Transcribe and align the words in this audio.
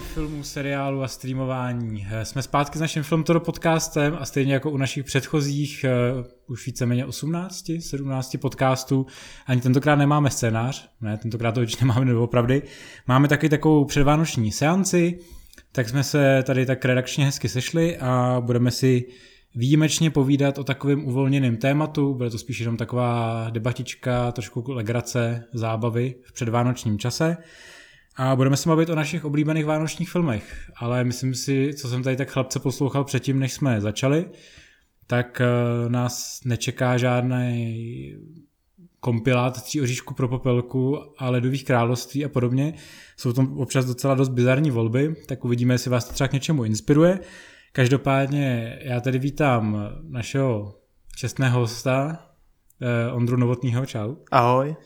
filmů, 0.00 0.42
seriálu 0.42 1.02
a 1.02 1.08
streamování. 1.08 2.06
Eh, 2.10 2.24
jsme 2.24 2.42
zpátky 2.42 2.78
s 2.78 2.80
naším 2.80 3.02
Filmtoro 3.02 3.40
podcastem 3.40 4.16
a 4.20 4.24
stejně 4.24 4.54
jako 4.54 4.70
u 4.70 4.76
našich 4.76 5.04
předchozích 5.04 5.84
uh, 6.18 6.26
už 6.46 6.66
víceméně 6.66 7.06
18, 7.06 7.70
17 7.80 8.36
podcastů, 8.40 9.06
ani 9.46 9.60
tentokrát 9.60 9.96
nemáme 9.96 10.30
scénář, 10.30 10.88
ne, 11.00 11.16
tentokrát 11.16 11.52
to 11.52 11.60
určitě 11.60 11.84
nemáme 11.84 12.14
opravdy. 12.14 12.62
Máme 13.06 13.28
taky 13.28 13.48
takovou 13.48 13.84
předvánoční 13.84 14.52
seanci, 14.52 15.18
tak 15.72 15.88
jsme 15.88 16.04
se 16.04 16.42
tady 16.46 16.66
tak 16.66 16.84
redakčně 16.84 17.24
hezky 17.24 17.48
sešli 17.48 17.98
a 17.98 18.40
budeme 18.40 18.70
si 18.70 19.04
výjimečně 19.54 20.10
povídat 20.10 20.58
o 20.58 20.64
takovém 20.64 21.04
uvolněném 21.04 21.56
tématu. 21.56 22.14
Bude 22.14 22.30
to 22.30 22.38
spíš 22.38 22.58
jenom 22.58 22.76
taková 22.76 23.46
debatička, 23.50 24.32
trošku 24.32 24.64
legrace, 24.66 25.44
zábavy 25.52 26.14
v 26.24 26.32
předvánočním 26.32 26.98
čase. 26.98 27.36
A 28.16 28.36
budeme 28.36 28.56
se 28.56 28.68
bavit 28.68 28.90
o 28.90 28.94
našich 28.94 29.24
oblíbených 29.24 29.64
vánočních 29.64 30.10
filmech, 30.10 30.70
ale 30.76 31.04
myslím 31.04 31.34
si, 31.34 31.74
co 31.74 31.88
jsem 31.88 32.02
tady 32.02 32.16
tak 32.16 32.30
chlapce 32.30 32.58
poslouchal 32.58 33.04
předtím, 33.04 33.38
než 33.38 33.52
jsme 33.52 33.80
začali, 33.80 34.30
tak 35.06 35.40
eh, 35.40 35.46
nás 35.88 36.40
nečeká 36.44 36.96
žádný 36.96 38.16
kompilát 39.00 39.62
tří 39.62 39.80
oříšku 39.80 40.14
pro 40.14 40.28
popelku 40.28 40.98
a 41.18 41.30
ledových 41.30 41.64
království 41.64 42.24
a 42.24 42.28
podobně. 42.28 42.74
Jsou 43.16 43.32
to 43.32 43.42
občas 43.56 43.84
docela 43.84 44.14
dost 44.14 44.28
bizarní 44.28 44.70
volby, 44.70 45.14
tak 45.26 45.44
uvidíme, 45.44 45.74
jestli 45.74 45.90
vás 45.90 46.04
to 46.04 46.12
třeba 46.12 46.28
k 46.28 46.32
něčemu 46.32 46.64
inspiruje. 46.64 47.20
Každopádně 47.72 48.78
já 48.82 49.00
tady 49.00 49.18
vítám 49.18 49.88
našeho 50.08 50.78
čestného 51.16 51.60
hosta, 51.60 52.26
eh, 52.80 53.12
Ondru 53.12 53.36
Novotního, 53.36 53.86
čau. 53.86 54.14
Ahoj. 54.30 54.76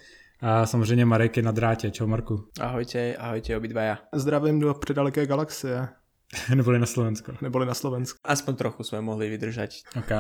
A 0.41 0.67
samozřejmě 0.67 1.05
Marek 1.05 1.37
je 1.37 1.43
na 1.43 1.53
drátě. 1.53 1.91
Čau 1.91 2.07
Marku. 2.07 2.49
Ahojte, 2.61 3.17
ahojte 3.17 3.57
obidvaja. 3.57 3.99
Zdravím 4.15 4.61
do 4.61 4.75
předaleké 4.75 5.27
galaxie. 5.27 5.89
Neboli 6.55 6.79
na 6.79 6.87
Slovensko. 6.87 7.33
Neboli 7.43 7.67
na 7.67 7.75
Slovensko. 7.75 8.19
Aspoň 8.25 8.55
trochu 8.55 8.83
jsme 8.83 9.01
mohli 9.01 9.29
vydržet. 9.29 9.71
Ok. 9.99 10.11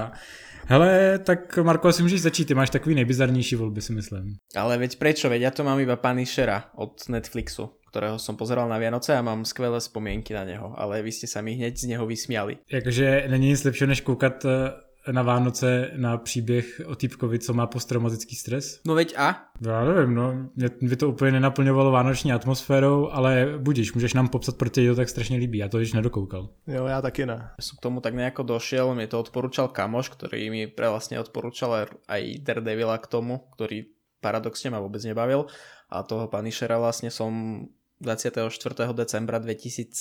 Hele, 0.67 1.19
tak 1.19 1.59
Marko, 1.59 1.89
asi 1.89 2.03
můžeš 2.03 2.23
začít. 2.23 2.45
Ty 2.45 2.55
máš 2.55 2.71
takový 2.71 2.95
nejbizarnější 2.95 3.57
volby, 3.57 3.83
si 3.83 3.93
myslím. 3.93 4.37
Ale 4.57 4.79
veď 4.79 4.99
prečo? 4.99 5.29
Veď 5.29 5.43
ja 5.43 5.51
to 5.51 5.65
mám 5.65 5.79
iba 5.79 5.97
Punishera 5.97 6.71
od 6.75 7.09
Netflixu, 7.09 7.79
ktorého 7.91 8.19
som 8.19 8.35
pozeral 8.35 8.67
na 8.69 8.79
Vianoce 8.79 9.15
a 9.15 9.23
mám 9.23 9.45
skvelé 9.45 9.81
spomienky 9.81 10.35
na 10.35 10.45
neho, 10.45 10.75
ale 10.75 11.03
vy 11.03 11.13
ste 11.13 11.27
sa 11.31 11.43
mi 11.43 11.55
hneď 11.55 11.79
z 11.79 11.95
neho 11.95 12.07
vysmiali. 12.07 12.59
Jakože 12.67 13.27
není 13.29 13.49
nic 13.49 13.65
lepšího, 13.65 13.89
než 13.89 14.01
koukat 14.01 14.45
eh, 14.45 14.73
na 15.13 15.23
Vánoce 15.23 15.91
na 15.97 16.19
příběh 16.19 16.81
o 16.87 16.97
týpkovi, 16.97 17.39
co 17.39 17.55
má 17.55 17.67
posttraumatický 17.67 18.37
stres? 18.37 18.81
No 18.87 18.95
veď 18.95 19.15
a? 19.19 19.49
Já 19.61 19.85
nevím, 19.85 20.15
no. 20.15 20.49
Mě 20.57 20.69
by 20.83 20.97
to 20.97 21.09
úplně 21.09 21.33
nenaplňovalo 21.33 21.91
vánoční 21.91 22.33
atmosférou, 22.33 23.11
ale 23.11 23.55
budíš, 23.59 23.93
můžeš 23.93 24.15
nám 24.15 24.29
popsat, 24.29 24.57
proč 24.57 24.73
ti 24.73 24.89
to 24.89 24.95
tak 24.95 25.09
strašně 25.09 25.39
líbí. 25.39 25.59
Já 25.59 25.69
to 25.69 25.79
již 25.79 25.93
nedokoukal. 25.93 26.49
Jo, 26.67 26.87
já 26.87 27.03
taky 27.03 27.27
ne. 27.27 27.51
Som 27.61 27.77
k 27.79 27.83
tomu 27.83 28.01
tak 28.01 28.15
nejako 28.15 28.43
došiel, 28.43 28.95
mi 28.95 29.07
to 29.07 29.21
odporúčal 29.21 29.69
kamoš, 29.69 30.09
ktorý 30.13 30.51
mi 30.51 30.67
pre 30.67 30.89
vlastne 30.89 31.19
odporúčal 31.19 31.89
aj 32.09 32.23
Daredevila 32.43 32.99
k 32.99 33.07
tomu, 33.07 33.49
ktorý 33.57 33.89
paradoxne 34.21 34.71
ma 34.71 34.83
vôbec 34.83 35.03
nebavil. 35.05 35.47
A 35.87 36.03
toho 36.03 36.27
Punishera 36.27 36.83
vlastne 36.83 37.15
som 37.15 37.63
24. 38.01 38.53
decembra 38.93 39.41
2017, 39.41 39.97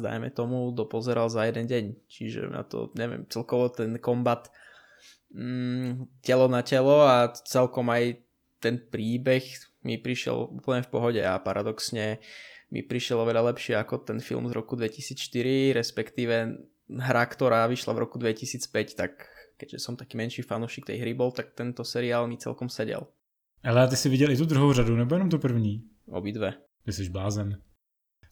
dajme 0.00 0.30
tomu, 0.30 0.70
dopozeral 0.70 1.26
za 1.26 1.44
jeden 1.50 1.66
deň. 1.66 1.84
Čiže 2.06 2.40
na 2.46 2.62
to, 2.62 2.94
neviem, 2.94 3.26
celkovo 3.26 3.68
ten 3.68 3.98
kombat 3.98 4.54
mm, 5.34 6.22
telo 6.22 6.46
na 6.46 6.62
telo 6.62 7.02
a 7.02 7.34
celkom 7.34 7.90
aj 7.90 8.22
ten 8.62 8.78
príbeh 8.78 9.44
mi 9.82 9.98
prišiel 10.00 10.56
úplne 10.62 10.86
v 10.86 10.90
pohode 10.90 11.20
a 11.20 11.36
paradoxne 11.42 12.22
mi 12.72 12.80
prišiel 12.80 13.20
oveľa 13.20 13.52
lepšie 13.52 13.76
ako 13.76 14.08
ten 14.08 14.18
film 14.22 14.48
z 14.48 14.56
roku 14.56 14.74
2004, 14.78 15.76
respektíve 15.76 16.34
hra, 16.88 17.24
ktorá 17.28 17.68
vyšla 17.68 17.92
v 17.92 18.02
roku 18.02 18.16
2005, 18.16 18.96
tak 18.96 19.28
keďže 19.58 19.78
som 19.78 19.94
taký 19.94 20.16
menší 20.16 20.42
fanúšik 20.42 20.88
tej 20.88 21.02
hry 21.04 21.12
bol, 21.14 21.30
tak 21.30 21.54
tento 21.54 21.84
seriál 21.84 22.26
mi 22.26 22.40
celkom 22.40 22.72
sedel. 22.72 23.06
Ale 23.64 23.88
ty 23.88 23.96
si 23.96 24.08
viděl 24.08 24.30
i 24.30 24.36
tu 24.36 24.44
druhou 24.44 24.72
řadu, 24.72 24.96
nebo 24.96 25.14
jenom 25.14 25.30
tu 25.30 25.38
první? 25.38 25.82
Obidve. 26.08 26.54
Ty 26.84 26.92
jsi 26.92 27.08
blázen. 27.08 27.58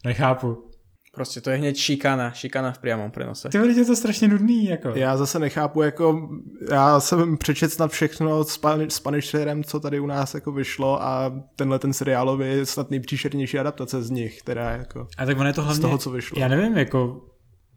Nechápu. 0.04 0.68
Prostě 1.14 1.40
to 1.40 1.50
je 1.50 1.56
hneď 1.56 1.76
šikana, 1.76 2.30
šikana 2.30 2.72
v 2.72 2.78
priamom 2.78 3.10
prenose. 3.10 3.48
Ty 3.48 3.58
je 3.58 3.84
to 3.84 3.96
strašně 3.96 4.28
nudný, 4.28 4.64
jako. 4.64 4.88
Já 4.88 5.16
zase 5.16 5.38
nechápu, 5.38 5.82
jako 5.82 6.28
já 6.70 7.00
jsem 7.00 7.36
přečet 7.36 7.72
snad 7.72 7.90
všechno 7.90 8.44
s, 8.44 8.58
pan, 8.58 8.80
s 8.80 9.00
Punisherem, 9.00 9.64
co 9.64 9.80
tady 9.80 10.00
u 10.00 10.06
nás 10.06 10.34
jako 10.34 10.52
vyšlo 10.52 11.02
a 11.02 11.42
tenhle 11.56 11.78
ten 11.78 11.92
seriálový 11.92 12.46
je 12.46 12.66
snad 12.66 12.90
nejpříšernější 12.90 13.58
adaptace 13.58 14.02
z 14.02 14.10
nich, 14.10 14.42
teda 14.42 14.70
jako 14.70 15.06
A 15.18 15.26
tak 15.26 15.38
ono 15.38 15.46
je 15.46 15.52
to 15.52 15.62
hlavně, 15.62 15.78
z 15.78 15.80
toho, 15.80 15.98
co 15.98 16.10
vyšlo. 16.10 16.40
já 16.40 16.48
nevím, 16.48 16.76
jako 16.78 17.26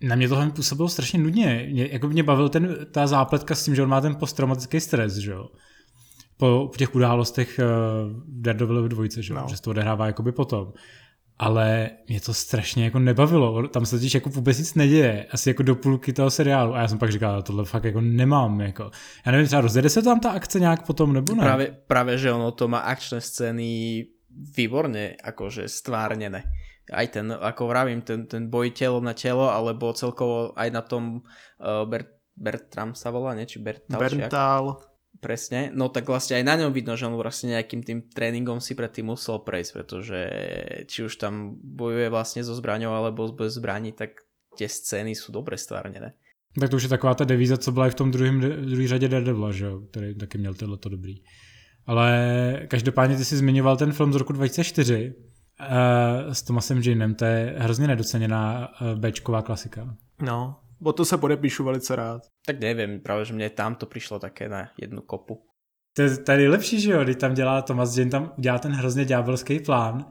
na 0.02 0.16
mě 0.16 0.30
to 0.30 0.36
hlavně 0.36 0.54
působilo 0.54 0.90
strašně 0.90 1.20
nudně. 1.20 1.68
Mě, 1.72 1.88
jako 1.92 2.08
mě 2.08 2.24
bavil 2.24 2.50
ten, 2.50 2.78
ta 2.92 3.08
zápletka 3.08 3.56
s 3.56 3.64
tím, 3.66 3.76
že 3.76 3.84
on 3.84 3.90
má 3.90 4.02
ten 4.02 4.16
posttraumatický 4.16 4.80
stres, 4.80 5.14
že 5.16 5.32
jo. 5.32 5.48
Po, 6.38 6.72
těch 6.78 6.96
událostech 6.96 7.60
uh, 7.60 7.66
Daredevilovy 8.28 8.90
dvojce, 8.90 9.22
že 9.22 9.34
jo, 9.34 9.40
No. 9.40 9.48
že 9.50 9.56
se 9.56 9.62
to 9.62 9.70
odehrává 9.70 10.06
jakoby 10.08 10.32
potom. 10.32 10.74
Ale 11.38 11.90
mě 12.08 12.22
to 12.22 12.34
strašně 12.34 12.84
jako 12.86 13.00
nebavilo. 13.00 13.68
Tam 13.68 13.86
se 13.86 13.96
totiž 13.96 14.14
jako 14.14 14.30
vůbec 14.30 14.58
nic 14.60 14.76
neděje. 14.76 15.26
Asi 15.32 15.50
jako 15.50 15.64
do 15.64 15.76
půlky 15.76 16.14
toho 16.14 16.30
seriálu. 16.32 16.76
A 16.76 16.80
já 16.82 16.88
jsem 16.88 16.98
pak 17.00 17.12
říkal, 17.12 17.44
tohle 17.44 17.66
fakt 17.66 17.84
jako 17.84 18.02
nemám. 18.02 18.62
Jako. 18.62 18.92
Já 19.26 19.32
nevím, 19.32 19.48
třeba 19.48 19.62
rozjede 19.62 19.90
se 19.90 20.02
tam 20.02 20.20
ta 20.20 20.32
akce 20.32 20.60
nějak 20.60 20.86
potom, 20.86 21.14
nebo 21.14 21.36
ne? 21.36 21.44
Práve, 21.44 21.66
práve, 21.88 22.18
že 22.18 22.32
ono 22.32 22.52
to 22.52 22.68
má 22.68 22.80
akčné 22.80 23.22
scény 23.22 24.04
výborne 24.32 25.16
akože 25.24 25.68
stvárnené. 25.68 26.44
Aj 26.92 27.08
ten, 27.08 27.32
ako 27.32 27.68
vravím, 27.68 28.02
ten, 28.02 28.28
ten 28.28 28.46
boj 28.52 28.72
telo 28.72 29.02
na 29.02 29.16
telo, 29.16 29.50
alebo 29.50 29.96
celkovo 29.96 30.52
aj 30.60 30.70
na 30.72 30.82
tom 30.84 31.24
uh, 31.60 31.84
Bert, 31.88 32.08
Bertram 32.36 32.94
sa 32.94 33.10
volá, 33.16 33.32
nie? 33.34 33.48
Či 33.48 33.64
Bertal? 33.64 33.96
Berntal, 34.00 34.64
Presne, 35.22 35.72
no 35.72 35.88
tak 35.88 36.12
vlastne 36.12 36.36
aj 36.36 36.44
na 36.44 36.56
ňom 36.60 36.76
vidno, 36.76 37.00
že 37.00 37.08
on 37.08 37.16
vlastne 37.16 37.56
nejakým 37.56 37.82
tým 37.88 38.00
tréningom 38.12 38.60
si 38.60 38.76
predtým 38.76 39.08
musel 39.08 39.40
prejsť, 39.40 39.72
pretože 39.72 40.20
či 40.92 41.08
už 41.08 41.16
tam 41.16 41.56
bojuje 41.56 42.12
vlastne 42.12 42.44
so 42.44 42.52
zbraňou 42.52 42.92
alebo 42.92 43.32
bez 43.32 43.56
zbraní, 43.56 43.96
tak 43.96 44.28
tie 44.60 44.68
scény 44.68 45.16
sú 45.16 45.32
dobre 45.32 45.56
stvárnené. 45.56 46.20
Tak 46.60 46.70
to 46.70 46.76
už 46.76 46.84
je 46.84 46.90
taková 46.90 47.16
ta 47.16 47.24
devíza, 47.24 47.58
co 47.58 47.72
byla 47.72 47.88
i 47.88 47.90
v 47.90 47.96
tom 47.96 48.12
druhém, 48.12 48.40
druhé 48.42 48.88
řadě 48.88 49.08
Daredevila, 49.08 49.52
že 49.52 49.66
jo, 49.66 49.82
který 49.92 50.16
taky 50.16 50.38
měl 50.38 50.54
tohle 50.54 50.78
to 50.78 50.90
dobrý. 50.90 51.16
Ale 51.86 52.68
každopádně 52.68 53.18
ty 53.18 53.26
jsi 53.26 53.38
zmiňoval 53.38 53.78
ten 53.78 53.92
film 53.92 54.14
z 54.14 54.16
roku 54.16 54.34
2004 54.34 55.14
uh, 55.16 56.34
s 56.34 56.44
Thomasem 56.44 56.82
Janem, 56.82 57.16
to 57.16 57.26
je 57.26 57.56
hrozně 57.58 57.88
nedoceněná 57.88 58.70
uh, 58.82 59.00
Bčková 59.00 59.42
klasika. 59.42 59.96
no. 60.22 60.60
O 60.84 60.94
to 60.94 61.06
se 61.06 61.18
podepíšu 61.18 61.64
velice 61.64 61.96
rád. 61.96 62.22
Tak 62.46 62.60
neviem, 62.60 63.00
práve 63.00 63.26
že 63.26 63.34
mne 63.34 63.50
tam 63.50 63.76
to 63.76 63.86
prišlo 63.86 64.20
také 64.20 64.50
na 64.50 64.70
jednu 64.78 65.02
kopu. 65.02 65.42
To 65.96 66.02
je, 66.02 66.18
to 66.18 66.32
je 66.32 66.38
nejlepší, 66.38 66.82
že 66.82 66.92
jo, 66.92 67.04
když 67.04 67.16
tam 67.16 67.34
dělá 67.34 67.62
Thomas 67.62 67.98
Jane, 67.98 68.12
tam 68.12 68.34
udělá 68.38 68.60
ten 68.60 68.72
hrozně 68.72 69.06
ďábelský 69.06 69.60
plán, 69.60 70.06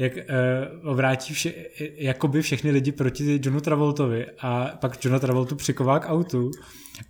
jak 0.00 0.12
uh, 0.16 0.90
obrátí 0.90 1.34
vše, 1.34 1.52
jakoby 1.96 2.42
všechny 2.42 2.70
lidi 2.70 2.92
proti 2.92 3.40
Johnu 3.42 3.60
Travoltovi 3.60 4.26
a 4.38 4.72
pak 4.80 5.04
Johna 5.04 5.18
Travoltu 5.18 5.56
přiková 5.56 5.98
k 5.98 6.08
autu, 6.08 6.50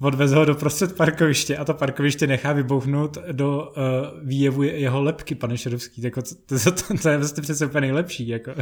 odveze 0.01 0.37
ho 0.37 0.45
do 0.45 0.55
prostřed 0.55 0.97
parkoviště 0.97 1.56
a 1.56 1.65
to 1.65 1.75
parkoviště 1.75 2.27
nechá 2.27 2.53
vybouchnout 2.53 3.19
do 3.33 3.62
uh, 3.62 4.28
výjevu 4.28 4.62
jeho 4.62 5.03
lepky, 5.03 5.34
pane 5.34 5.59
Šerovský. 5.59 6.03
Jako, 6.03 6.23
to, 6.23 6.59
to, 6.59 6.73
to, 6.73 6.99
to 7.03 7.09
je 7.09 7.17
vlastně 7.17 7.43
přece 7.43 7.67
úplně 7.67 7.81
nejlepší. 7.81 8.28
Jako. 8.28 8.55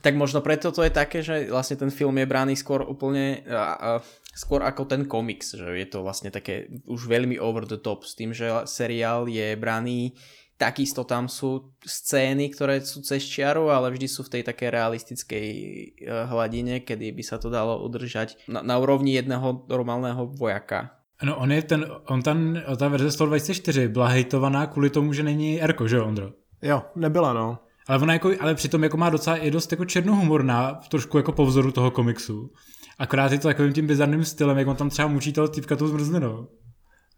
Tak 0.00 0.14
možno 0.14 0.40
preto 0.40 0.72
to 0.72 0.82
je 0.82 0.90
také, 0.90 1.22
že 1.22 1.52
vlastne 1.52 1.76
ten 1.76 1.90
film 1.92 2.16
je 2.16 2.26
braný 2.26 2.56
skôr 2.56 2.80
úplne 2.80 3.44
a, 3.44 3.76
a, 3.76 3.90
skôr 4.32 4.64
ako 4.64 4.88
ten 4.88 5.04
komiks, 5.04 5.52
že 5.52 5.68
je 5.68 5.84
to 5.84 6.00
vlastne 6.00 6.32
také 6.32 6.72
už 6.88 7.04
veľmi 7.04 7.36
over 7.36 7.68
the 7.68 7.76
top 7.76 8.08
s 8.08 8.16
tým, 8.16 8.32
že 8.32 8.48
seriál 8.64 9.28
je 9.28 9.52
braný 9.56 10.16
takisto 10.62 11.02
tam 11.02 11.26
sú 11.26 11.74
scény, 11.82 12.54
ktoré 12.54 12.78
sú 12.78 13.02
cez 13.02 13.26
čiaru, 13.26 13.74
ale 13.74 13.90
vždy 13.90 14.06
sú 14.06 14.22
v 14.22 14.38
tej 14.38 14.42
také 14.46 14.70
realistickej 14.70 15.46
eh, 15.50 16.26
hladine, 16.30 16.86
kedy 16.86 17.10
by 17.10 17.22
sa 17.26 17.42
to 17.42 17.50
dalo 17.50 17.82
udržať 17.82 18.46
na, 18.46 18.62
na 18.62 18.78
úrovni 18.78 19.18
jedného 19.18 19.66
normálneho 19.66 20.30
vojaka. 20.30 21.02
No 21.22 21.38
on 21.38 21.50
je 21.50 21.62
ten, 21.62 21.86
on 22.10 22.22
ten, 22.22 22.62
ta 22.78 22.88
verze 22.88 23.10
124 23.10 23.88
byla 23.88 24.08
hejtovaná 24.08 24.66
kvůli 24.66 24.90
tomu, 24.90 25.12
že 25.12 25.22
není 25.22 25.62
Erko, 25.62 25.88
že 25.88 25.96
jo, 25.96 26.06
Ondro? 26.06 26.30
Jo, 26.62 26.82
nebyla 26.96 27.32
no. 27.32 27.58
Ale 27.86 27.98
ona 27.98 28.12
jako, 28.12 28.30
ale 28.40 28.54
přitom 28.54 28.82
jako 28.82 28.96
má 28.96 29.10
docela 29.10 29.36
je 29.36 29.50
dost 29.50 29.70
jako 29.70 29.84
černohumorná, 29.84 30.80
trošku 30.88 31.16
jako 31.16 31.32
po 31.32 31.46
vzoru 31.46 31.72
toho 31.72 31.90
komiksu. 31.90 32.50
Akorát 32.98 33.32
je 33.32 33.38
to 33.38 33.48
takovým 33.48 33.72
tím 33.72 33.86
bizarným 33.86 34.24
stylem, 34.24 34.58
jak 34.58 34.68
on 34.68 34.76
tam 34.76 34.90
třeba 34.90 35.08
mučí 35.08 35.32
toho 35.32 35.48
typka 35.48 35.76
tou 35.76 35.86
zmrzlinou. 35.86 36.48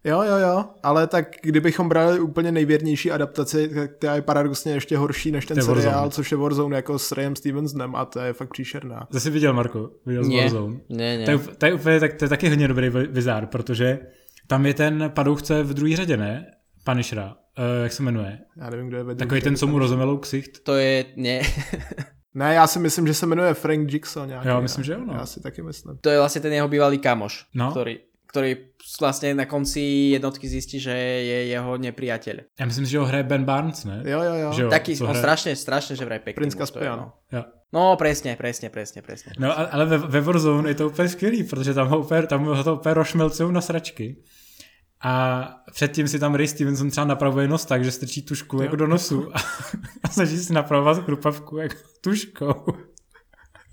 Jo, 0.05 0.21
jo, 0.21 0.37
jo, 0.37 0.65
ale 0.83 1.07
tak 1.07 1.27
kdybychom 1.41 1.89
brali 1.89 2.19
úplně 2.19 2.51
nejvěrnější 2.51 3.11
adaptaci, 3.11 3.69
tak 3.69 3.91
ta 3.97 4.15
je 4.15 4.21
paradoxně 4.21 4.73
ještě 4.73 4.97
horší 4.97 5.31
než 5.31 5.45
ten 5.45 5.61
seriál, 5.61 5.83
Warzone. 5.91 6.11
což 6.11 6.31
je 6.31 6.37
Warzone 6.37 6.75
jako 6.75 6.99
s 6.99 7.11
Rayem 7.11 7.35
Stevensonem 7.35 7.95
a 7.95 8.05
to 8.05 8.19
je 8.19 8.33
fakt 8.33 8.49
příšerná. 8.51 9.07
Zase 9.09 9.29
viděl, 9.29 9.53
Marko? 9.53 9.89
Viděl 10.05 10.23
z 10.23 10.27
Nie, 10.27 10.41
Warzone? 10.41 10.75
nie, 10.89 11.17
nie. 11.17 11.25
To 11.25 11.31
je, 11.65 11.77
to 11.77 11.89
je, 11.89 11.99
tak, 11.99 12.13
to 12.13 12.25
je 12.25 12.29
taky 12.29 12.49
hodně 12.49 12.67
dobrý 12.67 12.89
vi- 12.89 13.07
vizár, 13.07 13.45
protože 13.45 13.99
tam 14.47 14.65
je 14.65 14.73
ten 14.73 15.11
padouchce 15.15 15.63
v 15.63 15.73
druhé 15.73 15.95
řadě, 15.95 16.17
ne? 16.17 16.45
Punishera, 16.83 17.25
uh, 17.57 17.83
jak 17.83 17.91
se 17.91 18.03
jmenuje? 18.03 18.39
Já 18.57 18.69
nevím, 18.69 18.87
kdo 18.87 18.97
je 18.97 19.03
ve 19.03 19.15
Takový 19.15 19.41
ten, 19.41 19.55
co 19.55 19.67
mu 19.67 19.79
rozemelou 19.79 20.17
ksicht. 20.17 20.63
To 20.63 20.75
je, 20.75 21.05
nie, 21.15 21.41
Ne, 22.35 22.53
já 22.53 22.67
si 22.67 22.79
myslím, 22.79 23.07
že 23.07 23.13
se 23.13 23.25
jmenuje 23.25 23.53
Frank 23.53 23.93
Jigsaw 23.93 24.27
nějaký. 24.27 24.47
Jo, 24.47 24.61
myslím, 24.61 24.83
že 24.83 24.93
jo, 24.93 24.99
no. 25.07 25.13
Já 25.13 25.25
si 25.25 25.41
taky 25.41 25.61
myslím. 25.61 25.97
To 26.03 26.09
je 26.09 26.19
vlastne 26.19 26.41
ten 26.43 26.51
jeho 26.53 26.67
bývalý 26.67 26.99
kamoš, 26.99 27.47
No. 27.55 27.71
ktorý, 27.71 27.95
ktorý 28.35 28.75
vlastne 28.99 29.31
na 29.31 29.47
konci 29.47 30.11
jednotky 30.11 30.43
zistí, 30.51 30.75
že 30.83 30.91
je 30.91 31.55
jeho 31.55 31.71
nepriateľ. 31.79 32.51
Já 32.59 32.65
myslím, 32.67 32.85
že 32.85 32.99
ho 32.99 33.05
hraje 33.07 33.23
Ben 33.23 33.45
Barnes, 33.47 33.85
ne? 33.87 34.03
Jo, 34.03 34.19
jo, 34.19 34.33
jo. 34.35 34.49
Že 34.53 34.61
jo, 34.61 34.69
Taký, 34.69 34.97
to 34.97 35.03
on 35.03 35.09
hraje- 35.15 35.21
strašne, 35.23 35.51
strašne, 35.55 35.93
že 35.95 36.03
vraj 36.05 36.19
pekný. 36.19 36.35
Princ 36.43 36.55
muž 36.55 36.69
to 36.71 36.79
je, 36.79 36.85
Caspian. 36.85 36.99
No. 36.99 37.07
Jo. 37.31 37.41
no, 37.71 37.95
presne, 37.95 38.35
presne, 38.35 38.67
presne, 38.69 38.99
presne. 39.01 39.31
No, 39.39 39.55
a- 39.55 39.71
ale 39.71 39.85
ve, 39.87 39.97
ve 39.97 40.21
Warzone 40.21 40.67
je 40.69 40.75
to 40.75 40.87
úplně 40.91 41.09
skvělý, 41.09 41.43
protože 41.43 41.73
tam 41.73 41.87
ho, 41.87 41.99
úplně, 41.99 42.27
tam 42.27 42.43
ho 42.45 42.63
to 42.63 42.75
úplně 42.75 42.93
rošmelcují 42.93 43.51
na 43.53 43.61
sračky. 43.61 44.15
A 45.03 45.47
předtím 45.71 46.07
si 46.07 46.19
tam 46.19 46.35
Ray 46.35 46.47
Stevenson 46.47 46.89
třeba 46.89 47.05
napravuje 47.07 47.47
nos 47.47 47.65
tak, 47.65 47.83
že 47.83 47.91
strčí 47.91 48.21
tušku 48.21 48.61
jako 48.61 48.75
do 48.75 48.87
nosu 48.87 49.31
a, 49.35 49.39
a 50.03 50.07
snaží 50.09 50.37
si 50.37 50.53
napravovat 50.53 51.03
chrupavku 51.05 51.57
jako 51.57 51.75
tuškou. 52.01 52.65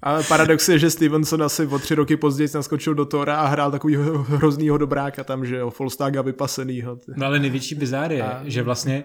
Ale 0.03 0.23
paradox 0.25 0.69
je, 0.69 0.79
že 0.79 0.91
Stevenson 0.91 1.43
asi 1.43 1.67
o 1.67 1.79
tři 1.79 1.95
roky 1.95 2.17
později 2.17 2.49
naskočil 2.55 2.95
do 2.95 3.05
Tora 3.05 3.37
a 3.37 3.47
hrál 3.47 3.71
takový 3.71 3.97
hroznýho 4.27 4.79
dobráka 4.79 5.25
tam, 5.25 5.47
že 5.47 5.57
jo, 5.57 5.71
Folstaga 5.71 6.23
vypasenýho. 6.23 6.99
No 7.17 7.27
ale 7.27 7.39
největší 7.39 7.75
bizár 7.75 8.13
je, 8.13 8.23
A- 8.23 8.43
že 8.45 8.63
vlastně 8.63 9.05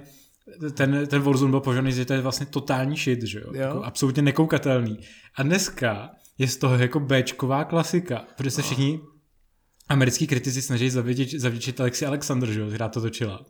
ten, 0.74 1.08
ten 1.08 1.22
Warzone 1.22 1.52
byl 1.52 1.60
požaný, 1.60 1.92
že 1.92 2.06
to 2.06 2.14
je 2.14 2.22
vlastně 2.22 2.46
totální 2.46 2.98
shit, 2.98 3.24
že 3.24 3.40
jo? 3.40 3.46
Jo. 3.54 3.62
Jako 3.62 3.84
absolutně 3.84 4.22
nekoukatelný. 4.22 5.00
A 5.36 5.44
dneska 5.44 6.10
je 6.38 6.48
z 6.48 6.58
toho 6.58 6.76
jako 6.76 7.00
Bčková 7.00 7.64
klasika, 7.64 8.24
protože 8.38 8.52
se 8.52 8.62
všichni 8.62 9.00
americký 9.90 10.28
kritici 10.28 10.62
snaží 10.62 10.90
zavděčit, 10.90 11.40
zavděčit 11.42 11.80
Alexi 11.82 12.06
Alexander, 12.06 12.52
že 12.52 12.60
jo, 12.60 12.68
která 12.68 12.90
to 12.90 13.02
točila. 13.02 13.46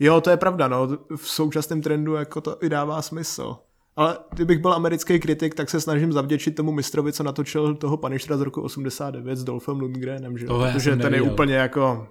Jo, 0.00 0.20
to 0.20 0.30
je 0.30 0.36
pravda, 0.36 0.68
no. 0.68 0.88
V 1.16 1.28
současném 1.28 1.82
trendu 1.82 2.14
jako 2.14 2.40
to 2.40 2.64
i 2.64 2.68
dává 2.68 3.02
smysl. 3.02 3.56
Ale 3.98 4.18
kdybych 4.32 4.58
byl 4.58 4.72
americký 4.72 5.20
kritik, 5.20 5.54
tak 5.54 5.70
se 5.70 5.80
snažím 5.80 6.12
zavděčit 6.12 6.54
tomu 6.54 6.72
mistrovi, 6.72 7.12
co 7.12 7.22
natočil 7.22 7.74
toho 7.74 7.96
Punishera 7.96 8.36
z 8.36 8.40
roku 8.40 8.62
89 8.62 9.36
s 9.36 9.44
Dolphem 9.44 9.80
Lundgrenem, 9.80 10.38
že 10.38 10.46
Protože 10.46 10.96
ten 10.96 11.14
je 11.14 11.22
úplně 11.22 11.54
jako 11.54 12.08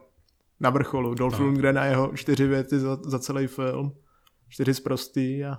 na 0.60 0.70
vrcholu. 0.70 1.14
Dolph 1.14 1.40
No. 1.40 1.46
Lundgren 1.46 1.80
a 1.80 1.86
jeho 1.86 2.12
čtyři 2.16 2.48
věty 2.48 2.80
za, 2.80 2.98
za 3.06 3.20
celý 3.20 3.48
film. 3.48 3.92
Čtyři 4.50 4.74
zprostý 4.74 5.44
a 5.46 5.58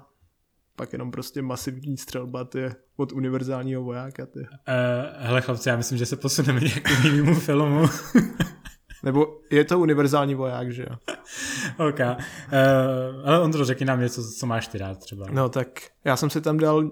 pak 0.77 0.93
jenom 0.93 1.11
prostě 1.11 1.43
masivní 1.43 1.97
střelba 1.97 2.45
ty 2.45 2.71
od 2.97 3.13
univerzálního 3.13 3.83
vojáka. 3.83 4.27
Ty. 4.27 4.39
Uh, 4.39 4.47
hele 5.19 5.41
chlapci, 5.41 5.69
já 5.69 5.77
myslím, 5.77 5.99
že 5.99 6.07
se 6.07 6.17
posuneme 6.17 6.61
nějak 6.61 6.83
k 6.83 7.05
jinému 7.05 7.35
filmu. 7.35 7.87
Nebo 9.03 9.41
je 9.51 9.65
to 9.65 9.79
univerzální 9.79 10.35
voják, 10.35 10.73
že 10.73 10.83
jo? 10.91 10.97
OK. 11.89 12.01
Uh, 12.01 13.29
ale 13.29 13.41
Ondro, 13.41 13.65
řekni 13.65 13.87
nám 13.87 14.01
něco, 14.01 14.23
co 14.39 14.47
máš 14.47 14.69
ty 14.69 14.79
rád 14.79 14.99
třeba. 14.99 15.27
No 15.31 15.49
tak 15.49 15.69
já 16.05 16.17
jsem 16.17 16.31
si 16.31 16.41
tam 16.41 16.59
dal 16.59 16.91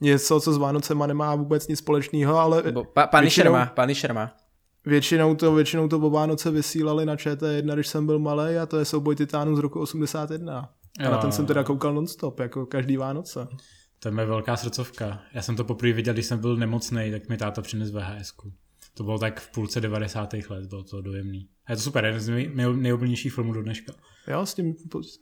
něco, 0.00 0.40
co 0.40 0.52
s 0.52 0.56
Vánocema 0.56 1.06
nemá 1.06 1.34
vůbec 1.34 1.68
nic 1.68 1.78
společného, 1.78 2.38
ale 2.38 2.62
Lebo 2.64 2.84
pa, 2.84 3.20
Většinou- 3.20 3.52
má, 3.52 3.66
Punisher 3.66 4.14
má. 4.14 4.36
Většinou 4.86 5.34
to, 5.34 5.54
většinou 5.54 5.88
to 5.88 5.98
o 5.98 6.10
Vánoce 6.10 6.50
vysílali 6.50 7.06
na 7.06 7.16
ČT1, 7.16 7.74
když 7.74 7.86
jsem 7.86 8.06
byl 8.06 8.18
malý 8.18 8.56
a 8.56 8.66
to 8.66 8.78
je 8.78 8.84
souboj 8.84 9.16
titánů 9.16 9.56
z 9.56 9.58
roku 9.58 9.80
81. 9.80 10.70
A 11.06 11.10
na 11.10 11.18
ten 11.18 11.32
jsem 11.32 11.46
teda 11.46 11.64
koukal 11.64 11.94
nonstop, 11.94 12.40
jako 12.40 12.66
každý 12.66 12.96
Vánoce. 12.96 13.48
To 13.98 14.08
je 14.08 14.12
moje 14.12 14.26
velká 14.26 14.56
srdcovka. 14.56 15.18
Já 15.34 15.42
jsem 15.42 15.56
to 15.56 15.64
poprvé 15.64 15.92
viděl, 15.92 16.14
když 16.14 16.26
jsem 16.26 16.38
byl 16.38 16.56
nemocný, 16.56 17.10
tak 17.10 17.28
mi 17.28 17.36
táta 17.36 17.62
přines 17.62 17.90
VHS. 17.90 18.32
-ku. 18.36 18.52
To 18.94 19.04
bylo 19.04 19.18
tak 19.18 19.40
v 19.40 19.52
půlce 19.52 19.80
90. 19.80 20.34
let, 20.50 20.66
bylo 20.66 20.84
to 20.84 21.00
dojemný. 21.02 21.48
A 21.66 21.72
je 21.72 21.76
to 21.76 21.82
super, 21.82 22.04
jeden 22.04 22.20
z 22.20 22.28
nej- 22.28 22.50
nej- 22.54 22.76
nejoblíbenějších 22.76 23.32
filmů 23.34 23.52
do 23.52 23.62
dneška. 23.62 23.92
Jo, 24.28 24.46
s 24.46 24.54
tím, 24.54 24.74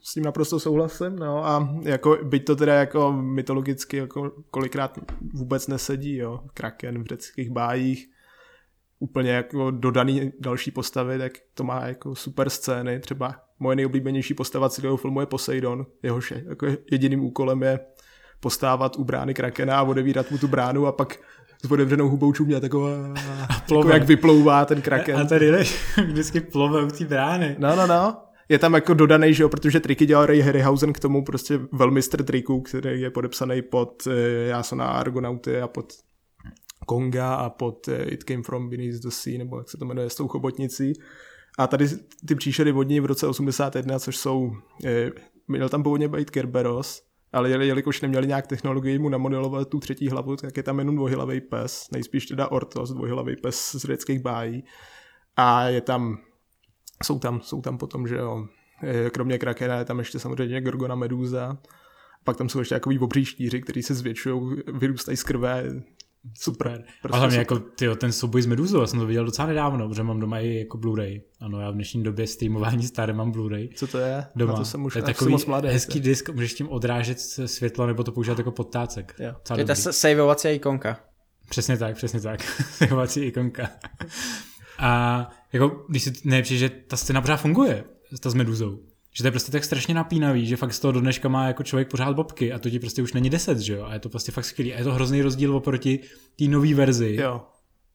s 0.05 0.13
tím 0.15 0.23
naprosto 0.25 0.61
souhlasím, 0.61 1.17
no 1.17 1.47
a 1.47 1.75
jako, 1.83 2.19
byť 2.25 2.45
to 2.45 2.57
teda 2.57 2.75
jako 2.75 3.13
mytologicky 3.13 3.97
jako 3.97 4.31
kolikrát 4.51 4.99
vůbec 5.35 5.67
nesedí, 5.69 6.17
jo, 6.17 6.41
Kraken 6.55 7.03
v 7.03 7.07
řeckých 7.07 7.51
bájích, 7.51 8.07
úplně 8.99 9.31
jako 9.31 9.71
dodaný 9.71 10.33
další 10.41 10.71
postavy, 10.71 11.19
tak 11.19 11.33
to 11.55 11.65
má 11.65 11.87
jako 11.87 12.15
super 12.15 12.51
scény, 12.51 13.01
třeba 13.01 13.35
moje 13.59 13.77
nejoblíbenější 13.77 14.35
postava 14.35 14.69
celého 14.69 14.97
filmu 14.97 15.21
je 15.21 15.27
Poseidon, 15.27 15.87
jehož 16.03 16.31
je- 16.31 16.45
jako 16.49 16.67
jediným 16.91 17.21
úkolem 17.25 17.63
je 17.63 17.81
postávat 18.41 18.97
u 18.97 19.05
brány 19.05 19.35
Krakena 19.35 19.79
a 19.79 19.83
odevírat 19.83 20.31
mu 20.31 20.39
tu 20.39 20.49
bránu 20.49 20.87
a 20.87 20.93
pak 20.93 21.21
s 21.61 21.71
otevřenou 21.71 22.09
hubou 22.09 22.33
čumě 22.33 22.61
taková, 22.61 22.91
jako 22.91 23.65
plove. 23.69 23.95
jak 23.95 24.03
vyplouvá 24.03 24.65
ten 24.65 24.83
Kraken. 24.83 25.17
A 25.17 25.25
tady 25.25 25.51
ne, 25.51 25.63
vždycky 26.07 26.41
plove 26.41 26.83
u 26.83 26.89
té 26.89 27.05
brány. 27.05 27.57
No, 27.59 27.77
no, 27.77 27.87
no. 27.87 28.17
Je 28.49 28.59
tam 28.59 28.75
jako 28.75 28.95
dodaný, 28.95 29.35
že 29.35 29.43
jo, 29.43 29.49
protože 29.49 29.81
triky 29.81 30.07
dělal 30.07 30.27
Ray 30.27 30.41
Harryhausen 30.41 30.93
k 30.93 31.01
tomu 31.01 31.25
prostě 31.25 31.61
velmistr 31.73 32.25
triků, 32.25 32.61
který 32.61 33.01
je 33.01 33.11
podepsaný 33.11 33.63
pod 33.63 34.07
eh, 34.07 34.47
Jasona 34.47 34.87
Argonauty 34.87 35.61
a 35.61 35.69
pod 35.69 35.93
Konga 36.87 37.35
a 37.35 37.51
pod 37.51 37.89
eh, 37.89 38.03
It 38.03 38.25
Came 38.25 38.43
From 38.43 38.71
Beneath 38.71 39.01
the 39.03 39.09
Sea, 39.09 39.39
nebo 39.39 39.59
jak 39.59 39.71
se 39.71 39.77
to 39.77 39.85
jmenuje, 39.85 40.11
s 40.11 40.15
tou 40.15 40.29
chobotnicí. 40.29 40.93
A 41.59 41.67
tady 41.67 41.87
ty 42.29 42.35
příšery 42.35 42.73
vodní 42.73 43.01
v 43.01 43.07
roce 43.07 43.27
81, 43.27 43.99
což 43.99 44.17
jsou, 44.17 44.53
eh, 44.85 45.11
měl 45.49 45.69
tam 45.69 45.83
původně 45.83 46.09
být 46.09 46.31
Kerberos, 46.31 47.03
ale 47.33 47.51
jeli- 47.51 47.67
jelikož 47.67 48.01
neměli 48.01 48.27
nějak 48.27 48.47
technologii 48.47 48.99
mu 48.99 49.09
namodelovat 49.09 49.69
tu 49.69 49.81
třetí 49.81 50.09
hlavu, 50.09 50.37
tak 50.37 50.57
je 50.57 50.63
tam 50.63 50.79
jenom 50.79 50.97
dvojhlavý 50.97 51.41
pes, 51.41 51.89
nejspíš 51.93 52.27
teda 52.27 52.51
Ortos, 52.51 52.91
dvojhlavý 52.91 53.37
pes 53.37 53.71
z 53.71 53.85
řeckých 53.85 54.21
bájí. 54.21 54.65
A 55.37 55.63
je 55.63 55.81
tam 55.81 56.19
jsou 57.05 57.19
tam, 57.19 57.41
jsou 57.41 57.61
tam 57.61 57.79
potom, 57.79 58.07
že 58.09 58.17
jo, 58.17 58.47
eh, 58.83 59.11
kromě 59.11 59.39
Krakena 59.39 59.79
je 59.79 59.85
tam 59.85 59.99
ještě 59.99 60.19
samozřejmě 60.19 60.61
Gorgona 60.61 60.95
Meduza, 60.95 61.59
pak 62.25 62.37
tam 62.37 62.49
jsou 62.49 62.59
ještě 62.59 62.75
takový 62.75 62.99
obří 62.99 63.25
štíři, 63.25 63.61
který 63.61 63.83
se 63.83 63.95
zvětšují, 63.95 64.57
vyrůstají 64.73 65.17
z 65.17 65.23
krve, 65.23 65.65
super. 66.39 66.85
Prostě 67.03 67.17
a 67.17 67.19
hlavně 67.19 67.39
super. 67.39 67.57
jako 67.57 67.59
tyjo, 67.77 67.97
ten 67.97 68.13
souboj 68.13 68.43
s 68.43 68.47
Meduzou, 68.47 68.81
já 68.81 68.87
jsem 68.87 69.01
to 69.01 69.07
viděl 69.07 69.25
docela 69.25 69.49
nedávno, 69.49 69.89
protože 69.89 70.03
mám 70.03 70.21
doma 70.21 70.39
i 70.41 70.55
jako 70.59 70.79
Blu-ray. 70.79 71.23
Ano, 71.41 71.61
já 71.61 71.71
v 71.71 71.75
dnešní 71.75 72.03
době 72.03 72.27
streamování 72.27 72.87
staré 72.87 73.13
mám 73.13 73.33
Blu-ray. 73.33 73.69
Co 73.75 73.87
to 73.87 73.99
je? 73.99 74.25
Doma. 74.37 74.53
Na 74.53 74.59
to 74.59 74.65
jsem 74.65 74.85
už 74.85 74.93
to 74.93 74.99
je 74.99 75.03
takový 75.03 75.31
moc 75.31 75.47
mladý. 75.47 75.69
hezký 75.69 76.01
disk, 76.01 76.29
můžeš 76.29 76.55
tím 76.55 76.69
odrážet 76.69 77.21
světlo 77.47 77.87
nebo 77.87 78.05
to 78.05 78.13
používat 78.13 78.39
jako 78.39 78.51
podtácek. 78.51 79.15
Jo. 79.19 79.33
To 79.43 79.55
je 79.59 79.65
tá 79.65 79.75
dobrý. 79.75 79.83
sa- 79.83 79.93
saveovacia 79.93 80.53
ikonka. 80.53 81.01
Přesně 81.49 81.77
tak, 81.77 81.97
přesně 81.97 82.21
tak. 82.21 82.43
Saveovací 82.71 83.21
ikonka. 83.21 83.69
A 84.79 85.29
jako, 85.53 85.85
když 85.89 86.03
si 86.03 86.13
nejlepší, 86.25 86.59
že 86.59 86.69
ta 86.69 86.97
scéna 86.97 87.21
pořád 87.21 87.37
funguje, 87.37 87.85
ta 88.21 88.31
s 88.31 88.35
Meduzou. 88.35 88.79
Že 89.13 89.23
to 89.23 89.27
je 89.27 89.31
prostě 89.31 89.53
tak 89.53 89.65
strašně 89.65 89.95
napínavý, 89.95 90.47
že 90.47 90.57
fakt 90.57 90.73
z 90.73 90.81
toho 90.81 90.93
do 90.93 91.01
dneška 91.01 91.29
má 91.29 91.47
jako 91.47 91.63
člověk 91.63 91.91
pořád 91.91 92.17
bobky 92.17 92.53
a 92.53 92.59
to 92.59 92.71
ti 92.71 92.79
prostě 92.79 93.03
už 93.03 93.13
není 93.13 93.31
10, 93.31 93.59
že 93.59 93.75
jo? 93.75 93.85
A 93.85 93.93
je 93.93 94.01
to 94.01 94.09
prostě 94.09 94.33
fakt 94.33 94.45
skvělý. 94.45 94.75
A 94.75 94.79
je 94.79 94.85
to 94.85 94.93
hrozný 94.93 95.23
rozdíl 95.23 95.57
oproti 95.57 96.01
té 96.39 96.45
nové 96.45 96.75
verzi. 96.75 97.17
Jo. 97.21 97.41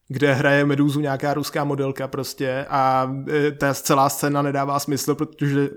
Kde 0.08 0.34
hraje 0.34 0.64
Meduzu 0.64 1.00
nějaká 1.00 1.34
ruská 1.34 1.64
modelka 1.64 2.08
prostě 2.08 2.66
a 2.68 3.12
e, 3.32 3.52
ta 3.52 3.74
celá 3.74 4.08
scéna 4.08 4.42
nedává 4.42 4.78
smysl, 4.78 5.14
protože 5.14 5.68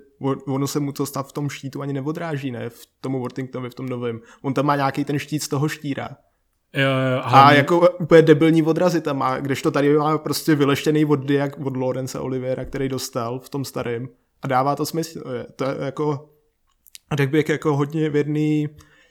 ono 0.48 0.68
se 0.68 0.80
mu 0.80 0.92
to 0.92 1.06
stav 1.06 1.30
v 1.30 1.32
tom 1.32 1.50
štítu 1.50 1.82
ani 1.82 1.94
neodráží, 1.94 2.52
ne? 2.52 2.70
V 2.70 2.88
tomu 3.02 3.20
Worthingtonovi, 3.20 3.70
v 3.70 3.75
tom 3.75 3.90
novém. 3.90 4.20
On 4.42 4.54
tam 4.54 4.66
má 4.66 4.75
nějaký 4.75 5.06
ten 5.06 5.20
štít 5.20 5.44
z 5.44 5.48
toho 5.48 5.70
štíra. 5.70 6.10
Jo, 6.74 6.90
jo, 7.16 7.22
A 7.24 7.54
jako 7.54 7.90
úplně 7.90 8.22
debilní 8.22 8.63
odrazy 8.63 9.02
tam 9.02 9.18
má, 9.18 9.40
kdežto 9.40 9.72
tady 9.72 9.98
má 9.98 10.18
prostě 10.18 10.56
vyleštěný 10.56 11.06
od 11.06 11.25
Diak, 11.25 11.66
od 11.66 11.78
Lorence 11.78 12.20
Olivera, 12.20 12.66
který 12.66 12.90
dostal 12.90 13.40
v 13.40 13.50
tom 13.50 13.66
starém. 13.66 14.08
A 14.41 14.48
dává 14.48 14.75
to 14.75 14.86
smysl. 14.86 15.24
To 15.55 15.63
je 15.65 15.75
jako, 15.79 16.29
řekl 17.17 17.31
bych, 17.31 17.50
jako 17.50 17.75
hodně 17.77 18.10
věrný 18.10 18.69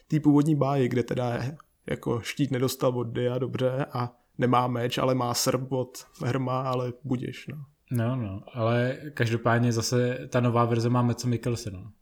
té 0.08 0.20
původní 0.20 0.56
báji, 0.56 0.88
kde 0.88 1.02
teda 1.02 1.34
je, 1.34 1.56
jako 1.86 2.20
štít 2.20 2.50
nedostal 2.50 2.98
od 2.98 3.04
Dia, 3.04 3.38
dobře, 3.38 3.86
a 3.92 4.16
nemá 4.38 4.66
meč, 4.66 4.98
ale 4.98 5.14
má 5.14 5.34
srp 5.34 5.72
od 5.72 6.06
Herma, 6.24 6.62
ale 6.62 6.92
budiš, 7.04 7.46
no. 7.46 7.64
No, 7.90 8.16
no, 8.16 8.42
ale 8.54 8.98
každopádně 9.14 9.72
zase 9.72 10.18
ta 10.28 10.40
nová 10.40 10.64
verze 10.64 10.88
má 10.88 11.02
Metso 11.02 11.28
Mikkelsena, 11.28 11.92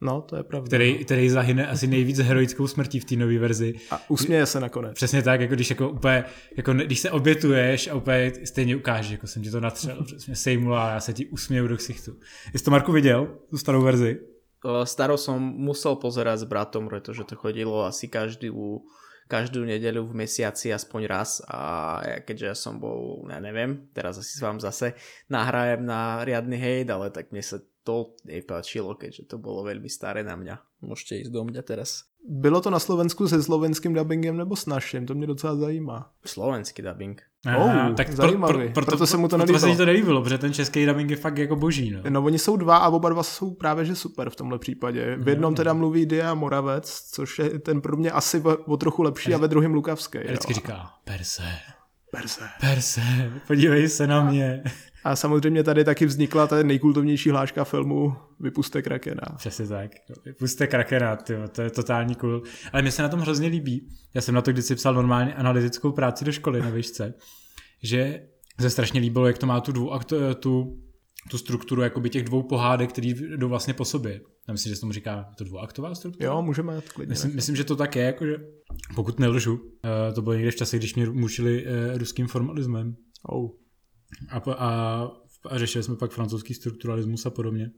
No, 0.00 0.22
to 0.22 0.36
je 0.36 0.42
pravda. 0.42 0.66
který, 0.66 1.04
který 1.04 1.30
zahyne 1.30 1.66
asi 1.66 1.86
nejvíc 1.86 2.18
heroickou 2.18 2.66
smrtí 2.66 3.00
v 3.00 3.04
té 3.04 3.16
nové 3.16 3.38
verzi. 3.38 3.74
A 3.90 4.10
usměje 4.10 4.46
se 4.46 4.60
nakonec. 4.60 4.94
Přesně 4.94 5.22
tak, 5.22 5.40
jako 5.40 5.54
když 5.54 5.70
jako 5.70 5.88
úplně, 5.90 6.24
jako 6.56 6.72
ne- 6.72 6.84
když 6.84 7.00
se 7.00 7.10
obětuješ 7.10 7.88
a 7.88 7.94
úplně 7.94 8.32
stejně 8.44 8.76
ukážeš, 8.76 9.10
jako 9.12 9.26
jsem 9.26 9.42
ti 9.42 9.50
to 9.50 9.60
natřel, 9.60 10.04
mě 10.26 10.36
sejmul 10.36 10.78
a 10.78 10.90
já 10.90 11.00
se 11.00 11.12
ti 11.12 11.26
usměju 11.26 11.68
do 11.68 11.76
ksichtu. 11.76 12.16
Jsi 12.56 12.64
to 12.64 12.70
Marku 12.70 12.92
viděl, 12.92 13.28
tu 13.50 13.58
starou 13.58 13.82
verzi? 13.82 14.20
O, 14.64 14.86
Starou 14.86 15.16
som 15.16 15.38
musel 15.38 15.94
pozerať 16.02 16.38
s 16.42 16.44
bratom, 16.50 16.90
pretože 16.90 17.22
to 17.22 17.38
chodilo 17.38 17.86
asi 17.86 18.10
každú, 18.10 18.82
každú 19.30 19.62
nedeľu 19.62 20.02
v 20.10 20.26
mesiaci 20.26 20.74
aspoň 20.74 21.06
raz 21.06 21.38
a 21.46 21.60
ja, 22.02 22.16
keďže 22.26 22.46
ja 22.46 22.56
som 22.58 22.82
bol, 22.82 23.22
ja 23.30 23.38
neviem, 23.38 23.86
teraz 23.94 24.18
asi 24.18 24.34
s 24.34 24.42
vám 24.42 24.58
zase 24.58 24.98
nahrajem 25.30 25.86
na 25.86 26.26
riadny 26.26 26.58
hejt, 26.58 26.90
ale 26.90 27.14
tak 27.14 27.30
mne 27.30 27.38
sa 27.46 27.62
to 27.88 28.12
nepáčilo, 28.28 28.92
keďže 29.00 29.32
to 29.32 29.40
bolo 29.40 29.64
veľmi 29.64 29.88
staré 29.88 30.20
na 30.20 30.36
mňa. 30.36 30.84
Môžete 30.84 31.24
ísť 31.24 31.32
do 31.32 31.40
mňa 31.48 31.64
teraz. 31.64 32.04
Bylo 32.20 32.60
to 32.60 32.70
na 32.70 32.78
Slovensku 32.78 33.28
se 33.28 33.42
slovenským 33.42 33.94
dubbingem 33.94 34.36
nebo 34.36 34.56
s 34.56 34.66
naším? 34.66 35.06
To 35.06 35.14
mě 35.14 35.26
docela 35.26 35.56
zajímá. 35.56 36.10
Slovenský 36.24 36.82
dubbing. 36.82 37.22
Oh, 37.56 37.94
tak 37.94 38.12
zajímavý. 38.12 38.52
Pro, 38.52 38.62
pro, 38.62 38.72
proto, 38.72 38.90
proto 38.90 39.06
se 39.06 39.16
mu 39.16 39.28
to 39.28 39.36
nelíbilo. 39.36 39.58
Proto 39.58 39.72
se 39.72 39.78
to 39.78 39.86
nelíbilo, 39.86 40.22
protože 40.22 40.38
ten 40.38 40.52
český 40.52 40.86
dubbing 40.86 41.10
je 41.10 41.16
fakt 41.16 41.38
jako 41.38 41.56
boží. 41.56 41.90
No. 41.90 42.02
no 42.08 42.22
oni 42.24 42.38
jsou 42.38 42.56
dva 42.56 42.76
a 42.76 42.88
oba 42.88 43.08
dva 43.08 43.22
jsou 43.22 43.54
právě 43.54 43.84
že 43.84 43.96
super 43.96 44.30
v 44.30 44.36
tomhle 44.36 44.58
případě. 44.58 45.16
V 45.16 45.28
jednom 45.28 45.54
teda 45.54 45.72
mluví 45.72 46.06
Dia 46.06 46.34
Moravec, 46.34 46.90
což 47.10 47.38
je 47.38 47.58
ten 47.58 47.80
pro 47.80 47.96
mě 47.96 48.10
asi 48.10 48.42
o 48.66 48.76
trochu 48.76 49.02
lepší 49.02 49.34
a 49.34 49.38
ve 49.38 49.48
druhém 49.48 49.74
Lukavský. 49.74 50.18
Vždycky 50.18 50.54
říká 50.54 50.90
Perse. 51.04 51.42
Perse. 52.10 52.44
Perse, 52.60 53.02
podívej 53.46 53.88
se 53.88 54.06
na 54.06 54.24
mě. 54.24 54.62
A 55.04 55.16
samozřejmě 55.16 55.64
tady 55.64 55.84
taky 55.84 56.06
vznikla 56.06 56.46
ta 56.46 56.62
nejkultovnější 56.62 57.30
hláška 57.30 57.64
filmu 57.64 58.14
Vypuste 58.40 58.82
Krakena. 58.82 59.22
Přesně 59.36 59.66
tak. 59.66 59.90
Vypuste 60.24 60.66
Krakena, 60.66 61.16
tyjo, 61.16 61.48
to 61.48 61.62
je 61.62 61.70
totální 61.70 62.14
cool. 62.14 62.42
Ale 62.72 62.82
mně 62.82 62.92
se 62.92 63.02
na 63.02 63.08
tom 63.08 63.20
hrozně 63.20 63.48
líbí. 63.48 63.88
Já 64.14 64.20
jsem 64.20 64.34
na 64.34 64.42
to 64.42 64.52
kdysi 64.52 64.74
psal 64.74 64.94
normálně 64.94 65.34
analytickou 65.34 65.92
práci 65.92 66.24
do 66.24 66.32
školy 66.32 66.60
na 66.60 66.70
výšce, 66.70 67.14
že 67.82 68.22
se 68.60 68.70
strašně 68.70 69.00
líbilo, 69.00 69.26
jak 69.26 69.38
to 69.38 69.46
má 69.46 69.60
tu, 69.60 69.72
dvou, 69.72 69.98
tu, 70.40 70.78
tu 71.30 71.38
strukturu 71.38 71.82
jakoby 71.82 72.10
těch 72.10 72.24
dvou 72.24 72.42
pohádek, 72.42 72.92
které 72.92 73.08
jdou 73.36 73.48
vlastně 73.48 73.74
po 73.74 73.84
sobě. 73.84 74.20
Já 74.48 74.52
myslím, 74.52 74.70
že 74.70 74.76
se 74.76 74.80
tomu 74.80 74.92
říká 74.92 75.30
to 75.38 75.44
dvouaktová 75.44 75.94
struktura. 75.94 76.26
Jo, 76.30 76.42
můžeme 76.42 76.80
klidně. 76.94 77.10
Myslím, 77.10 77.34
myslím, 77.34 77.56
že 77.56 77.64
to 77.64 77.76
tak 77.76 77.96
je, 77.96 78.04
jakože, 78.04 78.36
pokud 78.94 79.20
nelžu, 79.20 79.60
eh, 79.84 80.12
to 80.12 80.22
bylo 80.22 80.34
někde 80.34 80.50
v 80.50 80.56
čase, 80.56 80.76
když 80.76 80.94
mě 80.94 81.06
mučili 81.10 81.66
eh, 81.66 81.98
ruským 81.98 82.26
formalismem. 82.26 82.96
Oh. 83.22 83.50
A, 84.28 84.42
a, 84.52 85.10
a 85.44 85.58
řešili 85.58 85.82
jsme 85.82 85.96
pak 85.96 86.10
francouzský 86.10 86.54
strukturalismus 86.54 87.26
a 87.26 87.30
podobně. 87.30 87.70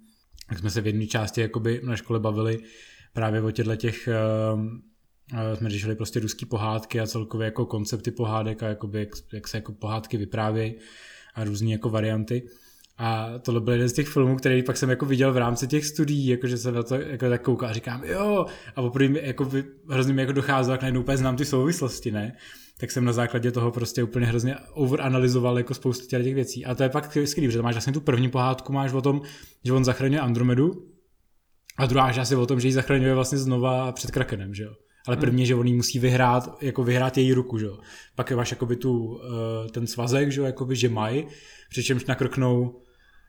Tak 0.48 0.58
jsme 0.58 0.70
se 0.70 0.80
v 0.80 0.86
jedné 0.86 1.06
části 1.06 1.40
jakoby 1.40 1.80
na 1.84 1.96
škole 1.96 2.20
bavili 2.20 2.58
právě 3.12 3.42
o 3.42 3.50
těchto 3.50 3.76
těch 3.76 4.08
uh, 4.54 4.60
jsme 5.54 5.70
řešili 5.70 5.94
prostě 5.94 6.20
ruský 6.20 6.46
pohádky 6.46 7.00
a 7.00 7.06
celkově 7.06 7.44
jako 7.44 7.66
koncepty 7.66 8.10
pohádek 8.10 8.62
a 8.62 8.68
jakoby, 8.68 8.98
jak, 8.98 9.08
jak 9.32 9.48
se 9.48 9.56
jako 9.56 9.72
pohádky 9.72 10.16
vyprávějí 10.16 10.74
a 11.34 11.44
různé 11.44 11.70
jako 11.70 11.90
varianty. 11.90 12.42
A 12.98 13.38
tohle 13.38 13.60
byl 13.60 13.72
jeden 13.72 13.88
z 13.88 13.92
těch 13.92 14.08
filmů, 14.08 14.36
který 14.36 14.62
pak 14.62 14.76
jsem 14.76 14.90
jako 14.90 15.06
viděl 15.06 15.32
v 15.32 15.36
rámci 15.36 15.66
těch 15.66 15.86
studií, 15.86 16.26
jakože 16.26 16.58
jsem 16.58 16.74
na 16.74 16.82
to 16.82 16.94
jako 16.94 17.28
tak 17.28 17.42
koukal 17.42 17.68
a 17.68 17.72
říkám, 17.72 18.04
jo, 18.04 18.46
a 18.76 18.82
poprvé 18.82 19.08
mi 19.08 19.20
jako 19.26 19.50
hrozně 19.88 20.12
mi 20.12 20.22
jako 20.22 20.32
docházelo, 20.32 20.74
jak 20.74 20.82
najednou 20.82 21.00
úplně 21.00 21.16
znám 21.16 21.36
ty 21.36 21.44
souvislosti, 21.44 22.10
ne? 22.10 22.36
Tak 22.80 22.90
jsem 22.90 23.04
na 23.04 23.12
základě 23.12 23.50
toho 23.50 23.70
prostě 23.70 24.02
úplně 24.02 24.26
hrozně 24.26 24.56
overanalyzoval 24.72 25.58
jako 25.58 25.74
spoustu 25.74 26.06
těch 26.06 26.34
věcí. 26.34 26.64
A 26.64 26.74
to 26.74 26.82
je 26.82 26.88
pak 26.88 27.16
skvělý, 27.24 27.52
že 27.52 27.62
máš 27.62 27.74
vlastně 27.74 27.92
tu 27.92 28.00
první 28.00 28.28
pohádku, 28.28 28.72
máš 28.72 28.92
o 28.92 29.02
tom, 29.02 29.22
že 29.64 29.72
on 29.72 29.84
zachraňuje 29.84 30.20
Andromedu, 30.20 30.90
a 31.80 31.86
druhá 31.86 32.12
část 32.12 32.30
je 32.30 32.36
o 32.36 32.46
tom, 32.46 32.60
že 32.60 32.68
ji 32.68 32.72
zachraňuje 32.72 33.14
vlastně 33.14 33.38
znova 33.38 33.92
před 33.92 34.10
Krakenem, 34.10 34.54
že 34.54 34.62
jo. 34.62 34.72
Ale 35.06 35.16
hmm. 35.16 35.20
první, 35.20 35.46
že 35.46 35.54
on 35.54 35.66
jí 35.66 35.74
musí 35.74 35.98
vyhrát, 35.98 36.58
jako 36.60 36.84
vyhrát 36.84 37.18
její 37.18 37.32
ruku, 37.32 37.58
že 37.58 37.66
jo. 37.66 37.78
Pak 38.14 38.30
je 38.30 38.36
máš 38.36 38.50
jakoby 38.50 38.76
tu, 38.76 39.20
eh, 39.24 39.68
ten 39.68 39.86
svazek, 39.86 40.32
že 40.32 40.40
jo, 40.40 40.46
jakoby, 40.46 40.76
že 40.76 40.88
mají, 40.88 41.26
přičemž 41.70 42.04
nakrknou 42.04 42.82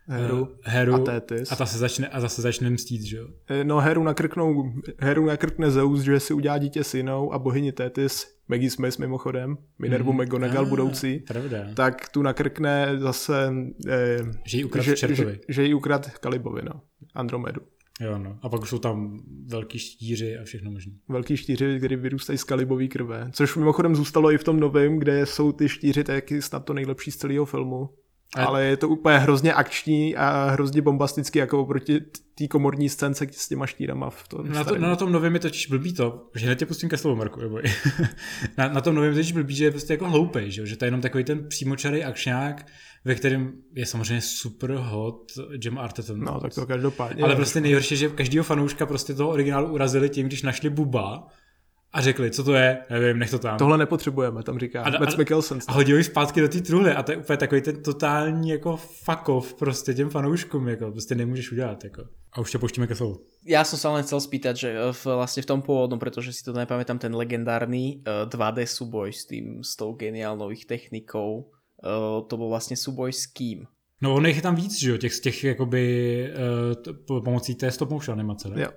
Heru, 0.08 0.42
uh, 0.42 0.48
Heru 0.64 0.94
a 0.94 1.00
Tétis. 1.00 1.52
A 1.52 1.56
ta 1.56 1.66
se 1.66 1.78
začne, 1.78 2.08
a 2.08 2.20
zase 2.20 2.42
začne 2.42 2.70
mstít, 2.70 3.02
že 3.02 3.18
jo? 3.18 3.28
Eh, 3.50 3.64
no 3.64 3.80
Heru 3.80 4.04
nakrknou, 4.04 4.74
Heru 5.00 5.26
nakrkne 5.26 5.72
Zeus, 5.72 6.02
že 6.02 6.20
si 6.20 6.34
udělá 6.34 6.58
dítě 6.58 6.84
synou 6.84 7.34
a 7.34 7.40
bohyni 7.40 7.72
Tétis, 7.72 8.28
Maggie 8.48 8.72
Smith 8.72 9.00
mimochodem, 9.00 9.58
Minervu 9.80 10.14
mm. 10.14 10.22
McGonagall 10.22 10.66
ah, 10.66 10.70
budoucí, 10.70 11.20
pravda. 11.28 11.58
tak 11.74 12.10
tu 12.10 12.22
nakrkne 12.22 13.00
zase, 13.00 13.54
eh, 13.88 14.20
že 14.46 14.58
ji 14.58 14.64
ukrad 14.64 14.86
že, 14.86 14.96
že, 14.96 15.40
že 15.50 15.64
ji 15.64 15.74
ukrad 15.74 16.10
Kalibovi, 16.10 16.62
no, 16.66 16.82
Andromedu. 17.16 17.62
Jo, 18.02 18.18
no. 18.18 18.40
A 18.42 18.50
pak 18.50 18.62
už 18.62 18.70
jsou 18.70 18.80
tam 18.80 19.20
velký 19.48 19.80
štíři 19.80 20.38
a 20.38 20.44
všechno 20.44 20.72
možné. 20.72 20.94
Velký 21.10 21.38
štíři, 21.38 21.78
které 21.78 21.96
vyrůstají 21.96 22.38
z 22.38 22.44
kalibový 22.44 22.90
krve. 22.90 23.30
Což 23.34 23.56
mimochodem 23.56 23.96
zůstalo 23.96 24.32
i 24.32 24.38
v 24.38 24.44
tom 24.44 24.60
novém, 24.60 25.00
kde 25.00 25.26
jsou 25.26 25.52
ty 25.52 25.70
štíři 25.70 26.04
taky 26.04 26.42
snad 26.42 26.66
to 26.66 26.74
nejlepší 26.74 27.12
z 27.12 27.18
celého 27.18 27.46
filmu. 27.46 27.90
Ale 28.36 28.66
je 28.66 28.78
to 28.78 28.90
úplně 28.90 29.18
hrozně 29.18 29.54
akční 29.54 30.16
a 30.16 30.50
hrozně 30.50 30.82
bombastický, 30.82 31.40
jako 31.40 31.62
oproti 31.62 32.02
té 32.38 32.48
komorní 32.48 32.90
scénce 32.90 33.28
s 33.32 33.48
těma 33.48 33.66
štírama. 33.66 34.10
V 34.10 34.28
tom 34.28 34.50
na, 34.50 34.64
to, 34.64 34.78
na 34.78 34.96
tom 34.96 35.12
novém 35.12 35.34
je 35.34 35.40
totiž 35.40 35.68
blbý 35.68 35.94
to, 35.94 36.30
že 36.36 36.46
hned 36.46 36.60
tě 36.60 36.66
pustím 36.66 36.90
ke 36.90 36.98
slovu, 36.98 37.16
Marku, 37.16 37.40
na, 38.58 38.68
na, 38.68 38.82
tom 38.82 38.96
novém 38.96 39.10
je 39.10 39.16
totiž 39.16 39.32
blbý, 39.32 39.56
že 39.56 39.66
je 39.66 39.72
prostě 39.72 39.94
jako 39.94 40.10
hloupej, 40.10 40.52
že, 40.52 40.66
že 40.66 40.76
to 40.76 40.86
je 40.86 40.88
jenom 40.88 41.02
takový 41.02 41.24
ten 41.24 41.48
přímočarý 41.48 42.04
akčňák, 42.04 42.66
ve 43.06 43.16
kterém 43.16 43.54
je 43.76 43.86
samozřejmě 43.86 44.22
super 44.22 44.72
hot 44.72 45.32
Jim 45.64 45.78
Arterton. 45.78 46.20
No, 46.20 46.40
tak 46.40 46.54
to 46.54 46.66
každopádně. 46.66 47.24
Ale 47.24 47.36
prostě 47.36 47.62
nejhorší, 47.62 47.96
že 47.98 48.10
každýho 48.10 48.44
fanouška 48.44 48.86
prostě 48.86 49.14
toho 49.14 49.30
originálu 49.30 49.74
urazili 49.74 50.10
tím, 50.10 50.28
když 50.28 50.42
našli 50.42 50.70
Buba, 50.70 51.28
a 51.94 52.02
řekli, 52.02 52.32
co 52.32 52.44
to 52.44 52.54
je, 52.54 52.78
nevím, 52.90 53.20
nech 53.20 53.32
to 53.32 53.40
tam. 53.40 53.58
Tohle 53.58 53.78
nepotřebujeme, 53.78 54.44
tam 54.44 54.60
říká 54.60 54.84
a, 54.84 55.00
Mads 55.00 55.18
Mikkelsen. 55.18 55.60
A 55.68 55.72
hodili 55.72 56.04
zpátky 56.04 56.42
do 56.42 56.50
té 56.50 56.62
truhly 56.62 56.92
a 56.92 57.04
to 57.04 57.12
je 57.12 57.18
úplně 57.18 57.38
takový 57.38 57.62
ten 57.62 57.84
totální 57.84 58.50
jako 58.50 58.78
fuck 58.78 59.30
off 59.30 59.54
prostě 59.54 59.94
těm 59.94 60.10
fanouškům, 60.10 60.68
jako 60.68 60.92
prostě 60.92 61.16
nemůžeš 61.16 61.52
udělat, 61.52 61.84
jako. 61.84 62.04
A 62.34 62.42
už 62.42 62.52
tě 62.52 62.58
poštíme 62.58 62.88
ke 62.88 62.96
slovu. 62.96 63.20
Já 63.46 63.64
jsem 63.64 63.80
se 63.80 63.88
len 63.88 64.04
chcel 64.04 64.22
spýtať, 64.22 64.58
že 64.58 64.76
v, 64.92 65.06
vlastně 65.06 65.44
v 65.44 65.46
tom 65.46 65.62
původnom, 65.62 66.00
protože 66.00 66.34
si 66.34 66.44
to 66.44 66.54
nepamätám, 66.54 66.98
ten 66.98 67.16
legendárny 67.16 67.96
uh, 67.96 68.02
eh, 68.24 68.26
2D 68.26 68.64
súboj 68.64 69.14
s 69.14 69.26
tým, 69.26 69.64
s 69.64 69.76
tou 69.76 69.94
geniálnou 69.94 70.52
ich 70.52 70.66
technikou, 70.66 71.38
uh, 71.40 72.28
to 72.28 72.38
byl 72.38 72.48
vlastně 72.48 72.78
súboj 72.78 73.14
s 73.14 73.26
kým? 73.26 73.66
No 74.02 74.16
on 74.16 74.26
je 74.26 74.42
tam 74.42 74.56
víc, 74.56 74.80
že 74.80 74.90
jo, 74.90 74.98
těch, 74.98 75.20
těch 75.20 75.44
jakoby 75.44 76.34
uh, 77.10 77.24
pomocí 77.24 77.56
té 77.56 77.72
stop 77.72 77.90
motion 77.90 78.20
animace, 78.20 78.50
ne? 78.50 78.62
Jo. 78.62 78.70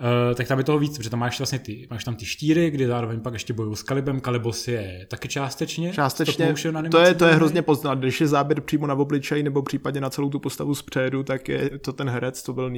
Uh, 0.00 0.34
tak 0.34 0.48
tam 0.48 0.58
je 0.58 0.64
toho 0.64 0.78
víc, 0.78 0.96
protože 0.96 1.10
tam 1.10 1.18
máš 1.18 1.38
vlastně 1.38 1.58
ty, 1.58 1.86
máš 1.90 2.04
tam 2.04 2.16
ty 2.16 2.26
štíry, 2.26 2.70
kdy 2.70 2.86
zároveň 2.86 3.20
pak 3.20 3.32
ještě 3.32 3.52
bojují 3.52 3.76
s 3.76 3.82
Kalibem. 3.82 4.20
Kalibos 4.20 4.68
je 4.68 5.06
taky 5.10 5.28
částečně. 5.28 5.92
Částečně, 5.92 6.54
to 6.90 6.98
je, 6.98 7.14
to 7.14 7.24
je 7.24 7.34
hrozně 7.34 7.62
poznat. 7.62 7.98
Když 7.98 8.20
je 8.20 8.26
záběr 8.26 8.60
přímo 8.60 8.86
na 8.86 8.94
obličej 8.94 9.42
nebo 9.42 9.62
případně 9.62 10.00
na 10.00 10.10
celou 10.10 10.30
tu 10.30 10.38
postavu 10.38 10.74
zpředu, 10.74 11.22
tak 11.22 11.48
je 11.48 11.78
to 11.78 11.92
ten 11.92 12.08
herec, 12.08 12.42
to 12.42 12.52
byl 12.52 12.70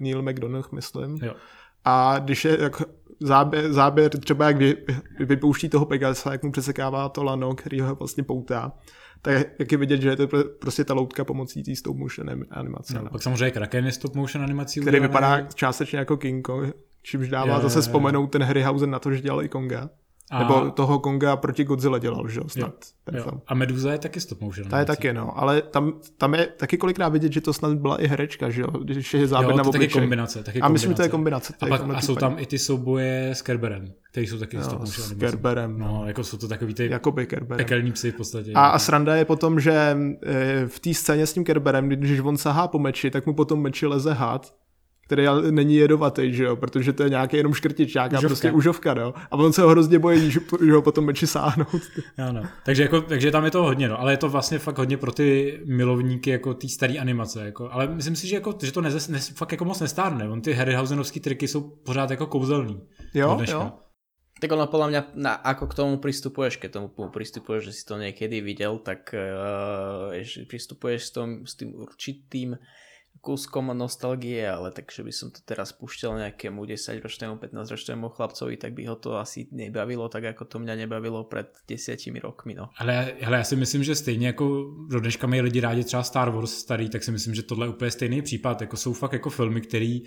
Neil 0.00 0.22
McDonough, 0.22 0.72
myslím. 0.72 1.18
Jo. 1.22 1.34
A 1.84 2.18
když 2.18 2.44
je 2.44 2.58
jak 2.60 2.82
záběr, 3.20 3.72
záběr 3.72 4.10
třeba 4.10 4.46
jak 4.46 4.56
vy, 4.56 4.76
vypouští 5.20 5.68
toho 5.68 5.86
Pegasa, 5.86 6.32
jak 6.32 6.42
mu 6.42 6.52
přesekává 6.52 7.08
to 7.08 7.24
lano, 7.24 7.54
který 7.54 7.80
ho 7.80 7.94
vlastně 7.94 8.22
poutá, 8.24 8.72
tak 9.22 9.46
jak 9.58 9.72
je 9.72 9.78
vidět, 9.78 10.00
že 10.00 10.08
je 10.08 10.16
to 10.16 10.28
prostě 10.60 10.84
ta 10.84 10.94
loutka 10.94 11.24
pomocí 11.24 11.62
té 11.62 11.76
stop 11.76 11.96
motion 11.96 12.30
animace. 12.50 12.94
No, 12.94 13.02
no. 13.02 13.10
Pak 13.10 13.22
samozřejmě 13.22 13.50
Kraken 13.50 13.86
je 13.86 13.92
stop 13.92 14.14
motion 14.14 14.44
animací. 14.44 14.80
Který 14.80 14.96
udělaný. 14.96 15.08
vypadá 15.08 15.42
částečně 15.54 15.98
jako 15.98 16.16
King 16.16 16.46
Kong, 16.46 16.74
čímž 17.02 17.28
dává 17.28 17.56
je, 17.56 17.62
zase 17.62 17.80
vzpomenout 17.80 18.26
ten 18.26 18.42
Harryhausen 18.42 18.90
na 18.90 18.98
to, 18.98 19.12
že 19.12 19.20
dělal 19.20 19.42
i 19.42 19.48
Konga. 19.48 19.90
A... 20.30 20.38
Nebo 20.38 20.70
toho 20.70 20.98
Konga 20.98 21.36
proti 21.36 21.64
Godzilla 21.64 21.98
dělal, 21.98 22.28
že 22.28 22.40
jo, 22.40 22.48
snad. 22.48 22.74
Ten 23.04 23.16
jo. 23.16 23.22
Film. 23.22 23.40
A 23.46 23.54
Meduza 23.54 23.92
je 23.92 23.98
taky 23.98 24.20
stop 24.20 24.40
motion. 24.40 24.68
Ta 24.68 24.78
je 24.78 24.84
taky, 24.84 25.12
no, 25.12 25.38
ale 25.38 25.62
tam, 25.62 25.92
tam 26.18 26.34
je 26.34 26.46
taky 26.46 26.76
kolikrát 26.76 27.08
vidět, 27.08 27.32
že 27.32 27.40
to 27.40 27.52
snad 27.52 27.74
byla 27.74 28.02
i 28.02 28.06
herečka, 28.06 28.50
že 28.50 28.60
jo, 28.60 28.66
když 28.66 29.14
je 29.14 29.26
záběr 29.26 29.50
jo, 29.50 29.56
na 29.56 29.64
taky 29.64 29.88
kombinace, 29.88 30.42
taky 30.42 30.60
A 30.60 30.68
myslím, 30.68 30.90
že 30.90 30.96
to 30.96 31.02
je 31.02 31.08
kombinace. 31.08 31.54
A, 31.60 31.66
pak, 31.66 31.82
a 31.94 32.00
jsou 32.00 32.14
tam 32.16 32.38
i 32.38 32.46
ty 32.46 32.58
souboje 32.58 33.30
s 33.30 33.42
Kerberem, 33.42 33.92
které 34.10 34.26
jsou 34.26 34.38
taky 34.38 34.56
jo, 34.56 34.62
stop 34.62 34.80
motion. 34.80 35.06
S 35.06 35.12
Kerberem. 35.12 35.78
No, 35.78 35.86
no, 35.86 36.06
jako 36.06 36.24
jsou 36.24 36.36
to 36.36 36.48
takový 36.48 36.74
ty 36.74 36.90
Jakoby 36.90 37.26
Kerberem. 37.26 37.56
pekelní 37.56 37.92
psy 37.92 38.10
v 38.10 38.14
podstatě. 38.14 38.52
A, 38.54 38.66
a 38.66 38.78
sranda 38.78 39.16
je 39.16 39.24
potom, 39.24 39.60
že 39.60 39.96
eh, 40.26 40.64
v 40.66 40.80
té 40.80 40.94
scéně 40.94 41.26
s 41.26 41.32
tím 41.32 41.44
Kerberem, 41.44 41.88
když 41.88 42.20
on 42.20 42.36
sahá 42.36 42.68
po 42.68 42.78
meči, 42.78 43.10
tak 43.10 43.26
mu 43.26 43.34
potom 43.34 43.62
meči 43.62 43.86
leze 43.86 44.12
had 44.12 44.54
který 45.06 45.26
není 45.50 45.76
jedovatý, 45.76 46.32
že 46.32 46.44
jo, 46.44 46.56
protože 46.56 46.92
to 46.92 47.02
je 47.02 47.10
nějaký 47.10 47.36
jenom 47.36 47.54
škrtič, 47.54 47.94
nějaká 47.94 48.18
užovka. 48.18 48.28
prostě 48.28 48.52
užovka, 48.52 48.94
no. 48.94 49.14
A 49.30 49.36
on 49.36 49.52
se 49.52 49.62
ho 49.62 49.68
hrozně 49.68 49.98
bojí, 49.98 50.30
že, 50.30 50.40
že 50.66 50.72
ho 50.72 50.82
potom 50.82 51.04
meči 51.04 51.26
sáhnout. 51.26 51.82
Ano. 52.28 52.42
Takže, 52.64 52.82
jako, 52.82 53.00
takže 53.00 53.30
tam 53.30 53.44
je 53.44 53.50
to 53.50 53.62
hodně, 53.62 53.88
no. 53.88 54.00
ale 54.00 54.12
je 54.12 54.16
to 54.16 54.28
vlastně 54.28 54.58
fakt 54.58 54.78
hodně 54.78 54.96
pro 54.96 55.12
ty 55.12 55.60
milovníky 55.64 56.30
jako 56.30 56.54
té 56.54 56.68
staré 56.68 56.98
animace, 56.98 57.44
jako. 57.44 57.68
ale 57.72 57.88
myslím 57.88 58.16
si, 58.16 58.28
že, 58.28 58.34
jako, 58.34 58.54
že 58.62 58.72
to 58.72 58.80
neze, 58.80 59.12
ne, 59.12 59.18
fakt 59.18 59.52
jako 59.52 59.64
moc 59.64 59.80
nestárne, 59.80 60.28
on 60.28 60.40
ty 60.40 60.52
Harryhausenovský 60.52 61.20
triky 61.20 61.48
jsou 61.48 61.60
pořád 61.60 62.10
jako 62.10 62.26
kouzelný. 62.26 62.80
Jo, 63.14 63.40
jo. 63.48 63.72
Tak 64.34 64.50
ono 64.50 64.66
podľa 64.66 64.88
mňa, 64.90 65.00
na, 65.14 65.32
ako 65.38 65.70
k 65.70 65.78
tomu 65.78 65.94
pristupuješ, 66.02 66.58
keď 66.58 66.70
tomu 66.76 66.88
pristupuješ, 66.90 67.70
že 67.70 67.72
si 67.72 67.82
to 67.86 67.94
niekedy 67.96 68.42
videl, 68.42 68.82
tak 68.82 69.14
uh, 69.14 70.10
pristupuješ 70.50 71.00
s, 71.06 71.10
tom, 71.14 71.28
s 71.46 71.54
tým 71.54 71.70
určitým 71.78 72.58
kúskom 73.20 73.72
nostalgie, 73.72 74.48
ale 74.48 74.70
takže 74.70 75.02
by 75.02 75.12
som 75.12 75.30
to 75.30 75.40
teraz 75.44 75.72
pušťal 75.72 76.18
nejakému 76.18 76.60
10-ročnému, 76.66 77.40
15-ročnému 77.40 78.08
chlapcovi, 78.08 78.56
tak 78.56 78.72
by 78.76 78.84
ho 78.86 78.96
to 78.96 79.16
asi 79.16 79.48
nebavilo 79.52 80.08
tak, 80.08 80.24
ako 80.24 80.44
to 80.44 80.58
mňa 80.58 80.74
nebavilo 80.76 81.24
před 81.24 81.48
desítimi 81.68 82.20
rokmi. 82.20 82.54
No. 82.54 82.70
Ale, 82.76 83.12
ale 83.24 83.36
já 83.36 83.44
si 83.44 83.56
myslím, 83.56 83.84
že 83.84 83.94
stejně 83.94 84.26
jako 84.26 84.74
do 84.90 85.00
dneška 85.00 85.26
mají 85.26 85.40
lidi 85.40 85.60
rádi 85.60 85.84
třeba 85.84 86.02
Star 86.02 86.30
Wars 86.30 86.52
starý, 86.52 86.88
tak 86.88 87.04
si 87.04 87.10
myslím, 87.10 87.34
že 87.34 87.42
tohle 87.42 87.66
je 87.66 87.70
úplně 87.70 87.90
stejný 87.90 88.22
případ. 88.22 88.60
Jako 88.60 88.76
jsou 88.76 88.92
fakt 88.92 89.12
jako 89.12 89.30
filmy, 89.30 89.60
které 89.60 89.98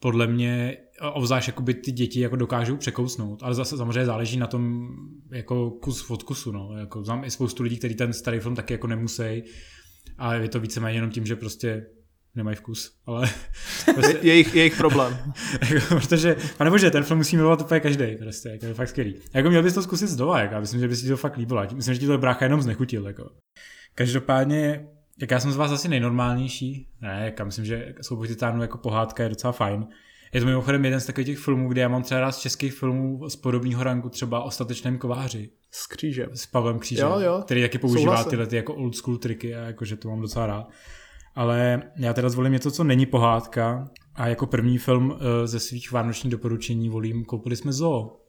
podle 0.00 0.26
mě, 0.26 0.76
obzvlášť 1.12 1.48
jakoby 1.48 1.74
ty 1.74 1.92
děti 1.92 2.20
jako 2.20 2.36
dokážou 2.36 2.76
překousnout, 2.76 3.42
ale 3.42 3.54
zase 3.54 3.76
samozřejmě 3.76 4.04
záleží 4.04 4.36
na 4.36 4.46
tom 4.46 4.88
jako 5.30 5.70
kus 5.70 6.10
od 6.10 6.22
kusu, 6.22 6.52
no. 6.52 6.78
Jako 6.78 7.04
znám 7.04 7.24
i 7.24 7.30
spoustu 7.30 7.62
lidí, 7.62 7.78
kteří 7.78 7.94
ten 7.94 8.12
starý 8.12 8.40
film 8.40 8.54
taky 8.54 8.74
jako 8.74 8.86
nemusí, 8.86 9.42
ale 10.18 10.42
je 10.42 10.48
to 10.48 10.60
víceméně 10.60 10.98
jenom 10.98 11.10
tím, 11.10 11.26
že 11.26 11.36
prostě 11.36 11.86
nemají 12.36 12.56
vkus, 12.56 12.96
ale... 13.06 13.30
Prostě, 13.94 14.18
je, 14.22 14.26
jejich, 14.26 14.54
jejich 14.54 14.76
problém. 14.76 15.18
jako, 15.74 16.00
protože, 16.00 16.36
pane 16.58 16.70
bože, 16.70 16.90
ten 16.90 17.04
film 17.04 17.18
musí 17.18 17.36
milovat 17.36 17.60
úplně 17.60 17.80
každý, 17.80 18.16
prostě, 18.16 18.48
jako, 18.48 18.66
je 18.66 18.74
fakt 18.74 18.88
skvělý. 18.88 19.14
Jako 19.34 19.48
měl 19.48 19.62
bys 19.62 19.74
to 19.74 19.82
zkusit 19.82 20.08
znova, 20.08 20.40
jako, 20.40 20.54
já 20.54 20.60
myslím, 20.60 20.80
že 20.80 20.88
bys 20.88 21.02
ti 21.02 21.08
to 21.08 21.16
fakt 21.16 21.36
líbilo, 21.36 21.62
myslím, 21.74 21.94
že 21.94 22.00
ti 22.00 22.06
to 22.06 22.18
brácha 22.18 22.44
jenom 22.44 22.62
znechutil, 22.62 23.06
jako. 23.06 23.30
Každopádně, 23.94 24.86
jak 25.20 25.30
já 25.30 25.40
jsem 25.40 25.52
z 25.52 25.56
vás 25.56 25.72
asi 25.72 25.88
nejnormálnější, 25.88 26.88
ne, 27.00 27.34
já 27.38 27.44
myslím, 27.44 27.64
že 27.64 27.94
Souboj 28.00 28.28
titánů 28.28 28.62
jako 28.62 28.78
pohádka 28.78 29.22
je 29.22 29.28
docela 29.28 29.52
fajn. 29.52 29.86
Je 30.32 30.40
to 30.40 30.46
mimochodem 30.46 30.84
jeden 30.84 31.00
z 31.00 31.06
takových 31.06 31.26
těch 31.26 31.38
filmů, 31.38 31.68
kde 31.68 31.80
já 31.80 31.88
mám 31.88 32.02
třeba 32.02 32.20
rád 32.20 32.32
z 32.32 32.38
českých 32.38 32.74
filmů 32.74 33.28
z 33.28 33.36
podobného 33.36 33.84
ranku 33.84 34.08
třeba 34.08 34.42
o 34.42 34.50
statečném 34.50 34.98
kováři. 34.98 35.50
S 35.70 35.86
křížem. 35.86 36.30
S 36.34 36.46
Pavlem 36.46 36.78
Křížem, 36.78 37.08
jo, 37.08 37.20
jo. 37.20 37.42
který 37.44 37.62
taky 37.62 37.78
používá 37.78 38.00
Souhlasím. 38.02 38.30
tyhle 38.30 38.46
ty 38.46 38.56
jako 38.56 38.74
old 38.74 38.96
school 38.96 39.18
triky 39.18 39.56
a 39.56 39.60
jakože 39.60 39.96
to 39.96 40.08
mám 40.08 40.20
docela 40.20 40.46
rád. 40.46 40.68
Ale 41.36 41.82
já 41.96 42.12
teda 42.12 42.28
zvolím 42.28 42.52
něco, 42.52 42.70
co 42.70 42.84
není 42.84 43.06
pohádka 43.06 43.90
a 44.14 44.28
jako 44.28 44.46
první 44.46 44.78
film 44.78 45.10
uh, 45.10 45.16
ze 45.44 45.60
svých 45.60 45.92
vánočních 45.92 46.30
doporučení 46.30 46.88
volím 46.88 47.24
Koupili 47.24 47.56
jsme 47.56 47.72
zoo. 47.72 48.20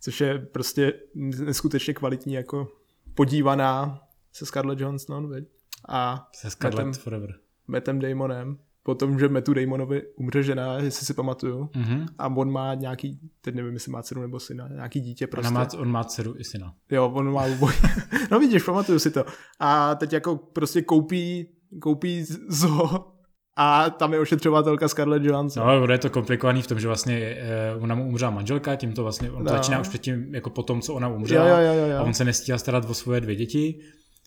Což 0.00 0.20
je 0.20 0.38
prostě 0.38 0.92
neskutečně 1.14 1.94
kvalitní 1.94 2.34
jako 2.34 2.68
podívaná 3.14 4.00
se 4.32 4.46
Scarlett 4.46 4.80
Johansson, 4.80 5.28
veď? 5.28 5.44
A 5.88 6.28
se 6.34 6.50
Scarlett 6.50 6.86
Mattem, 6.86 7.02
Forever. 7.02 7.34
Mattem 7.66 7.98
Damonem. 7.98 8.58
Potom, 8.82 9.18
že 9.18 9.28
Metu 9.28 9.54
Damonovi 9.54 10.02
umře 10.16 10.42
žena, 10.42 10.78
jestli 10.78 11.06
si 11.06 11.14
pamatuju. 11.14 11.64
Mm-hmm. 11.64 12.06
A 12.18 12.26
on 12.28 12.52
má 12.52 12.74
nějaký, 12.74 13.20
teď 13.40 13.54
nevím, 13.54 13.74
jestli 13.74 13.92
má 13.92 14.02
dceru 14.02 14.20
nebo 14.20 14.40
syna, 14.40 14.68
nějaký 14.68 15.00
dítě 15.00 15.26
prostě. 15.26 15.48
Ona 15.48 15.60
má, 15.60 15.68
on 15.78 15.90
má 15.90 16.04
dceru 16.04 16.34
i 16.38 16.44
syna. 16.44 16.74
Jo, 16.90 17.10
on 17.14 17.32
má 17.32 17.42
oboj. 17.42 17.72
no 18.30 18.40
vidíš, 18.40 18.62
pamatuju 18.62 18.98
si 18.98 19.10
to. 19.10 19.24
A 19.60 19.94
teď 19.94 20.12
jako 20.12 20.36
prostě 20.36 20.82
koupí, 20.82 21.48
koupí 21.80 22.24
zoo 22.48 23.04
a 23.56 23.90
tam 23.90 24.12
je 24.12 24.20
ošetřovatelka 24.20 24.88
Scarlett 24.88 25.24
Johansson. 25.24 25.66
No, 25.66 25.92
je 25.92 25.98
to 25.98 26.10
komplikovaný 26.10 26.62
v 26.62 26.66
tom, 26.66 26.80
že 26.80 26.86
vlastně 26.86 27.18
eh, 27.18 27.74
ona 27.80 27.94
mu 27.94 28.08
umřela 28.08 28.30
manželka, 28.30 28.76
tím 28.76 28.92
to 28.92 29.02
vlastně, 29.02 29.30
on 29.30 29.44
no. 29.44 29.50
začíná 29.50 29.80
už 29.80 29.88
předtím, 29.88 30.34
jako 30.34 30.50
po 30.50 30.62
tom, 30.62 30.80
co 30.80 30.94
ona 30.94 31.08
umřela. 31.08 31.48
Jo, 31.48 31.56
jo, 31.56 31.72
jo, 31.74 31.86
jo. 31.86 31.96
A 31.98 32.02
on 32.02 32.14
se 32.14 32.24
nestíhá 32.24 32.58
starat 32.58 32.90
o 32.90 32.94
svoje 32.94 33.20
dvě 33.20 33.36
děti 33.36 33.80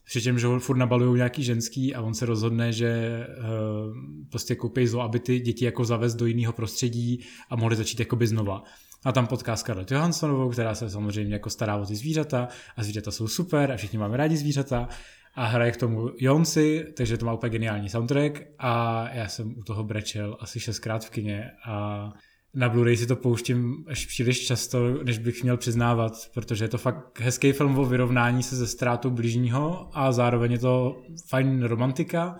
Přičemž 0.06 0.44
ho 0.44 0.60
furt 0.60 0.78
nabalují 0.78 1.18
nějaký 1.18 1.44
ženský 1.44 1.96
a 1.96 2.02
on 2.02 2.14
se 2.14 2.26
rozhodne, 2.26 2.74
že 2.74 3.20
uh, 3.38 3.96
prostě 4.30 4.56
koupí 4.56 4.88
zlo, 4.88 5.02
aby 5.02 5.20
ty 5.20 5.40
děti 5.40 5.66
jako 5.66 5.86
zavez 5.86 6.16
do 6.16 6.26
jiného 6.26 6.54
prostředí 6.54 7.24
a 7.50 7.56
mohli 7.56 7.76
začít 7.76 8.00
jakoby 8.00 8.28
znova. 8.28 8.64
A 9.06 9.12
tam 9.12 9.28
potká 9.28 9.56
Scarlett 9.56 9.92
Johanssonovou, 9.92 10.50
která 10.50 10.76
se 10.76 10.90
samozřejmě 10.90 11.34
jako 11.34 11.50
stará 11.50 11.76
o 11.76 11.86
ty 11.86 11.96
zvířata 11.96 12.48
a 12.76 12.84
zvířata 12.84 13.12
jsou 13.12 13.28
super 13.28 13.72
a 13.72 13.78
všichni 13.78 14.00
máme 14.00 14.18
rádi 14.18 14.38
zvířata 14.38 14.88
a 15.36 15.46
hraje 15.46 15.72
k 15.72 15.78
tomu 15.78 16.10
Jonsi, 16.20 16.86
takže 16.98 17.18
to 17.18 17.26
má 17.26 17.34
úplně 17.34 17.50
geniální 17.50 17.90
soundtrack 17.90 18.42
a 18.60 19.06
já 19.14 19.28
jsem 19.28 19.58
u 19.58 19.64
toho 19.64 19.84
brečel 19.84 20.38
asi 20.40 20.60
šestkrát 20.60 21.06
v 21.06 21.10
kině 21.10 21.52
a 21.66 22.10
na 22.54 22.70
Blu-ray 22.70 22.94
si 22.94 23.08
to 23.08 23.16
pouštím 23.16 23.86
až 23.88 24.06
příliš 24.06 24.46
často, 24.46 25.04
než 25.04 25.18
bych 25.18 25.44
měl 25.44 25.58
přiznávat, 25.58 26.14
protože 26.34 26.66
je 26.66 26.70
to 26.70 26.78
fakt 26.78 27.20
hezký 27.20 27.52
film 27.52 27.78
o 27.78 27.86
vyrovnání 27.86 28.44
se 28.44 28.56
ze 28.56 28.68
ztrátou 28.68 29.10
blížního 29.10 29.90
a 29.94 30.12
zároveň 30.12 30.52
je 30.52 30.60
to 30.60 31.02
fajn 31.28 31.64
romantika. 31.64 32.40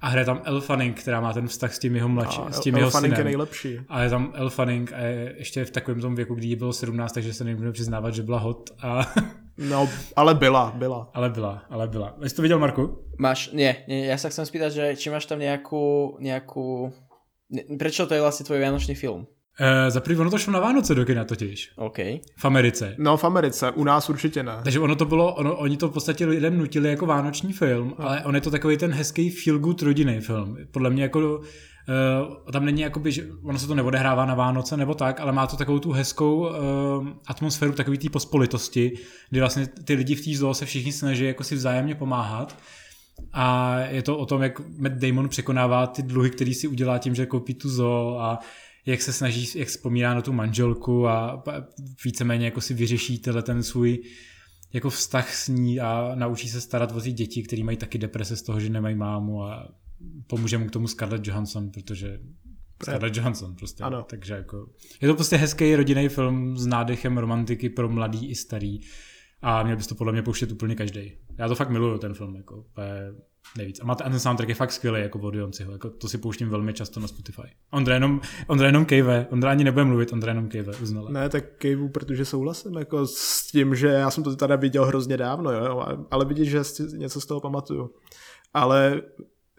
A 0.00 0.08
hraje 0.08 0.24
tam 0.24 0.40
El 0.44 0.60
Fanning, 0.60 1.00
která 1.00 1.20
má 1.20 1.32
ten 1.32 1.48
vztah 1.48 1.74
s 1.74 1.78
tím 1.78 1.96
jeho 1.96 2.08
mladší, 2.08 2.40
s 2.50 2.60
tím 2.60 2.74
El 2.74 2.78
jeho 2.78 2.90
synem. 2.90 3.12
je 3.12 3.24
nejlepší. 3.24 3.78
A 3.88 4.02
je 4.02 4.10
tam 4.10 4.32
El 4.34 4.50
Fanning 4.50 4.92
a 4.92 4.98
je 4.98 5.34
ještě 5.38 5.64
v 5.64 5.70
takovém 5.70 6.00
tom 6.00 6.14
věku, 6.14 6.34
kdy 6.34 6.46
jí 6.46 6.56
bylo 6.56 6.72
17, 6.72 7.12
takže 7.12 7.34
se 7.34 7.44
nemůžeme 7.44 7.72
přiznávat, 7.72 8.14
že 8.14 8.22
byla 8.22 8.38
hot. 8.38 8.70
A... 8.82 9.14
No, 9.58 9.88
ale 10.16 10.34
byla, 10.34 10.72
byla. 10.76 11.10
Ale 11.14 11.30
byla, 11.30 11.62
ale 11.70 11.88
byla. 11.88 12.16
Jsi 12.26 12.34
to 12.34 12.42
viděl, 12.42 12.58
Marku? 12.58 12.98
Máš, 13.18 13.50
ne, 13.52 13.76
ne 13.88 13.98
já 13.98 14.18
se 14.18 14.30
chcem 14.30 14.46
spýtať, 14.46 14.72
že 14.72 14.96
či 14.96 15.10
máš 15.10 15.26
tam 15.26 15.38
nějakou, 15.38 16.16
nějakou... 16.20 16.92
Prečo 17.78 18.06
to 18.06 18.14
je 18.14 18.20
vlastně 18.20 18.46
tvoj 18.46 18.58
vianočný 18.58 18.94
film? 18.94 19.26
Uh, 19.60 19.90
za 19.90 20.00
prvý, 20.00 20.18
ono 20.18 20.30
to 20.30 20.38
šlo 20.38 20.52
na 20.52 20.60
Vánoce 20.60 20.94
do 20.94 21.04
kina 21.04 21.24
totiž. 21.24 21.72
OK. 21.76 21.98
V 22.36 22.44
Americe. 22.44 22.94
No, 22.98 23.16
v 23.16 23.24
Americe, 23.24 23.70
u 23.70 23.84
nás 23.84 24.10
určitě 24.10 24.42
ne. 24.42 24.52
Takže 24.62 24.80
ono 24.80 24.96
to 24.96 25.04
bylo, 25.04 25.34
ono, 25.34 25.56
oni 25.56 25.76
to 25.76 25.88
v 25.88 25.92
podstatě 25.92 26.26
lidem 26.26 26.58
nutili 26.58 26.88
jako 26.88 27.06
vánoční 27.06 27.52
film, 27.52 27.94
no. 27.98 28.08
ale 28.08 28.24
on 28.24 28.34
je 28.34 28.40
to 28.40 28.50
takový 28.50 28.76
ten 28.76 28.92
hezký 28.92 29.30
feel 29.30 29.58
good 29.58 29.82
rodinný 29.82 30.20
film. 30.20 30.56
Podle 30.70 30.90
mě 30.90 31.02
jako 31.02 31.40
Uh, 31.88 32.50
tam 32.52 32.64
není 32.64 32.82
jakoby, 32.82 33.12
že 33.12 33.26
ono 33.42 33.58
se 33.58 33.66
to 33.66 33.74
neodehrává 33.74 34.26
na 34.26 34.34
Vánoce 34.34 34.76
nebo 34.76 34.94
tak, 34.94 35.20
ale 35.20 35.32
má 35.32 35.46
to 35.46 35.56
takovou 35.56 35.78
tu 35.78 35.92
hezkou 35.92 36.38
uh, 36.38 37.08
atmosféru 37.26 37.72
takový 37.72 37.98
té 37.98 38.10
pospolitosti, 38.10 38.92
kdy 39.30 39.40
vlastně 39.40 39.66
ty 39.84 39.94
lidi 39.94 40.14
v 40.14 40.24
té 40.24 40.38
zoo 40.38 40.54
se 40.54 40.66
všichni 40.66 40.92
snaží 40.92 41.24
jako 41.24 41.44
si 41.44 41.54
vzájemně 41.54 41.94
pomáhat. 41.94 42.58
A 43.32 43.78
je 43.78 44.02
to 44.02 44.18
o 44.18 44.26
tom, 44.26 44.42
jak 44.42 44.60
Matt 44.78 44.94
Damon 44.94 45.28
překonává 45.28 45.86
ty 45.86 46.02
dluhy, 46.02 46.30
který 46.30 46.54
si 46.54 46.68
udělá 46.68 46.98
tím, 46.98 47.14
že 47.14 47.26
koupí 47.26 47.54
tu 47.54 47.68
zoo 47.68 48.18
a 48.20 48.38
jak 48.86 49.02
se 49.02 49.12
snaží, 49.12 49.58
jak 49.58 49.68
vzpomíná 49.68 50.14
na 50.14 50.22
tu 50.22 50.32
manželku 50.32 51.08
a 51.08 51.44
víceméně 52.04 52.44
jako 52.44 52.60
si 52.60 52.74
vyřeší 52.74 53.18
tenhle 53.18 53.42
ten 53.42 53.62
svůj 53.62 54.02
jako 54.72 54.90
vztah 54.90 55.34
s 55.34 55.48
ní 55.48 55.80
a 55.80 56.12
naučí 56.14 56.48
se 56.48 56.60
starat 56.60 56.92
o 56.92 57.00
ty 57.00 57.12
děti, 57.12 57.42
které 57.42 57.64
mají 57.64 57.76
taky 57.76 57.98
deprese 57.98 58.36
z 58.36 58.42
toho, 58.42 58.60
že 58.60 58.70
nemají 58.70 58.96
mámu 58.96 59.42
a 59.42 59.74
pomůže 60.26 60.58
mu 60.58 60.66
k 60.66 60.70
tomu 60.70 60.88
Scarlett 60.88 61.26
Johansson, 61.26 61.70
protože 61.70 62.20
Scarlett 62.82 63.16
Johansson 63.16 63.56
prostě. 63.56 63.84
Ano. 63.84 64.02
Takže 64.02 64.34
jako, 64.34 64.66
je 65.00 65.08
to 65.08 65.14
prostě 65.14 65.36
hezký 65.36 65.76
rodinný 65.76 66.08
film 66.08 66.56
s 66.56 66.66
nádechem 66.66 67.18
romantiky 67.18 67.70
pro 67.70 67.88
mladý 67.88 68.26
i 68.26 68.34
starý 68.34 68.80
a 69.42 69.62
měl 69.62 69.76
bys 69.76 69.86
to 69.86 69.94
podle 69.94 70.12
mě 70.12 70.22
pouštět 70.22 70.52
úplně 70.52 70.74
každý. 70.74 71.12
Já 71.38 71.48
to 71.48 71.54
fakt 71.54 71.70
miluju 71.70 71.98
ten 71.98 72.14
film, 72.14 72.36
jako, 72.36 72.64
nejvíc. 73.56 73.80
A, 73.82 73.84
má, 73.84 73.94
ten 73.94 74.20
soundtrack 74.20 74.48
je 74.48 74.54
fakt 74.54 74.72
skvělý, 74.72 75.00
jako 75.00 75.18
od 75.18 75.34
Jonsiho, 75.34 75.72
jako 75.72 75.90
to 75.90 76.08
si 76.08 76.18
pouštím 76.18 76.48
velmi 76.48 76.72
často 76.72 77.00
na 77.00 77.08
Spotify. 77.08 77.48
Ondra 77.70 77.94
jenom, 77.94 78.20
Ondra 78.46 78.66
jenom 78.66 78.84
kejve, 78.84 79.26
Ondra 79.30 79.50
ani 79.50 79.64
nebude 79.64 79.84
mluvit, 79.84 80.12
Ondra 80.12 80.30
jenom 80.30 80.48
kejve, 80.48 80.72
uznala. 80.82 81.10
Ne, 81.10 81.28
tak 81.28 81.44
kejvu, 81.58 81.88
protože 81.88 82.24
souhlasím 82.24 82.76
jako 82.76 83.06
s 83.06 83.46
tím, 83.46 83.74
že 83.74 83.86
já 83.86 84.10
jsem 84.10 84.24
to 84.24 84.36
tady 84.36 84.56
viděl 84.56 84.84
hrozně 84.84 85.16
dávno, 85.16 85.52
jo, 85.52 85.86
ale 86.10 86.24
vidíš, 86.24 86.50
že 86.50 86.60
něco 86.96 87.20
z 87.20 87.26
toho 87.26 87.40
pamatuju. 87.40 87.90
Ale 88.54 89.02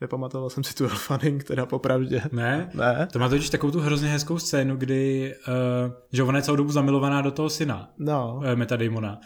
nepamatoval 0.02 0.50
jsem 0.50 0.64
si 0.64 0.76
tu 0.76 0.84
Elfanning, 0.84 1.44
teda 1.44 1.66
popravdě. 1.66 2.22
Ne? 2.32 2.70
Ne. 2.74 3.08
To 3.14 3.20
má 3.20 3.30
totiž 3.30 3.50
takovou 3.50 3.72
tu 3.72 3.80
hrozně 3.80 4.10
hezkou 4.10 4.40
scénu, 4.40 4.76
kdy, 4.76 5.36
uh, 5.48 5.94
že 6.14 6.24
ona 6.24 6.38
je 6.38 6.44
celou 6.44 6.58
dobu 6.58 6.72
zamilovaná 6.72 7.22
do 7.22 7.32
toho 7.32 7.50
syna. 7.50 7.90
No. 7.98 8.36
Uh, 8.38 8.56
Meta 8.56 8.76
Damona. 8.76 9.20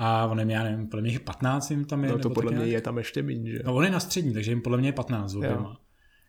A 0.00 0.26
on 0.26 0.40
je, 0.40 0.46
já 0.48 0.62
nevím, 0.62 0.86
podle 0.86 1.02
mě 1.02 1.18
15 1.18 1.70
jim 1.70 1.84
tam 1.84 2.04
je. 2.04 2.10
No 2.10 2.18
to 2.18 2.30
podle 2.30 2.52
mě 2.52 2.64
je 2.64 2.80
tam 2.80 2.98
ještě 2.98 3.22
méně, 3.22 3.50
že? 3.50 3.58
No 3.64 3.74
on 3.74 3.84
je 3.84 3.90
na 3.90 4.00
střední, 4.00 4.32
takže 4.32 4.50
jim 4.50 4.62
podle 4.62 4.78
mě 4.78 4.88
je 4.88 4.92
15 4.92 5.34
oběma. 5.34 5.80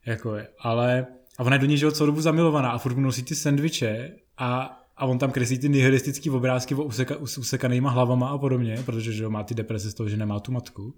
Jako 0.05 0.35
je. 0.35 0.47
Ale, 0.59 1.07
a 1.37 1.43
ona 1.43 1.55
je 1.55 1.59
do 1.59 1.65
něj, 1.65 1.77
že 1.77 1.91
celou 1.91 2.07
dobu 2.07 2.21
zamilovaná 2.21 2.69
a 2.69 2.77
furt 2.77 2.95
mu 2.95 3.01
nosí 3.01 3.23
ty 3.23 3.35
sendviče 3.35 4.11
a 4.37 4.75
a 4.99 5.05
on 5.05 5.19
tam 5.19 5.31
kreslí 5.31 5.59
ty 5.59 5.69
nihilistické 5.69 6.31
obrázky 6.31 6.75
o 6.75 6.83
useka, 6.83 7.15
usekanýma 7.17 7.89
hlavama 7.89 8.29
a 8.29 8.37
podobně, 8.37 8.83
protože 8.85 9.11
že 9.13 9.29
má 9.29 9.43
ty 9.43 9.55
deprese 9.55 9.91
z 9.91 9.93
toho, 9.93 10.09
že 10.09 10.17
nemá 10.17 10.39
tu 10.39 10.51
matku. 10.51 10.95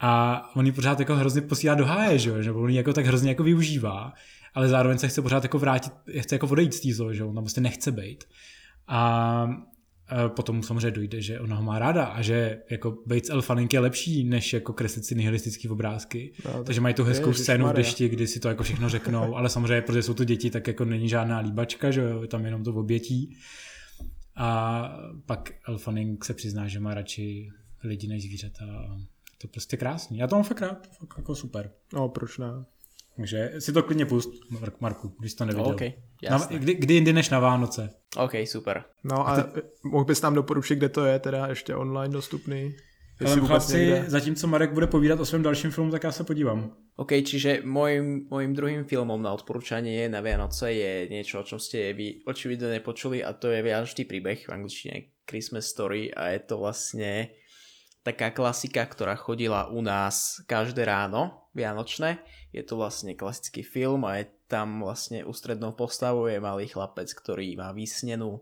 A 0.00 0.42
on 0.56 0.66
ji 0.66 0.72
pořád 0.72 1.00
jako 1.00 1.16
hrozně 1.16 1.40
posílá 1.40 1.74
do 1.74 1.84
háje, 1.84 2.18
že, 2.18 2.42
že 2.42 2.52
on 2.52 2.70
ji 2.70 2.76
jako 2.76 2.92
tak 2.92 3.06
hrozně 3.06 3.28
jako 3.28 3.42
využívá, 3.42 4.12
ale 4.54 4.68
zároveň 4.68 4.98
se 4.98 5.08
chce 5.08 5.22
pořád 5.22 5.42
jako 5.42 5.58
vrátit, 5.58 5.92
chce 6.20 6.34
jako 6.34 6.46
odejít 6.46 6.74
z 6.74 6.80
té 6.80 7.14
že 7.14 7.24
on 7.24 7.34
tam 7.34 7.44
prostě 7.44 7.60
nechce 7.60 7.92
být. 7.92 8.24
A 8.88 9.48
potom 10.28 10.62
samozřejmě 10.62 10.90
dojde, 10.90 11.20
že 11.20 11.40
ona 11.40 11.56
ho 11.56 11.62
má 11.62 11.78
ráda 11.78 12.04
a 12.04 12.22
že 12.22 12.62
jako 12.70 12.98
Bates 13.06 13.30
Elfaning 13.30 13.72
je 13.72 13.80
lepší, 13.80 14.24
než 14.24 14.52
jako 14.52 14.72
kreslit 14.72 15.04
si 15.04 15.14
nihilistické 15.14 15.70
obrázky. 15.70 16.32
No, 16.44 16.64
Takže 16.64 16.80
mají 16.80 16.94
tu 16.94 17.04
hezkou 17.04 17.28
je, 17.28 17.34
scénu 17.34 17.68
v 17.68 17.72
dešti, 17.72 18.08
kdy 18.08 18.26
si 18.26 18.40
to 18.40 18.48
jako 18.48 18.62
všechno 18.62 18.88
řeknou, 18.88 19.36
ale 19.36 19.48
samozřejmě, 19.48 19.82
protože 19.82 20.02
jsou 20.02 20.14
to 20.14 20.24
děti, 20.24 20.50
tak 20.50 20.66
jako 20.66 20.84
není 20.84 21.08
žádná 21.08 21.38
líbačka, 21.38 21.90
že 21.90 22.00
jo, 22.00 22.22
je 22.22 22.28
tam 22.28 22.44
jenom 22.44 22.64
to 22.64 22.74
obětí. 22.74 23.36
A 24.36 24.88
pak 25.26 25.52
Elfaning 25.68 26.24
se 26.24 26.34
přizná, 26.34 26.68
že 26.68 26.80
má 26.80 26.94
radši 26.94 27.48
lidi 27.84 28.08
než 28.08 28.22
zvířata. 28.22 28.66
To 29.38 29.46
je 29.46 29.48
prostě 29.48 29.76
krásný. 29.76 30.18
Já 30.18 30.26
to 30.26 30.34
mám 30.36 30.44
fakt 30.44 30.60
rád, 30.60 30.86
fakt 30.86 31.14
jako 31.18 31.34
super. 31.34 31.70
No, 31.94 32.08
proč 32.08 32.38
ne? 32.38 32.64
Takže 33.16 33.52
si 33.58 33.72
to 33.72 33.82
klidně 33.82 34.06
pust, 34.06 34.30
Marku, 34.80 35.16
když 35.20 35.32
jsi 35.32 35.38
to 35.38 35.44
neviděl. 35.44 35.72
Okay, 35.72 35.92
na, 36.30 36.46
kdy, 36.46 36.74
kdy 36.74 36.94
jindy 36.94 37.12
než 37.12 37.30
na 37.30 37.40
Vánoce. 37.40 37.90
OK, 38.16 38.32
super. 38.44 38.84
No 39.04 39.28
a, 39.28 39.32
a 39.32 39.42
ty... 39.42 39.62
mohl 39.84 40.04
bys 40.04 40.22
nám 40.22 40.34
doporučit, 40.34 40.76
kde 40.76 40.88
to 40.88 41.04
je 41.04 41.18
teda 41.18 41.46
ještě 41.46 41.74
online 41.74 42.12
dostupný? 42.12 42.74
Ale 43.26 43.40
chlapci, 43.40 44.02
zatímco 44.06 44.46
Marek 44.46 44.72
bude 44.72 44.86
povídat 44.86 45.20
o 45.20 45.24
svém 45.24 45.42
dalším 45.42 45.70
filmu, 45.70 45.90
tak 45.90 46.04
já 46.04 46.12
se 46.12 46.24
podívám. 46.24 46.76
OK, 46.96 47.22
čiže 47.22 47.62
môjim 47.62 48.54
druhým 48.54 48.84
filmom 48.90 49.22
na 49.22 49.30
odporúčanie 49.30 50.10
na 50.10 50.18
Vianoce 50.18 50.74
je 50.74 51.06
niečo, 51.10 51.42
o 51.42 51.46
čom 51.46 51.62
ste 51.62 51.94
vy 51.94 52.26
očividne 52.26 52.74
nepočuli 52.74 53.22
a 53.22 53.30
to 53.34 53.54
je 53.54 53.62
Vianočný 53.62 54.02
príbeh 54.06 54.42
v 54.46 54.50
angličtine 54.50 54.96
Christmas 55.30 55.70
Story 55.70 56.10
a 56.10 56.34
je 56.34 56.40
to 56.42 56.58
vlastne 56.58 57.30
taká 58.02 58.34
klasika, 58.34 58.82
ktorá 58.82 59.14
chodila 59.14 59.70
u 59.70 59.78
nás 59.78 60.42
každé 60.50 60.82
ráno 60.82 61.50
vianočné 61.54 62.18
je 62.54 62.62
to 62.62 62.78
vlastne 62.78 63.10
klasický 63.18 63.66
film 63.66 64.06
a 64.06 64.22
je 64.22 64.30
tam 64.46 64.86
vlastne 64.86 65.26
ústrednou 65.26 65.74
postavou 65.74 66.30
je 66.30 66.38
malý 66.38 66.70
chlapec, 66.70 67.10
ktorý 67.10 67.58
má 67.58 67.74
vysnenú 67.74 68.40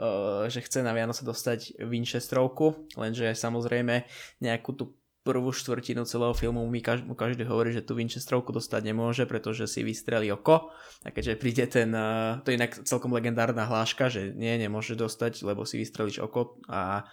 uh, 0.00 0.48
že 0.48 0.64
chce 0.64 0.80
na 0.80 0.96
Vianoce 0.96 1.22
dostať 1.22 1.84
Winchesterovku, 1.84 2.96
lenže 2.96 3.36
samozrejme 3.36 4.08
nejakú 4.40 4.72
tú 4.72 4.84
prvú 5.20 5.52
štvrtinu 5.52 6.08
celého 6.08 6.32
filmu 6.32 6.64
mi 6.64 6.80
každý, 6.80 7.04
mu 7.04 7.12
každý 7.12 7.44
hovorí, 7.44 7.76
že 7.76 7.84
tu 7.84 7.92
Winchesterovku 7.92 8.56
dostať 8.56 8.80
nemôže, 8.88 9.28
pretože 9.28 9.68
si 9.68 9.84
vystrelí 9.84 10.32
oko. 10.32 10.72
A 11.04 11.12
keďže 11.12 11.36
príde 11.36 11.64
ten, 11.68 11.92
uh, 11.92 12.40
to 12.40 12.50
je 12.50 12.56
inak 12.56 12.80
celkom 12.88 13.12
legendárna 13.12 13.68
hláška, 13.68 14.08
že 14.08 14.32
nie, 14.32 14.56
nemôže 14.56 14.96
dostať, 14.96 15.44
lebo 15.44 15.68
si 15.68 15.76
vystrelíš 15.76 16.24
oko 16.24 16.56
a 16.72 17.04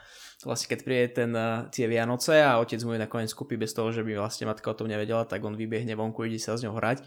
vlastne 0.45 0.69
keď 0.69 0.80
príde 0.86 1.06
ten, 1.17 1.32
uh, 1.34 1.65
tie 1.73 1.89
Vianoce 1.89 2.38
a 2.43 2.62
otec 2.62 2.78
mu 2.86 2.93
je 2.93 3.02
nakoniec 3.02 3.32
kúpi 3.34 3.58
bez 3.58 3.73
toho, 3.73 3.89
že 3.89 4.06
by 4.06 4.21
vlastne 4.21 4.45
matka 4.45 4.69
o 4.69 4.78
tom 4.78 4.86
nevedela, 4.86 5.26
tak 5.26 5.41
on 5.41 5.58
vybiehne 5.58 5.97
vonku, 5.97 6.30
ide 6.30 6.38
sa 6.38 6.54
s 6.54 6.62
ňou 6.62 6.78
hrať 6.78 7.02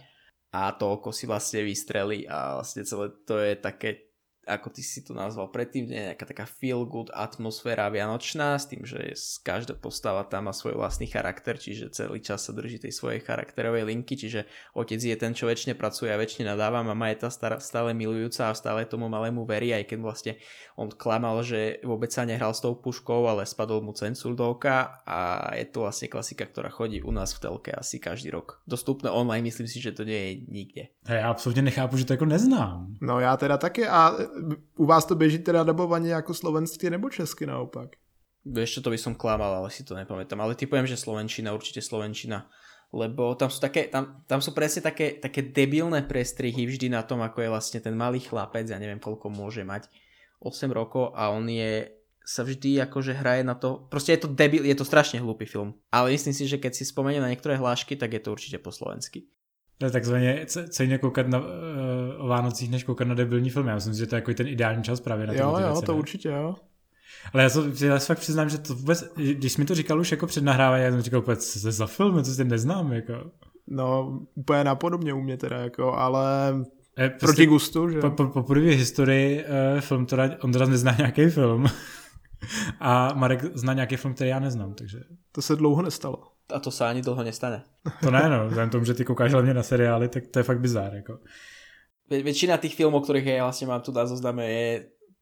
a 0.50 0.74
to 0.74 0.98
oko 0.98 1.14
si 1.14 1.30
vlastne 1.30 1.62
vystrelí 1.62 2.26
a 2.26 2.58
vlastne 2.58 2.82
celé 2.82 3.14
to 3.22 3.38
je 3.38 3.54
také 3.54 4.09
ako 4.50 4.74
ty 4.74 4.82
si 4.82 5.06
to 5.06 5.14
nazval 5.14 5.46
predtým, 5.54 5.86
je 5.86 6.10
nejaká 6.10 6.26
taká 6.26 6.44
feel 6.50 6.82
good 6.82 7.06
atmosféra 7.14 7.86
vianočná 7.86 8.58
s 8.58 8.66
tým, 8.66 8.82
že 8.82 9.14
každá 9.46 9.78
postava 9.78 10.26
tam 10.26 10.50
má 10.50 10.52
svoj 10.52 10.74
vlastný 10.74 11.06
charakter, 11.06 11.54
čiže 11.54 11.94
celý 11.94 12.18
čas 12.18 12.42
sa 12.42 12.52
drží 12.52 12.82
tej 12.82 12.90
svojej 12.90 13.22
charakterovej 13.22 13.86
linky, 13.86 14.18
čiže 14.18 14.50
otec 14.74 14.98
je 14.98 15.16
ten, 15.16 15.30
čo 15.30 15.46
väčšine 15.46 15.78
pracuje 15.78 16.10
a 16.10 16.18
väčšine 16.18 16.50
nadáva, 16.50 16.82
mama 16.82 17.14
je 17.14 17.22
tá 17.22 17.30
stále 17.62 17.94
milujúca 17.94 18.50
a 18.50 18.58
stále 18.58 18.82
tomu 18.90 19.06
malému 19.06 19.46
verí, 19.46 19.70
aj 19.70 19.86
keď 19.86 19.98
vlastne 20.02 20.32
on 20.74 20.90
klamal, 20.90 21.44
že 21.46 21.78
vôbec 21.86 22.10
sa 22.10 22.26
nehral 22.26 22.50
s 22.50 22.64
tou 22.64 22.74
puškou, 22.74 23.28
ale 23.30 23.46
spadol 23.46 23.84
mu 23.84 23.92
cencúr 23.92 24.34
do 24.34 24.50
oka 24.50 25.04
a 25.06 25.52
je 25.54 25.68
to 25.70 25.86
vlastne 25.86 26.08
klasika, 26.08 26.48
ktorá 26.48 26.72
chodí 26.72 27.04
u 27.04 27.12
nás 27.12 27.36
v 27.36 27.46
telke 27.46 27.70
asi 27.70 28.00
každý 28.00 28.32
rok. 28.32 28.64
Dostupné 28.66 29.12
online, 29.12 29.44
myslím 29.44 29.68
si, 29.68 29.78
že 29.78 29.92
to 29.92 30.02
nie 30.08 30.18
je 30.18 30.32
nikde. 30.48 30.82
Já 31.08 31.30
absolutně 31.30 31.62
nechápu, 31.62 31.96
že 31.96 32.04
to 32.04 32.12
jako 32.12 32.24
neznám. 32.24 32.96
No 33.00 33.20
já 33.20 33.36
teda 33.36 33.56
taky 33.58 33.86
a 33.86 34.16
u 34.76 34.84
vás 34.86 35.04
to 35.04 35.14
běží 35.14 35.38
teda 35.38 35.62
dabovaně 35.64 36.10
jako 36.10 36.34
slovenský 36.34 36.90
nebo 36.90 37.10
česky 37.10 37.46
naopak? 37.46 37.96
Čo, 38.40 38.80
to 38.80 38.88
by 38.88 38.96
som 38.96 39.12
klamal, 39.12 39.52
ale 39.52 39.68
si 39.68 39.84
to 39.84 39.92
nepamätám. 39.92 40.40
Ale 40.40 40.56
typujem, 40.56 40.88
že 40.88 40.96
Slovenčina, 40.96 41.52
určite 41.52 41.84
Slovenčina. 41.84 42.48
Lebo 42.88 43.36
tam 43.36 43.52
sú, 43.52 43.60
také, 43.60 43.86
tam, 43.92 44.24
tam 44.24 44.40
sú 44.40 44.56
presne 44.56 44.80
také, 44.80 45.20
také 45.20 45.44
debilné 45.44 46.02
prestrihy 46.08 46.66
vždy 46.66 46.90
na 46.90 47.04
tom, 47.04 47.20
ako 47.20 47.44
je 47.44 47.52
vlastne 47.52 47.78
ten 47.84 47.94
malý 47.94 48.18
chlapec, 48.18 48.66
ja 48.66 48.80
neviem 48.80 48.98
koľko 48.98 49.30
môže 49.30 49.62
mať, 49.62 49.86
8 50.42 50.72
rokov 50.72 51.14
a 51.14 51.30
on 51.30 51.46
je 51.46 51.86
sa 52.30 52.42
vždy 52.42 52.82
akože 52.86 53.14
hraje 53.14 53.42
na 53.42 53.54
to, 53.54 53.86
proste 53.90 54.14
je 54.14 54.22
to 54.22 54.28
debil, 54.30 54.62
je 54.62 54.74
to 54.74 54.86
strašne 54.86 55.18
hlúpy 55.22 55.46
film. 55.46 55.74
Ale 55.90 56.14
myslím 56.14 56.34
si, 56.34 56.46
že 56.46 56.58
keď 56.58 56.72
si 56.78 56.86
spomeniem 56.86 57.22
na 57.22 57.30
niektoré 57.30 57.58
hlášky, 57.58 57.94
tak 57.94 58.14
je 58.14 58.22
to 58.22 58.34
určite 58.34 58.58
po 58.62 58.70
slovensky. 58.70 59.26
To 59.80 59.86
je 59.86 59.90
takzvaně 59.90 60.46
cejně 60.68 60.98
koukat 60.98 61.28
na, 61.28 61.38
uh, 61.38 61.46
o 62.18 62.26
Vánocích, 62.26 62.70
než 62.70 62.84
koukat 62.84 63.08
na 63.08 63.14
debilní 63.14 63.50
film. 63.50 63.66
Já 63.66 63.74
myslím, 63.74 63.94
že 63.94 64.06
to 64.06 64.14
je 64.14 64.18
jako 64.18 64.34
ten 64.34 64.48
ideální 64.48 64.82
čas 64.82 65.00
právě 65.00 65.26
na 65.26 65.32
Jo, 65.32 65.56
jo, 65.60 65.72
věci, 65.72 65.86
to 65.86 65.92
ne? 65.92 65.98
určitě, 65.98 66.28
jo. 66.28 66.54
Ale 67.32 67.42
já, 67.42 67.50
to, 67.50 67.84
já 67.84 67.98
fakt 67.98 68.18
přiznám, 68.18 68.48
že 68.48 68.58
to 68.58 68.74
vůbec, 68.74 69.12
když 69.16 69.56
mi 69.56 69.64
to 69.64 69.74
říkal 69.74 70.00
už 70.00 70.10
jako 70.10 70.26
před 70.26 70.44
nahráváním, 70.44 70.84
já 70.84 70.90
jsem 70.90 71.02
říkal, 71.02 71.22
co 71.22 71.60
to 71.60 71.72
za 71.72 71.86
film, 71.86 72.24
co 72.24 72.34
si 72.34 72.44
neznám, 72.44 72.92
jako. 72.92 73.30
No, 73.66 74.20
úplně 74.34 74.64
napodobně 74.64 75.12
u 75.12 75.20
mě 75.20 75.36
teda, 75.36 75.56
jako, 75.56 75.92
ale 75.92 76.50
e, 76.98 77.08
prostě 77.08 77.26
proti 77.26 77.46
gustu, 77.46 77.90
že? 77.90 78.00
Po, 78.00 78.10
po, 78.10 78.26
po 78.26 78.42
první 78.42 78.70
historii 78.70 79.44
uh, 79.44 79.80
film, 79.80 80.06
to 80.06 80.16
on 80.40 80.52
teda 80.52 80.66
nezná 80.66 80.94
nějaký 80.98 81.26
film. 81.26 81.66
A 82.80 83.14
Marek 83.14 83.44
zná 83.54 83.72
nějaký 83.72 83.96
film, 83.96 84.14
který 84.14 84.30
já 84.30 84.38
neznám, 84.38 84.74
takže... 84.74 85.00
To 85.32 85.42
se 85.42 85.56
dlouho 85.56 85.82
nestalo. 85.82 86.22
A 86.52 86.60
to 86.60 86.70
se 86.70 86.84
ani 86.84 87.02
dlouho 87.02 87.22
nestane. 87.22 87.62
To 88.00 88.10
ne, 88.10 88.28
no. 88.28 88.48
Vzhledem 88.48 88.70
tomu, 88.70 88.84
že 88.84 88.94
ty 88.94 89.04
koukáš 89.04 89.32
hlavně 89.32 89.54
na 89.54 89.62
seriály, 89.62 90.08
tak 90.08 90.26
to 90.26 90.38
je 90.38 90.42
fakt 90.42 90.60
bizár, 90.60 90.94
jako. 90.94 91.18
Väčšina 92.10 92.58
tých 92.58 92.74
filmov, 92.74 93.06
ktorých 93.06 93.38
ja 93.38 93.46
vlastne 93.46 93.70
mám 93.70 93.86
tu 93.86 93.94
na 93.94 94.02
zozname, 94.02 94.42
je 94.42 94.66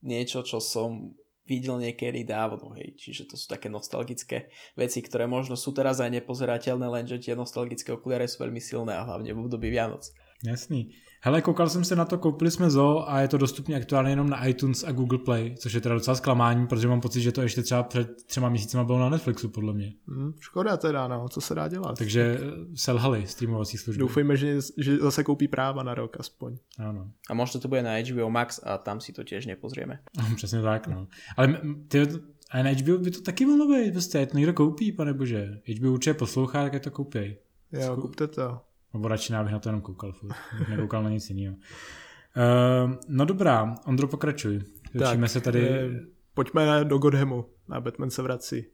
niečo, 0.09 0.41
čo 0.41 0.57
som 0.57 1.13
videl 1.45 1.77
niekedy 1.77 2.25
dávno, 2.25 2.73
hej. 2.81 2.97
Čiže 2.97 3.29
to 3.29 3.37
sú 3.37 3.45
také 3.45 3.69
nostalgické 3.69 4.49
veci, 4.73 5.05
ktoré 5.05 5.29
možno 5.29 5.53
sú 5.53 5.77
teraz 5.77 6.01
aj 6.01 6.09
nepozerateľné, 6.17 6.89
lenže 6.89 7.21
tie 7.21 7.37
nostalgické 7.37 7.93
okuliare 7.93 8.25
sú 8.25 8.41
veľmi 8.41 8.57
silné 8.57 8.97
a 8.97 9.05
hlavne 9.05 9.37
v 9.37 9.41
období 9.45 9.69
Vianoc. 9.69 10.01
Jasný. 10.41 10.97
Hele, 11.21 11.43
koukal 11.43 11.69
jsem 11.69 11.85
se 11.85 11.97
na 11.97 12.05
to, 12.05 12.19
koupili 12.19 12.51
jsme 12.51 12.71
Zo 12.71 13.05
a 13.07 13.21
je 13.21 13.29
to 13.29 13.39
dostupné 13.39 13.77
aktuálně 13.77 14.11
jenom 14.11 14.31
na 14.31 14.47
iTunes 14.47 14.85
a 14.85 14.93
Google 14.93 15.19
Play, 15.19 15.55
což 15.59 15.73
je 15.73 15.81
teda 15.81 15.95
docela 15.95 16.15
zklamání, 16.15 16.67
protože 16.67 16.89
mám 16.89 17.01
pocit, 17.01 17.21
že 17.21 17.33
to 17.33 17.43
ještě 17.43 17.63
třeba 17.63 17.83
před 17.83 18.25
třema 18.27 18.49
měsícima 18.49 18.85
bylo 18.85 18.99
na 18.99 19.09
Netflixu, 19.09 19.49
podle 19.49 19.73
mě. 19.73 19.93
Hmm, 20.09 20.33
škoda 20.41 20.77
teda, 20.77 21.09
no, 21.09 21.29
co 21.29 21.41
se 21.41 21.55
dá 21.55 21.69
dělat. 21.69 21.99
Takže 21.99 22.39
eh, 22.41 22.77
selhali 22.77 23.27
streamovací 23.27 23.79
služby. 23.79 24.01
Doufejme, 24.01 24.37
že, 24.37 24.59
že 24.77 24.97
zase 24.97 25.25
koupí 25.25 25.49
práva 25.49 25.83
na 25.83 25.95
rok 25.95 26.17
aspoň. 26.21 26.57
Ano. 26.79 27.11
A 27.31 27.35
možno 27.35 27.61
to 27.61 27.69
bude 27.69 27.83
na 27.83 27.91
HBO 27.99 28.31
Max 28.31 28.61
a 28.63 28.79
tam 28.79 29.01
si 29.01 29.13
to 29.13 29.25
těž 29.25 29.47
nepozrieme. 29.47 30.01
Přesně 30.37 30.63
tak, 30.63 30.87
no. 30.87 31.07
Ale 31.37 31.61
ty, 31.89 32.07
a 32.51 32.63
na 32.63 32.71
HBO 32.71 32.99
by 32.99 33.11
to 33.11 33.21
taky 33.21 33.47
mohlo 33.47 33.69
být, 33.69 33.93
prostě, 33.93 34.27
to 34.27 34.37
někdo 34.37 34.53
koupí, 34.53 34.93
pane 34.93 35.13
bože. 35.13 35.61
HBO 35.79 35.93
určitě 35.93 36.15
poslouchá, 36.15 36.63
tak 36.63 36.73
je 36.73 36.81
to 36.81 36.91
koupí. 36.91 37.37
Jo, 37.73 37.97
kupte 37.97 38.27
to. 38.27 38.61
Nebo 38.99 39.09
radši 39.09 39.33
bych 39.43 39.53
na 39.53 39.59
to 39.59 39.69
jenom 39.69 39.81
koukal, 39.81 40.13
furt. 40.13 40.35
nekoukal 40.69 41.03
na 41.03 41.11
nic 41.11 41.31
jiného. 41.31 41.57
Uh, 41.57 42.93
no 43.09 43.25
dobrá, 43.25 43.75
Ondro, 43.87 44.09
pokračuj. 44.09 44.61
Učíme 44.95 45.29
se 45.29 45.41
tady... 45.41 45.69
Eh, 45.69 45.89
pojďme 46.35 46.85
do 46.85 46.99
Godhamu. 46.99 47.45
A 47.71 47.81
Batman 47.81 48.11
se 48.11 48.23
vrací. 48.23 48.67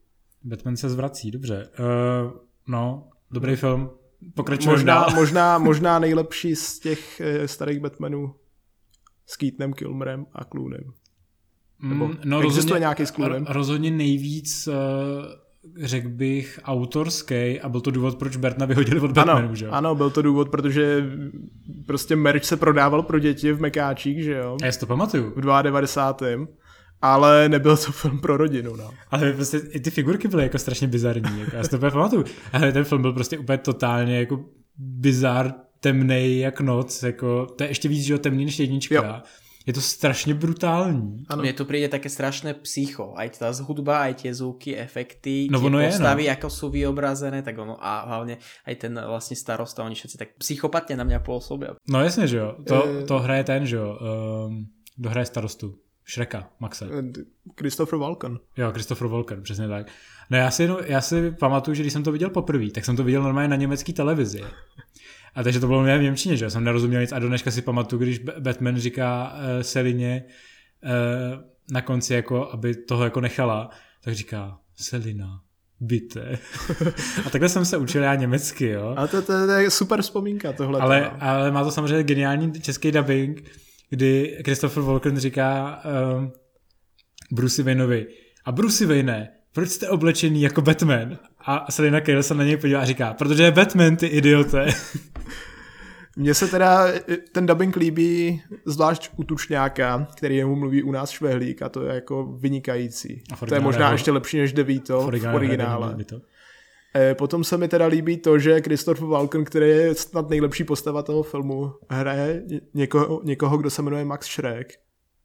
Batman 0.45 0.77
se 0.77 0.89
zvrací, 0.89 1.31
dobře. 1.31 1.69
Uh, 1.79 2.33
no, 2.69 3.09
dobrý 3.31 3.57
film. 3.57 3.91
Pokračujeme 4.35 4.73
možná, 4.73 4.95
dál. 4.95 5.11
možná, 5.15 5.59
možná 5.59 5.99
nejlepší 5.99 6.57
z 6.57 6.79
těch 6.79 7.23
uh, 7.41 7.45
starých 7.47 7.81
Batmanů 7.81 8.35
s 9.27 9.37
Keatonem, 9.37 9.73
Kilmerem 9.73 10.27
a 10.33 10.45
Cloonem. 10.45 10.93
Nebo 11.83 12.09
mm, 12.09 12.17
no, 12.25 12.41
existuje 12.41 12.63
rozhodně, 12.63 12.81
nějaký 12.81 13.07
s 13.07 13.11
Cloonem? 13.11 13.47
Rozhodně 13.49 13.91
nejvíc 13.91 14.69
uh, 14.69 14.75
řekl 15.83 16.09
bych, 16.09 16.61
autorský 16.65 17.61
a 17.61 17.69
byl 17.69 17.81
to 17.81 17.91
důvod, 17.91 18.19
proč 18.19 18.37
Bertna 18.37 18.67
vyhodili 18.67 19.01
od 19.01 19.13
Batmanu, 19.13 19.47
ano, 19.47 19.55
že 19.55 19.65
jo? 19.65 19.71
Ano, 19.71 19.95
byl 19.95 20.11
to 20.11 20.23
důvod, 20.23 20.49
protože 20.49 21.11
prostě 21.87 22.17
merch 22.17 22.45
se 22.45 22.57
prodával 22.57 23.03
pro 23.03 23.19
děti 23.19 23.53
v 23.53 23.61
Mekáčích, 23.61 24.25
že 24.25 24.33
jo? 24.33 24.57
A 24.63 24.67
já 24.67 24.73
si 24.73 24.81
to 24.81 24.87
pamatuju. 24.87 25.33
V 25.37 25.63
92. 25.63 26.47
Ale 27.03 27.49
nebyl 27.49 27.77
to 27.77 27.93
film 27.93 28.21
pro 28.21 28.37
rodinu, 28.37 28.77
no. 28.77 28.91
Ale 29.11 29.33
prostě 29.33 29.59
i 29.71 29.81
ty 29.81 29.91
figurky 29.91 30.29
byly 30.29 30.43
jako 30.43 30.59
strašně 30.59 30.89
bizarní, 30.89 31.41
jako, 31.41 31.57
já 31.57 31.63
si 31.65 31.71
to 31.71 31.79
pamatuju. 31.79 32.25
Ale 32.53 32.73
ten 32.73 32.85
film 32.85 33.03
byl 33.03 33.13
prostě 33.13 33.39
úplně 33.39 33.59
totálně 33.59 34.19
jako 34.19 34.45
bizar, 34.79 35.53
temnej 35.81 36.39
jak 36.39 36.61
noc, 36.61 37.03
jako, 37.03 37.47
to 37.47 37.65
je 37.65 37.71
ještě 37.71 37.89
víc, 37.89 38.05
že 38.05 38.13
jo, 38.13 38.19
temný 38.19 38.45
než 38.45 38.59
jednička. 38.59 38.95
Jo 38.95 39.23
je 39.67 39.73
to 39.73 39.81
strašně 39.81 40.35
brutální. 40.35 41.25
Ano. 41.29 41.43
Mně 41.43 41.53
to 41.53 41.65
přijde 41.65 41.89
také 41.89 42.09
strašné 42.09 42.55
psycho. 42.55 43.13
Aj 43.17 43.31
ta 43.31 43.53
hudba, 43.63 43.99
aj 43.99 44.15
tie 44.15 44.35
zvuky, 44.35 44.77
efekty, 44.77 45.49
no, 45.51 45.61
tie 45.61 45.71
postavy, 45.71 46.25
je, 46.25 46.31
no. 46.31 46.37
ako 46.37 46.49
sú 46.51 46.67
vyobrazené, 46.71 47.43
tak 47.43 47.59
ono 47.59 47.77
a 47.81 48.05
hlavně 48.05 48.39
aj 48.67 48.75
ten 48.77 49.01
vlastně 49.07 49.37
starosta, 49.37 49.85
oni 49.85 49.95
všetci 49.95 50.19
tak 50.19 50.29
psychopatně 50.39 50.97
na 50.97 51.05
mě 51.05 51.19
působí. 51.19 51.67
No 51.89 52.01
jasně, 52.01 52.27
že 52.27 52.37
jo. 52.37 52.57
To, 52.69 52.89
e... 52.89 53.05
to 53.05 53.19
hraje 53.19 53.45
ten, 53.45 53.67
že 53.67 53.77
jo. 53.77 53.99
Um, 54.47 54.67
kdo 54.97 55.11
hraje 55.11 55.27
starostu? 55.27 55.75
Šreka, 56.05 56.51
Maxe. 56.61 56.87
Christopher 57.61 57.99
Walken. 57.99 58.39
Jo, 58.57 58.73
Christopher 58.73 59.09
Walken, 59.09 59.43
přesně 59.43 59.69
tak. 59.69 59.87
No 60.31 60.39
já 60.39 60.51
si, 60.51 60.69
já 60.85 61.01
si 61.01 61.31
pamatuju, 61.31 61.75
že 61.75 61.83
když 61.83 61.93
jsem 61.93 62.03
to 62.03 62.13
viděl 62.13 62.31
poprvé, 62.31 62.71
tak 62.71 62.85
jsem 62.85 62.97
to 62.97 63.05
viděl 63.05 63.23
normálně 63.23 63.49
na 63.49 63.57
německé 63.57 63.93
televizi. 63.93 64.41
A 65.35 65.43
takže 65.43 65.61
to 65.61 65.67
bylo 65.67 65.83
mě 65.83 65.99
v 65.99 66.03
Němčině, 66.03 66.37
že 66.37 66.51
jsem 66.51 66.65
nerozuměl 66.65 67.01
nic 67.01 67.13
a 67.13 67.19
do 67.19 67.29
dneška 67.29 67.51
si 67.51 67.63
pamatuju, 67.63 68.03
když 68.03 68.19
Batman 68.19 68.77
říká 68.77 69.33
uh, 69.33 69.63
Selině 69.63 70.25
uh, 70.85 71.41
na 71.71 71.83
konci, 71.83 72.15
jako, 72.15 72.51
aby 72.53 72.75
toho 72.75 73.05
jako 73.05 73.21
nechala, 73.21 73.71
tak 74.05 74.15
říká 74.15 74.59
Selina, 74.77 75.41
bite. 75.81 76.39
a 77.27 77.31
takhle 77.31 77.49
jsem 77.49 77.65
se 77.65 77.77
učil 77.77 78.03
já 78.03 78.15
německy, 78.15 78.67
jo. 78.67 78.95
A 78.97 79.07
to, 79.07 79.23
to, 79.23 79.47
to 79.47 79.53
je 79.53 79.71
super 79.71 80.03
vzpomínka 80.03 80.53
tohle. 80.53 80.81
Ale, 80.81 81.11
ale 81.11 81.51
má 81.51 81.65
to 81.65 81.71
samozřejmě 81.71 82.03
geniální 82.03 82.53
český 82.61 82.93
dubbing, 82.93 83.51
kdy 83.91 84.39
Christopher 84.45 84.83
Walken 84.83 85.19
říká 85.19 85.83
um, 86.17 86.33
Bruce 87.33 87.63
Wayneovi 87.63 88.07
a 88.45 88.53
Bruce 88.53 88.87
Wayne, 88.87 89.29
proč 89.53 89.69
jste 89.69 89.89
oblečený 89.89 90.43
jako 90.43 90.63
Batman? 90.63 91.19
A 91.47 91.73
Selina 91.73 92.01
Kale 92.01 92.23
se 92.23 92.35
na 92.35 92.45
něj 92.45 92.57
podívá 92.57 92.81
a 92.81 92.85
říká, 92.85 93.15
protože 93.15 93.43
je 93.43 93.51
Batman, 93.51 93.97
ty 93.97 94.07
idiote. 94.07 94.67
Mně 96.17 96.35
se 96.35 96.49
teda 96.49 96.87
ten 97.33 97.47
dubbing 97.47 97.77
líbí 97.77 98.43
zvlášť 98.65 99.11
u 99.17 99.25
Tučňáka, 99.25 100.07
který 100.17 100.37
jemu 100.37 100.57
mluví 100.57 100.83
u 100.83 100.93
nás 100.93 101.11
švehlík 101.11 101.63
a 101.63 101.69
to 101.69 101.83
je 101.83 101.95
jako 101.95 102.25
vynikající. 102.25 103.23
To 103.49 103.55
je 103.55 103.61
možná 103.61 103.93
ještě 103.93 104.11
lepší 104.11 104.39
než 104.39 104.53
Devito 104.53 105.01
v 105.01 105.07
originále. 105.07 105.33
V 105.33 105.37
originále. 105.37 105.97
E, 106.97 107.15
potom 107.15 107.45
se 107.45 107.57
mi 107.57 107.69
teda 107.69 107.87
líbí 107.87 108.17
to, 108.17 108.39
že 108.39 108.61
Christopher 108.61 109.05
Walken, 109.05 109.45
který 109.45 109.69
je 109.69 109.95
snad 109.95 110.31
nejlepší 110.31 110.65
postava 110.65 111.03
toho 111.03 111.23
filmu, 111.23 111.73
hraje 111.91 112.43
někoho, 112.75 113.21
někoho, 113.25 113.59
kdo 113.59 113.71
se 113.71 113.83
jmenuje 113.83 114.05
Max 114.05 114.27
Schreck. 114.27 114.73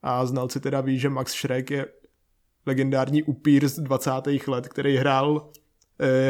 A 0.02 0.26
znalci 0.26 0.60
teda 0.60 0.80
ví, 0.80 0.98
že 0.98 1.08
Max 1.08 1.32
Schreck 1.32 1.70
je 1.70 1.86
legendární 2.66 3.22
upír 3.22 3.68
z 3.68 3.78
20. 3.78 4.10
let, 4.46 4.68
který 4.68 4.96
hrál 4.96 5.50
eh, 5.50 5.59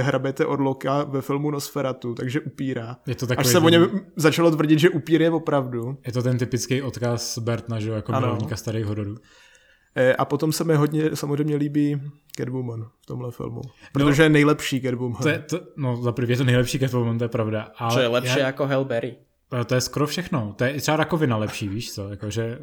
hrabete 0.01 0.47
Orloka 0.47 1.05
ve 1.05 1.21
filmu 1.21 1.51
Nosferatu, 1.51 2.15
takže 2.15 2.41
upírá. 2.41 2.97
Je 3.07 3.15
to 3.15 3.27
takový 3.27 3.47
Až 3.47 3.53
se 3.53 3.59
o 3.59 3.69
něm 3.69 4.01
začalo 4.17 4.51
tvrdit, 4.51 4.79
že 4.79 4.91
upír 4.91 5.23
je 5.23 5.31
opravdu. 5.31 5.99
Je 6.07 6.13
to 6.13 6.23
ten 6.23 6.39
typický 6.39 6.83
odkaz 6.83 7.39
Bertna, 7.39 7.81
že 7.81 7.91
jako 7.91 8.13
milovníka 8.13 8.57
starých 8.57 8.85
hororů. 8.85 9.17
E, 9.97 10.15
a 10.15 10.25
potom 10.25 10.53
se 10.53 10.65
mi 10.65 10.75
hodně 10.75 11.17
samozřejmě 11.17 11.57
líbí 11.57 12.01
Catwoman 12.37 12.87
v 13.03 13.07
tomhle 13.07 13.31
filmu. 13.31 13.61
Protože 13.93 14.23
no, 14.23 14.25
je 14.25 14.29
nejlepší 14.29 14.81
Catwoman. 14.81 15.23
To 15.23 15.29
je, 15.29 15.39
to, 15.39 15.61
no 15.77 15.97
za 15.97 16.13
prvě 16.13 16.33
je 16.33 16.37
to 16.37 16.45
nejlepší 16.45 16.79
Catwoman, 16.79 17.19
to 17.19 17.25
je 17.25 17.29
pravda. 17.29 17.69
Ale 17.77 17.95
Co 17.95 18.01
je 18.01 18.09
lepší 18.09 18.39
já, 18.39 18.47
jako 18.47 18.67
Halle 18.67 18.85
Berry. 18.85 19.17
To 19.67 19.75
je 19.75 19.81
skoro 19.81 20.07
všechno. 20.07 20.55
To 20.57 20.65
je 20.65 20.81
třeba 20.81 20.97
rakovina 20.97 21.37
lepší, 21.37 21.69
víš 21.69 21.93
co? 21.93 22.09
Jako, 22.09 22.31
že 22.31 22.59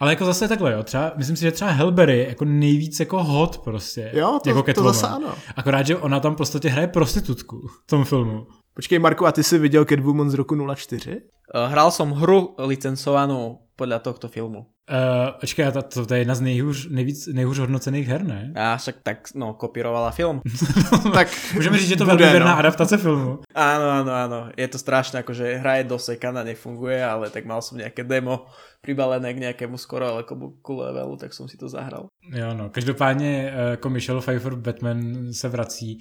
ale 0.00 0.12
jako 0.12 0.24
zase 0.24 0.48
takhle, 0.48 0.72
jo, 0.72 0.82
třeba, 0.82 1.12
myslím 1.16 1.36
si, 1.36 1.42
že 1.42 1.52
třeba 1.52 1.70
Helberry 1.70 2.18
je 2.18 2.28
jako 2.28 2.44
nejvíc 2.44 3.00
jako 3.00 3.24
hot 3.24 3.58
prostě. 3.58 4.10
Jo, 4.14 4.38
to, 4.42 4.48
jako 4.50 4.72
to 4.72 4.82
zase 4.82 5.06
ano. 5.06 5.34
Akorát, 5.56 5.86
že 5.86 5.96
ona 5.96 6.20
tam 6.20 6.36
prostě 6.36 6.68
hraje 6.68 6.88
prostitutku 6.88 7.68
v 7.68 7.86
tom 7.86 8.04
filmu. 8.04 8.46
Počkej, 8.74 8.98
Marku, 8.98 9.26
a 9.26 9.32
ty 9.32 9.42
jsi 9.42 9.58
viděl 9.58 9.84
Catwoman 9.84 10.30
z 10.30 10.34
roku 10.34 10.74
04? 10.74 11.10
Uh, 11.10 11.16
eh, 11.54 11.68
hrál 11.68 11.90
som 11.90 12.12
hru 12.12 12.54
licencovanou 12.58 13.58
podle 13.76 14.00
tohto 14.00 14.28
filmu. 14.28 14.58
Uh, 14.90 15.38
počkej, 15.40 15.72
to, 15.72 15.82
to, 15.82 16.06
to 16.06 16.14
je 16.14 16.20
jedna 16.20 16.34
z 16.34 16.40
nejhůř, 16.40 16.88
nejvíc, 16.90 17.26
nejhůř 17.26 17.58
hodnocených 17.58 18.08
her, 18.08 18.24
ne? 18.24 18.52
A 18.56 18.76
však 18.76 18.96
tak, 19.02 19.18
no, 19.34 19.54
kopírovala 19.54 20.10
film. 20.10 20.40
tak 21.14 21.28
můžeme 21.54 21.78
říct, 21.78 21.88
že 21.88 21.96
to 21.96 22.06
velmi 22.06 22.22
verná 22.22 22.52
no. 22.52 22.58
adaptace 22.58 22.98
filmu. 22.98 23.38
Áno, 23.54 23.86
áno, 23.90 24.12
áno. 24.12 24.38
Je 24.56 24.68
to 24.68 24.78
strašné, 24.78 25.22
akože 25.22 25.62
hra 25.62 25.82
je 25.82 25.84
dosekaná, 25.84 26.42
nefunguje, 26.42 27.02
ale 27.04 27.30
tak 27.30 27.46
mal 27.46 27.62
som 27.62 27.78
nejaké 27.78 28.02
demo 28.06 28.46
pribalené 28.80 29.34
k 29.34 29.42
nějakému 29.50 29.78
skoro 29.78 30.06
ale 30.06 30.22
ku 30.62 30.72
levelu, 30.76 31.16
tak 31.16 31.34
jsem 31.34 31.48
si 31.48 31.56
to 31.56 31.68
zahral. 31.68 32.06
Jo, 32.34 32.54
no. 32.54 32.70
Každopádně 32.70 33.52
eh, 33.54 33.70
jako 33.70 33.90
Michelle 33.90 34.20
Pfeiffer 34.20 34.54
Batman 34.54 35.32
se 35.32 35.48
vrací. 35.48 35.98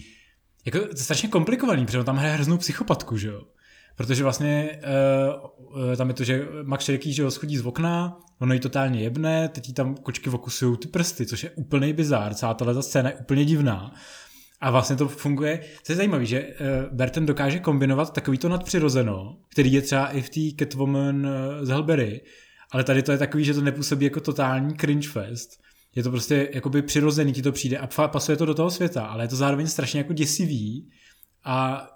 Jako, 0.65 0.79
to 0.79 0.97
strašně 0.97 1.29
komplikovaný, 1.29 1.85
protože 1.85 2.03
tam 2.03 2.17
hraje 2.17 2.33
hroznou 2.33 2.57
psychopatku, 2.57 3.17
že 3.17 3.27
jo? 3.27 3.41
Protože 3.95 4.23
vlastně 4.23 4.79
uh, 5.75 5.95
tam 5.95 6.07
je 6.07 6.13
to, 6.13 6.23
že 6.23 6.47
Max 6.63 6.85
Šereký, 6.85 7.13
že 7.13 7.23
ho 7.23 7.31
schodí 7.31 7.57
z 7.57 7.65
okna, 7.65 8.17
ono 8.39 8.53
jí 8.53 8.59
totálně 8.59 9.01
jebne, 9.01 9.49
teď 9.49 9.67
jí 9.67 9.73
tam 9.73 9.95
kočky 9.95 10.29
okusují 10.29 10.77
ty 10.77 10.87
prsty, 10.87 11.25
což 11.25 11.43
je 11.43 11.49
úplný 11.49 11.93
bizár, 11.93 12.33
celá 12.33 12.53
tahle 12.53 12.83
scéna 12.83 13.09
je 13.09 13.15
úplně 13.15 13.45
divná. 13.45 13.93
A 14.61 14.71
vlastně 14.71 14.95
to 14.95 15.07
funguje, 15.07 15.59
co 15.83 15.91
je 15.91 15.95
zajímavé, 15.95 16.25
že 16.25 16.41
uh, 16.41 16.95
Berten 16.95 17.25
dokáže 17.25 17.59
kombinovat 17.59 18.13
takovýto 18.13 18.49
nadpřirozeno, 18.49 19.37
který 19.49 19.73
je 19.73 19.81
třeba 19.81 20.07
i 20.07 20.21
v 20.21 20.29
té 20.29 20.39
Catwoman 20.59 21.27
z 21.61 21.69
Helbery, 21.69 22.21
ale 22.71 22.83
tady 22.83 23.03
to 23.03 23.11
je 23.11 23.17
takový, 23.17 23.43
že 23.43 23.53
to 23.53 23.61
nepůsobí 23.61 24.05
jako 24.05 24.19
totální 24.19 24.77
cringe 24.77 25.09
fest. 25.09 25.49
Je 25.99 26.03
to 26.03 26.11
prostě 26.11 26.49
jakoby 26.53 26.81
přirozený, 26.81 27.33
ti 27.33 27.41
to 27.41 27.51
přijde 27.51 27.77
a 27.77 28.07
pasuje 28.07 28.37
to 28.37 28.45
do 28.45 28.53
toho 28.53 28.71
světa, 28.71 29.05
ale 29.05 29.23
je 29.23 29.27
to 29.27 29.35
zároveň 29.35 29.67
strašně 29.67 29.99
jako 29.99 30.13
děsivý 30.13 30.89
a 31.43 31.87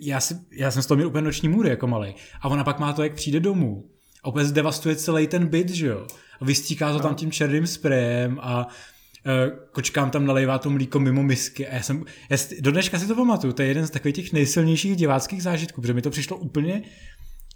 já, 0.00 0.20
si, 0.20 0.34
já 0.52 0.70
jsem 0.70 0.82
z 0.82 0.86
toho 0.86 0.96
měl 0.96 1.08
úplně 1.08 1.24
noční 1.24 1.48
můry 1.48 1.68
jako 1.68 1.86
malý. 1.86 2.14
A 2.40 2.48
ona 2.48 2.64
pak 2.64 2.78
má 2.78 2.92
to, 2.92 3.02
jak 3.02 3.14
přijde 3.14 3.40
domů. 3.40 3.90
A 4.22 4.28
úplně 4.28 4.44
zdevastuje 4.44 4.96
celý 4.96 5.26
ten 5.26 5.46
byt, 5.46 5.68
že 5.68 5.86
jo. 5.86 6.06
A 6.40 6.44
vystíká 6.44 6.88
to 6.88 6.98
no. 6.98 7.02
tam 7.02 7.14
tím 7.14 7.30
černým 7.30 7.66
sprejem 7.66 8.38
a 8.42 8.66
uh, 8.66 9.58
kočkám 9.72 10.10
tam 10.10 10.26
nalejvá 10.26 10.58
to 10.58 10.70
mlíko 10.70 11.00
mimo 11.00 11.22
misky. 11.22 11.68
A 11.68 11.74
já 11.74 11.82
jsem, 11.82 12.04
já, 12.30 12.36
do 12.60 12.70
dneška 12.70 12.98
si 12.98 13.06
to 13.06 13.14
pamatuju, 13.14 13.52
to 13.52 13.62
je 13.62 13.68
jeden 13.68 13.86
z 13.86 13.90
takových 13.90 14.16
těch 14.16 14.32
nejsilnějších 14.32 14.96
diváckých 14.96 15.42
zážitků, 15.42 15.80
protože 15.80 15.94
mi 15.94 16.02
to 16.02 16.10
přišlo 16.10 16.36
úplně 16.36 16.82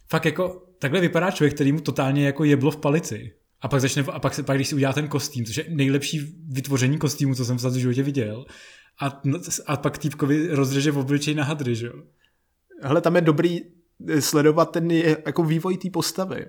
fakt 0.09 0.25
jako, 0.25 0.63
takhle 0.79 1.01
vypadá 1.01 1.31
člověk, 1.31 1.55
který 1.55 1.73
mu 1.73 1.81
totálně 1.81 2.27
jako 2.27 2.45
jeblo 2.45 2.71
v 2.71 2.77
palici. 2.77 3.33
A 3.61 3.69
pak 3.69 3.81
začne, 3.81 4.05
a 4.13 4.19
pak, 4.19 4.35
se, 4.35 4.43
pak 4.43 4.57
když 4.57 4.69
si 4.69 4.75
udělá 4.75 4.93
ten 4.93 5.09
kostým, 5.09 5.45
což 5.45 5.57
je 5.57 5.65
nejlepší 5.69 6.21
vytvoření 6.49 6.99
kostýmu, 6.99 7.35
co 7.35 7.45
jsem 7.45 7.57
v 7.57 7.75
životě 7.75 8.03
viděl, 8.03 8.45
a, 9.01 9.21
a 9.67 9.77
pak 9.77 9.99
týpkovi 9.99 10.49
rozřeže 10.55 10.91
v 10.91 10.99
obličej 10.99 11.35
na 11.35 11.45
hadry, 11.45 11.75
že 11.75 11.87
jo? 11.87 11.93
Hele, 12.83 13.01
tam 13.01 13.17
je 13.17 13.23
dobrý 13.23 13.61
eh, 14.09 14.21
sledovat 14.21 14.71
ten 14.71 14.91
jako 14.91 15.43
vývoj 15.45 15.77
té 15.77 15.91
postavy. 15.91 16.47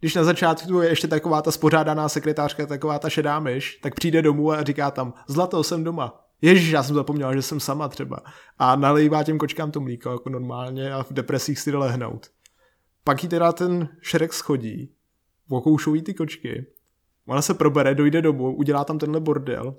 Když 0.00 0.14
na 0.14 0.24
začátku 0.24 0.80
je 0.80 0.88
ještě 0.88 1.08
taková 1.08 1.42
ta 1.42 1.50
spořádaná 1.50 2.08
sekretářka, 2.08 2.66
taková 2.66 2.98
ta 2.98 3.10
šedá 3.10 3.40
myš, 3.40 3.78
tak 3.82 3.94
přijde 3.94 4.22
domů 4.22 4.52
a 4.52 4.64
říká 4.64 4.90
tam, 4.90 5.14
zlato, 5.28 5.62
jsem 5.62 5.84
doma. 5.84 6.20
Ježíš, 6.42 6.70
já 6.70 6.82
jsem 6.82 6.94
zapomněl, 6.94 7.34
že 7.34 7.42
jsem 7.42 7.60
sama 7.60 7.88
třeba. 7.88 8.20
A 8.58 8.76
nalejvá 8.76 9.24
těm 9.24 9.38
kočkám 9.38 9.70
to 9.70 9.80
mlíko 9.80 10.10
jako 10.12 10.30
normálně 10.30 10.92
a 10.92 11.02
v 11.02 11.12
depresích 11.12 11.58
si 11.58 11.72
lehnout. 11.72 12.26
Pak 13.04 13.22
jí 13.22 13.28
teda 13.28 13.52
ten 13.52 13.88
šerek 14.00 14.32
schodí, 14.32 14.92
okoušují 15.48 16.02
ty 16.02 16.14
kočky, 16.14 16.66
ona 17.26 17.42
se 17.42 17.54
probere, 17.54 17.94
dojde 17.94 18.22
domů, 18.22 18.56
udělá 18.56 18.84
tam 18.84 18.98
tenhle 18.98 19.20
bordel, 19.20 19.76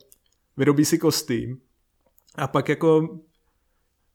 vyrobí 0.57 0.85
si 0.85 0.97
kostým 0.97 1.57
a 2.35 2.47
pak 2.47 2.69
jako 2.69 3.19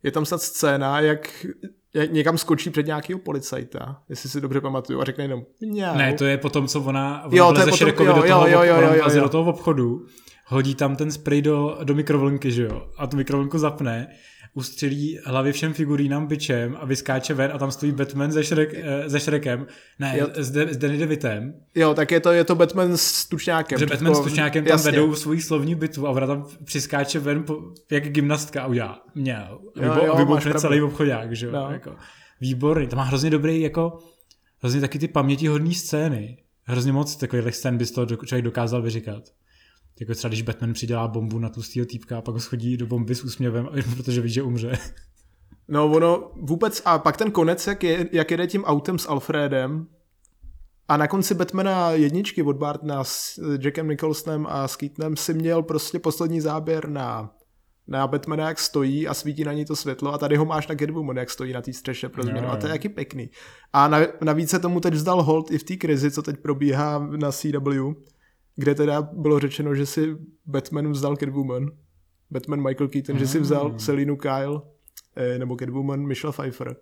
je 0.03 0.11
tam 0.11 0.27
snad 0.27 0.43
scéna, 0.43 1.01
jak, 1.01 1.47
jak 1.95 2.13
někam 2.13 2.39
skočí 2.39 2.71
před 2.71 2.87
nějakého 2.87 3.19
policajta, 3.19 4.03
jestli 4.09 4.29
si 4.29 4.41
dobře 4.41 4.61
pamatuju, 4.61 5.01
a 5.01 5.05
řekne 5.05 5.25
jenom 5.25 5.43
mňau. 5.61 5.97
Ne, 5.97 6.15
to 6.15 6.25
je 6.25 6.39
potom, 6.39 6.69
co 6.69 6.81
ona, 6.81 7.25
ona 7.25 7.37
jo, 7.37 7.53
to 7.53 7.61
je 7.61 7.67
potom, 7.67 8.07
jo, 8.07 8.13
do 8.13 8.23
toho, 8.23 8.49
jo, 8.49 8.63
jo, 8.63 8.77
jo, 8.81 8.93
jo, 8.95 9.11
jo. 9.15 9.23
do 9.23 9.29
toho 9.29 9.51
obchodu, 9.51 10.07
hodí 10.47 10.75
tam 10.75 10.97
ten 10.97 11.13
spray 11.13 11.43
do, 11.43 11.79
do 11.85 11.95
mikrovlnky, 11.95 12.51
že 12.51 12.63
jo, 12.63 12.89
a 12.99 13.07
tu 13.07 13.17
mikrovlnku 13.17 13.59
zapne 13.59 14.09
ustřelí 14.55 15.19
hlavy 15.25 15.53
všem 15.53 15.73
figurínám 15.73 16.27
byčem 16.27 16.77
a 16.81 16.87
vyskáče 16.87 17.35
ven 17.35 17.51
a 17.55 17.59
tam 17.59 17.71
stojí 17.71 17.93
Batman 17.93 18.33
se, 18.33 18.43
Shrek, 18.43 18.75
se 19.09 19.19
Shrekem, 19.21 19.67
ne, 19.99 20.19
jo. 20.19 20.27
s, 20.35 20.51
De, 20.51 20.75
s 20.75 20.77
Danny 20.77 20.99
DeVitem. 20.99 21.55
Jo, 21.75 21.95
tak 21.95 22.11
je 22.11 22.21
to, 22.21 22.33
je 22.33 22.45
to 22.45 22.55
Batman 22.55 22.97
s 22.97 23.29
Tučňákem. 23.29 23.79
Že 23.79 23.87
Batman 23.87 24.15
s 24.15 24.21
Tučňákem 24.21 24.65
tam 24.65 24.71
jasně. 24.71 24.91
vedou 24.91 25.15
svoji 25.15 25.41
slovní 25.41 25.75
bitvu 25.75 26.07
a 26.07 26.11
ona 26.11 26.27
tam 26.27 26.47
přiskáče 26.65 27.19
ven 27.19 27.43
po, 27.43 27.59
jak 27.91 28.09
gymnastka 28.09 28.63
a 28.63 28.67
udělá 28.67 29.03
měl. 29.15 29.61
A 30.11 30.17
vybouchne 30.17 30.55
celý 30.55 30.83
obchodák, 30.83 31.37
že 31.37 31.47
jo. 31.47 31.53
No. 31.53 31.69
Jako, 31.71 31.97
výborný, 32.41 32.87
to 32.87 32.97
má 32.97 33.03
hrozně 33.03 33.31
dobrý, 33.31 33.61
jako, 33.61 33.99
hrozně 34.61 34.81
taky 34.81 34.99
ty 34.99 35.09
pamětihodné 35.09 35.75
scény. 35.75 36.39
Hrozně 36.63 36.93
moc 36.93 37.17
takových 37.17 37.55
scén 37.55 37.79
by 37.79 37.87
z 37.87 37.91
toho 37.91 38.07
člověk 38.07 38.45
dokázal 38.45 38.83
vyříkat. 38.83 39.23
Jako 40.01 40.15
třeba 40.15 40.29
když 40.29 40.43
Batman 40.43 40.73
přidělá 40.73 41.09
bombu 41.09 41.39
na 41.39 41.49
tlustýho 41.49 41.87
týpka 41.87 42.19
a 42.19 42.23
pak 42.23 42.35
ho 42.35 42.41
schodí 42.41 42.77
do 42.77 42.87
bomby 42.87 43.15
s 43.15 43.25
úsměvem, 43.25 43.69
protože 43.97 44.21
ví, 44.21 44.31
že 44.31 44.43
umře. 44.43 44.79
No 45.69 45.87
ono 45.87 46.31
vůbec, 46.37 46.83
a 46.85 46.99
pak 46.99 47.17
ten 47.17 47.31
konec, 47.31 47.67
jak, 47.67 47.85
je, 47.85 48.09
jak 48.13 48.31
jede 48.31 48.47
tím 48.47 48.65
autem 48.65 48.99
s 48.99 49.09
Alfredem 49.09 49.87
a 50.89 50.97
na 50.97 51.09
konci 51.09 51.35
Batmana 51.35 51.91
jedničky 51.91 52.43
od 52.43 52.57
Bartna 52.57 53.05
s 53.05 53.41
Jackem 53.61 53.89
Nicholsonem 53.89 54.47
a 54.49 54.69
s 54.69 54.77
Keatonem 54.77 55.17
si 55.17 55.35
měl 55.35 55.63
prostě 55.63 55.99
poslední 55.99 56.41
záběr 56.41 56.89
na, 56.89 57.31
na 57.89 58.07
Batmana, 58.07 58.49
jak 58.49 58.59
stojí 58.59 59.09
a 59.09 59.15
svítí 59.15 59.45
na 59.45 59.53
ní 59.53 59.65
to 59.65 59.77
světlo 59.77 60.13
a 60.13 60.19
tady 60.19 60.37
ho 60.37 60.45
máš 60.45 60.69
na 60.69 60.75
Catwoman, 60.75 61.17
jak 61.17 61.31
stojí 61.31 61.53
na 61.53 61.63
té 61.63 61.73
střeše 61.73 62.09
pro 62.09 62.23
změnu 62.23 62.47
no, 62.47 62.53
a 62.53 62.57
to 62.57 62.67
je 62.67 62.73
jaký 62.73 62.89
pěkný. 62.89 63.31
A 63.73 63.91
navíc 64.21 64.51
se 64.51 64.59
tomu 64.59 64.81
teď 64.81 64.95
vzdal 64.95 65.23
hold 65.23 65.51
i 65.51 65.59
v 65.59 65.65
té 65.65 65.77
krizi, 65.77 66.11
co 66.11 66.23
teď 66.23 66.37
probíhá 66.37 67.09
na 67.17 67.33
CW, 67.33 67.93
kde 68.61 68.75
teda 68.75 69.03
bylo 69.03 69.39
řečeno, 69.39 69.75
že 69.75 69.87
si 69.87 70.17
Batman 70.47 70.93
vzdal 70.93 71.17
Catwoman, 71.17 71.67
Batman 72.31 72.63
Michael 72.63 72.89
Keaton, 72.89 73.15
mm. 73.15 73.19
že 73.19 73.27
si 73.27 73.39
hmm. 73.39 73.43
vzal 73.43 73.75
Selinu 73.79 74.17
Kyle, 74.17 74.61
eh, 75.17 75.39
nebo 75.39 75.57
Catwoman 75.57 76.07
Michelle 76.07 76.33
Pfeiffer. 76.33 76.77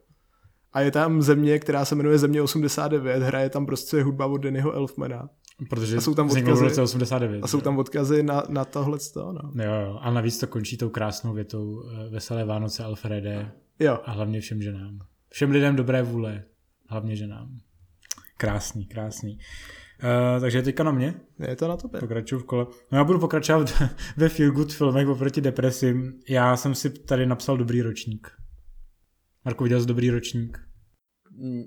A 0.73 0.81
je 0.81 0.91
tam 0.91 1.23
země, 1.23 1.59
která 1.59 1.85
se 1.85 1.95
jmenuje 1.95 2.19
Země 2.19 2.43
89, 2.43 3.23
hraje 3.23 3.51
tam 3.51 3.67
prostě 3.67 4.03
hudba 4.03 4.27
od 4.27 4.39
Dannyho 4.39 4.73
Elfmana. 4.73 5.29
Protože 5.71 5.97
a 5.97 6.01
jsou 6.01 6.15
tam 6.15 6.31
odkazy, 6.31 6.61
v 6.61 6.63
roce 6.63 6.83
89. 6.83 7.43
A 7.43 7.47
jsou 7.47 7.61
tam 7.61 7.79
odkazy 7.79 8.23
na, 8.23 8.43
na 8.49 8.65
tohle. 8.65 8.99
No. 9.17 9.65
Jo, 9.65 9.73
jo, 9.87 9.99
a 10.01 10.11
navíc 10.11 10.39
to 10.39 10.47
končí 10.47 10.77
tou 10.77 10.89
krásnou 10.89 11.33
větou 11.33 11.83
eh, 11.83 12.09
Veselé 12.11 12.45
Vánoce 12.45 12.85
Alfrede. 12.85 13.53
Jo. 13.79 13.99
A 14.05 14.13
hlavně 14.13 14.41
všem 14.41 14.63
ženám. 14.63 14.99
Všem 15.31 15.51
lidem 15.51 15.77
dobré 15.77 16.03
vůle. 16.03 16.45
Hlavně 16.89 17.17
ženám. 17.17 17.59
Krásný, 18.37 18.87
krásný. 18.87 19.39
Uh, 20.03 20.41
takže 20.41 20.63
teďka 20.63 20.83
na 20.83 20.93
mě. 20.93 21.15
Je 21.49 21.57
to 21.57 21.69
na 21.69 21.77
tobě. 21.77 22.01
Pokračuju 22.01 22.41
v 22.41 22.45
kole. 22.45 22.67
No 22.93 22.99
já 22.99 23.05
budu 23.05 23.19
pokračovat 23.19 23.83
ve 24.17 24.29
feel 24.29 24.51
good 24.51 24.73
filmech 24.73 25.09
oproti 25.09 25.41
depresím. 25.41 26.21
Já 26.29 26.57
jsem 26.57 26.75
si 26.75 26.91
tady 26.91 27.27
napsal 27.27 27.57
dobrý 27.57 27.83
ročník. 27.83 28.31
Marko, 29.45 29.65
viděl 29.65 29.81
jsi 29.81 29.87
dobrý 29.87 30.11
ročník? 30.11 30.59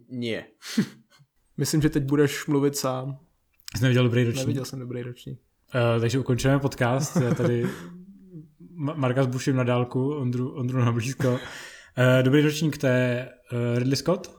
Ne. 0.09 0.43
Myslím, 1.57 1.81
že 1.81 1.89
teď 1.89 2.03
budeš 2.03 2.47
mluvit 2.47 2.75
sám. 2.75 3.19
Jsi 3.77 3.83
neviděl 3.83 4.03
dobrý 4.03 4.23
ročník? 4.23 4.43
Neviděl 4.43 4.65
jsem 4.65 4.79
dobrý 4.79 5.01
ročník. 5.03 5.39
Uh, 5.75 6.01
takže 6.01 6.19
ukončujeme 6.19 6.59
podcast. 6.59 7.15
Já 7.15 7.33
tady 7.33 7.65
Marka 8.75 9.23
zbuším 9.23 9.55
na 9.55 9.63
dálku, 9.63 10.15
Ondru, 10.15 10.55
Ondru 10.55 10.79
na 10.79 10.91
blízko. 10.91 11.31
Uh, 11.31 11.37
dobrý 12.21 12.41
ročník 12.41 12.77
to 12.77 12.87
je 12.87 13.29
uh, 13.51 13.79
Ridley 13.79 13.95
Scott, 13.95 14.31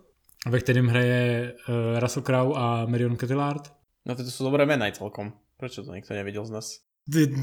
ve 0.48 0.60
kterém 0.60 0.86
hraje 0.86 1.52
uh, 1.68 2.00
Russell 2.00 2.22
Crowe 2.22 2.54
a 2.56 2.86
Marion 2.86 3.16
Cotillard. 3.16 3.81
No 4.06 4.14
to 4.14 4.24
jsou 4.24 4.44
dobré 4.44 4.66
jména 4.66 4.90
celkom. 4.90 5.32
Proč 5.56 5.74
to 5.74 5.94
někdo 5.94 6.14
neviděl 6.14 6.46
z 6.46 6.50
nás? 6.50 6.78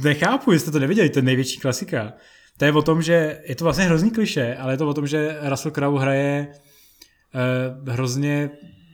Nechápu, 0.03 0.51
jestli 0.51 0.71
to 0.71 0.79
neviděli, 0.79 1.09
to 1.09 1.19
je 1.19 1.23
největší 1.23 1.59
klasika. 1.59 2.13
To 2.57 2.65
je 2.65 2.73
o 2.73 2.81
tom, 2.81 3.01
že 3.01 3.41
je 3.45 3.55
to 3.55 3.63
vlastně 3.63 3.85
hrozný 3.85 4.11
kliše, 4.11 4.55
ale 4.55 4.73
je 4.73 4.77
to 4.77 4.87
o 4.87 4.93
tom, 4.93 5.07
že 5.07 5.37
Russell 5.49 5.71
Crowe 5.71 5.99
hraje 5.99 6.47
uh, 6.47 7.93
hrozně 7.93 8.49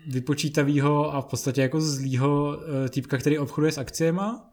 vypočítavýho 0.08 1.14
a 1.16 1.22
v 1.22 1.26
podstatě 1.26 1.62
jako 1.62 1.82
zlýho 1.82 2.48
uh, 2.48 2.88
týpka, 2.90 3.18
který 3.18 3.40
obchoduje 3.40 3.72
s 3.72 3.78
akciema 3.78 4.50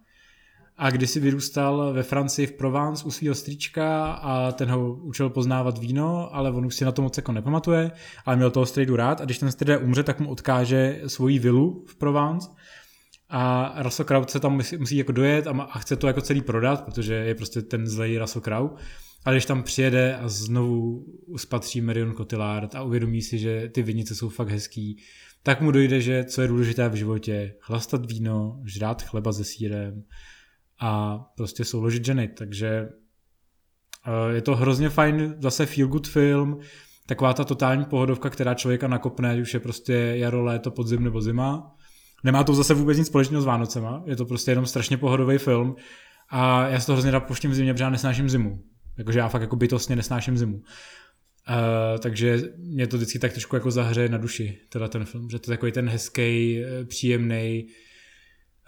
a 0.76 0.90
kdysi 0.90 1.20
vyrůstal 1.20 1.92
ve 1.92 2.02
Francii 2.02 2.46
v 2.46 2.52
Provence 2.52 3.04
u 3.04 3.10
svého 3.10 3.34
strička 3.34 4.12
a 4.12 4.52
ten 4.52 4.70
ho 4.70 4.94
učil 4.94 5.30
poznávat 5.30 5.78
víno, 5.78 6.34
ale 6.34 6.50
on 6.50 6.66
už 6.66 6.74
si 6.74 6.84
na 6.84 6.92
to 6.92 7.02
moc 7.02 7.16
jako 7.16 7.32
nepamatuje, 7.32 7.90
ale 8.26 8.36
měl 8.36 8.50
toho 8.50 8.66
strejdu 8.66 8.96
rád 8.96 9.20
a 9.20 9.24
když 9.24 9.38
ten 9.38 9.52
strejd 9.52 9.82
umře, 9.82 10.02
tak 10.02 10.20
mu 10.20 10.30
odkáže 10.30 11.00
svoji 11.06 11.38
vilu 11.38 11.84
v 11.86 11.96
Provence 11.96 12.48
a 13.34 13.74
Russell 13.82 14.06
Crowe 14.06 14.28
se 14.28 14.40
tam 14.40 14.52
musí, 14.54 14.76
musí 14.76 14.96
jako 14.96 15.12
dojet 15.12 15.46
a, 15.46 15.50
a 15.50 15.78
chce 15.78 15.96
to 15.96 16.06
jako 16.06 16.20
celý 16.20 16.42
prodat, 16.42 16.84
protože 16.84 17.14
je 17.14 17.34
prostě 17.34 17.62
ten 17.62 17.86
zlej 17.86 18.18
Russell 18.18 18.42
Crowe. 18.42 18.74
Ale 19.24 19.34
když 19.34 19.46
tam 19.46 19.62
přijede 19.62 20.16
a 20.16 20.28
znovu 20.28 21.04
uspatří 21.26 21.80
Marion 21.80 22.14
Cotillard 22.14 22.74
a 22.74 22.82
uvědomí 22.82 23.22
si, 23.22 23.38
že 23.38 23.68
ty 23.68 23.82
vinice 23.82 24.14
jsou 24.14 24.28
fakt 24.28 24.48
hezký, 24.48 25.02
tak 25.42 25.60
mu 25.60 25.70
dojde, 25.70 26.00
že 26.00 26.24
co 26.24 26.42
je 26.42 26.48
důležité 26.48 26.88
v 26.88 26.94
životě, 26.94 27.54
chlastat 27.60 28.10
víno, 28.10 28.60
žrát 28.64 29.02
chleba 29.02 29.32
se 29.32 29.44
sírem 29.44 30.04
a 30.80 31.18
prostě 31.36 31.64
souložit 31.64 32.04
ženy. 32.04 32.28
Takže 32.28 32.88
eh, 34.06 34.34
je 34.34 34.42
to 34.42 34.56
hrozně 34.56 34.88
fajn, 34.88 35.34
zase 35.38 35.66
feel 35.66 35.88
good 35.88 36.08
film, 36.08 36.60
taková 37.06 37.34
ta 37.34 37.44
totální 37.44 37.84
pohodovka, 37.84 38.30
která 38.30 38.54
člověka 38.54 38.88
nakopne, 38.88 39.40
už 39.40 39.54
je 39.54 39.60
prostě 39.60 39.92
jaro, 39.94 40.44
léto, 40.44 40.70
podzim 40.70 41.04
nebo 41.04 41.20
zima. 41.20 41.76
Nemá 42.24 42.44
to 42.44 42.54
zase 42.54 42.74
vůbec 42.74 42.98
nic 42.98 43.06
společného 43.06 43.42
s 43.42 43.46
Vánocema, 43.46 44.02
je 44.06 44.16
to 44.16 44.24
prostě 44.24 44.50
jenom 44.50 44.66
strašně 44.66 44.96
pohodový 44.96 45.38
film 45.38 45.76
a 46.28 46.68
já 46.68 46.80
se 46.80 46.86
to 46.86 46.92
hrozně 46.92 47.10
rád 47.10 47.20
pouštím 47.20 47.50
v 47.50 47.54
zimě, 47.54 47.74
protože 47.74 47.84
já 47.84 47.90
nesnáším 47.90 48.30
zimu. 48.30 48.62
Jakože 48.98 49.18
já 49.18 49.28
fakt 49.28 49.42
jako 49.42 49.56
bytostně 49.56 49.96
nesnáším 49.96 50.38
zimu. 50.38 50.54
Uh, 50.56 51.98
takže 51.98 52.40
mě 52.56 52.86
to 52.86 52.96
vždycky 52.96 53.18
tak 53.18 53.32
trošku 53.32 53.56
jako 53.56 53.70
zahřeje 53.70 54.08
na 54.08 54.18
duši, 54.18 54.58
teda 54.68 54.88
ten 54.88 55.04
film, 55.04 55.30
že 55.30 55.38
to 55.38 55.50
je 55.52 55.56
takový 55.56 55.72
ten 55.72 55.88
hezký, 55.88 56.62
eh, 56.64 56.84
příjemný, 56.84 57.66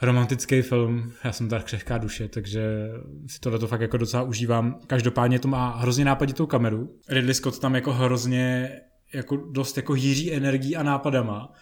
romantický 0.03 0.62
film. 0.62 1.12
Já 1.25 1.33
jsem 1.33 1.49
tak 1.49 1.64
křehká 1.64 1.99
duše, 1.99 2.29
takže 2.29 2.88
si 3.27 3.40
tohle 3.40 3.59
to 3.59 3.67
fakt 3.67 3.81
jako 3.81 3.97
docela 3.97 4.23
užívám. 4.23 4.81
Každopádně 4.87 5.38
to 5.38 5.49
má 5.49 5.77
hrozně 5.77 6.05
nápaditou 6.05 6.47
kameru. 6.47 6.99
Ridley 7.09 7.35
Scott 7.35 7.59
tam 7.59 7.75
jako 7.75 7.93
hrozně 7.93 8.71
jako 9.14 9.37
dost 9.37 9.77
jako 9.77 9.93
hýří 9.93 10.33
energií 10.33 10.77
a 10.77 10.83
nápadama. 10.83 11.53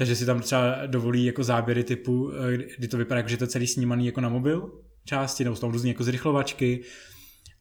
Takže 0.00 0.16
si 0.16 0.26
tam 0.26 0.40
třeba 0.40 0.86
dovolí 0.86 1.24
jako 1.24 1.44
záběry 1.44 1.84
typu, 1.84 2.32
eh, 2.32 2.56
kdy 2.78 2.88
to 2.88 2.96
vypadá 2.96 3.18
jako, 3.18 3.28
že 3.28 3.36
to 3.36 3.44
je 3.44 3.48
celý 3.48 3.66
snímaný 3.66 4.06
jako 4.06 4.20
na 4.20 4.28
mobil 4.28 4.72
části, 5.04 5.44
nebo 5.44 5.56
jsou 5.56 5.60
tam 5.60 5.70
různý 5.70 5.90
jako 5.90 6.04
zrychlovačky. 6.04 6.80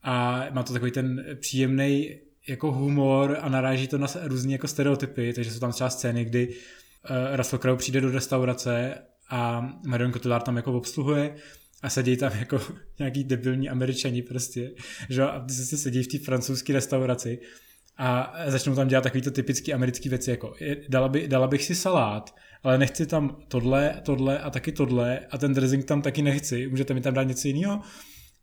A 0.03 0.45
má 0.51 0.63
to 0.63 0.73
takový 0.73 0.91
ten 0.91 1.25
příjemný 1.39 2.19
jako 2.47 2.71
humor 2.71 3.37
a 3.41 3.49
naráží 3.49 3.87
to 3.87 3.97
na 3.97 4.07
různé 4.23 4.51
jako 4.51 4.67
stereotypy, 4.67 5.33
takže 5.33 5.51
jsou 5.51 5.59
tam 5.59 5.71
třeba 5.71 5.89
scény, 5.89 6.25
kdy 6.25 6.47
uh, 6.47 7.35
Russell 7.37 7.59
Crowe 7.59 7.77
přijde 7.77 8.01
do 8.01 8.11
restaurace 8.11 8.97
a 9.29 9.69
Marion 9.87 10.13
Cotillard 10.13 10.45
tam 10.45 10.57
jako 10.57 10.73
obsluhuje 10.73 11.35
a 11.81 11.89
sedí 11.89 12.17
tam 12.17 12.31
jako 12.39 12.61
nějaký 12.99 13.23
debilní 13.23 13.69
američani 13.69 14.21
prostě, 14.21 14.71
že 15.09 15.23
a 15.23 15.39
ty 15.39 15.53
se 15.53 15.77
sedí 15.77 16.03
v 16.03 16.07
té 16.07 16.17
francouzské 16.19 16.73
restauraci 16.73 17.39
a 17.99 18.33
začnou 18.47 18.75
tam 18.75 18.87
dělat 18.87 19.01
takovýto 19.01 19.31
typický 19.31 19.73
americký 19.73 20.09
věci, 20.09 20.31
jako 20.31 20.53
dala, 20.89 21.09
by, 21.09 21.27
dala 21.27 21.47
bych 21.47 21.63
si 21.63 21.75
salát, 21.75 22.35
ale 22.63 22.77
nechci 22.77 23.05
tam 23.05 23.37
tohle, 23.47 24.01
tohle 24.03 24.39
a 24.39 24.49
taky 24.49 24.71
tohle 24.71 25.19
a 25.31 25.37
ten 25.37 25.53
dressing 25.53 25.85
tam 25.85 26.01
taky 26.01 26.21
nechci, 26.21 26.67
můžete 26.67 26.93
mi 26.93 27.01
tam 27.01 27.13
dát 27.13 27.23
něco 27.23 27.47
jiného? 27.47 27.81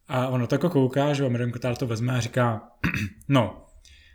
A 0.09 0.29
ono 0.29 0.47
to 0.47 0.55
jako 0.55 0.71
kouká, 0.71 1.13
že 1.13 1.29
Marion 1.29 1.53
Cotillard 1.53 1.79
to 1.79 1.87
vezme 1.87 2.13
a 2.13 2.21
říká, 2.21 2.63
no, 3.29 3.67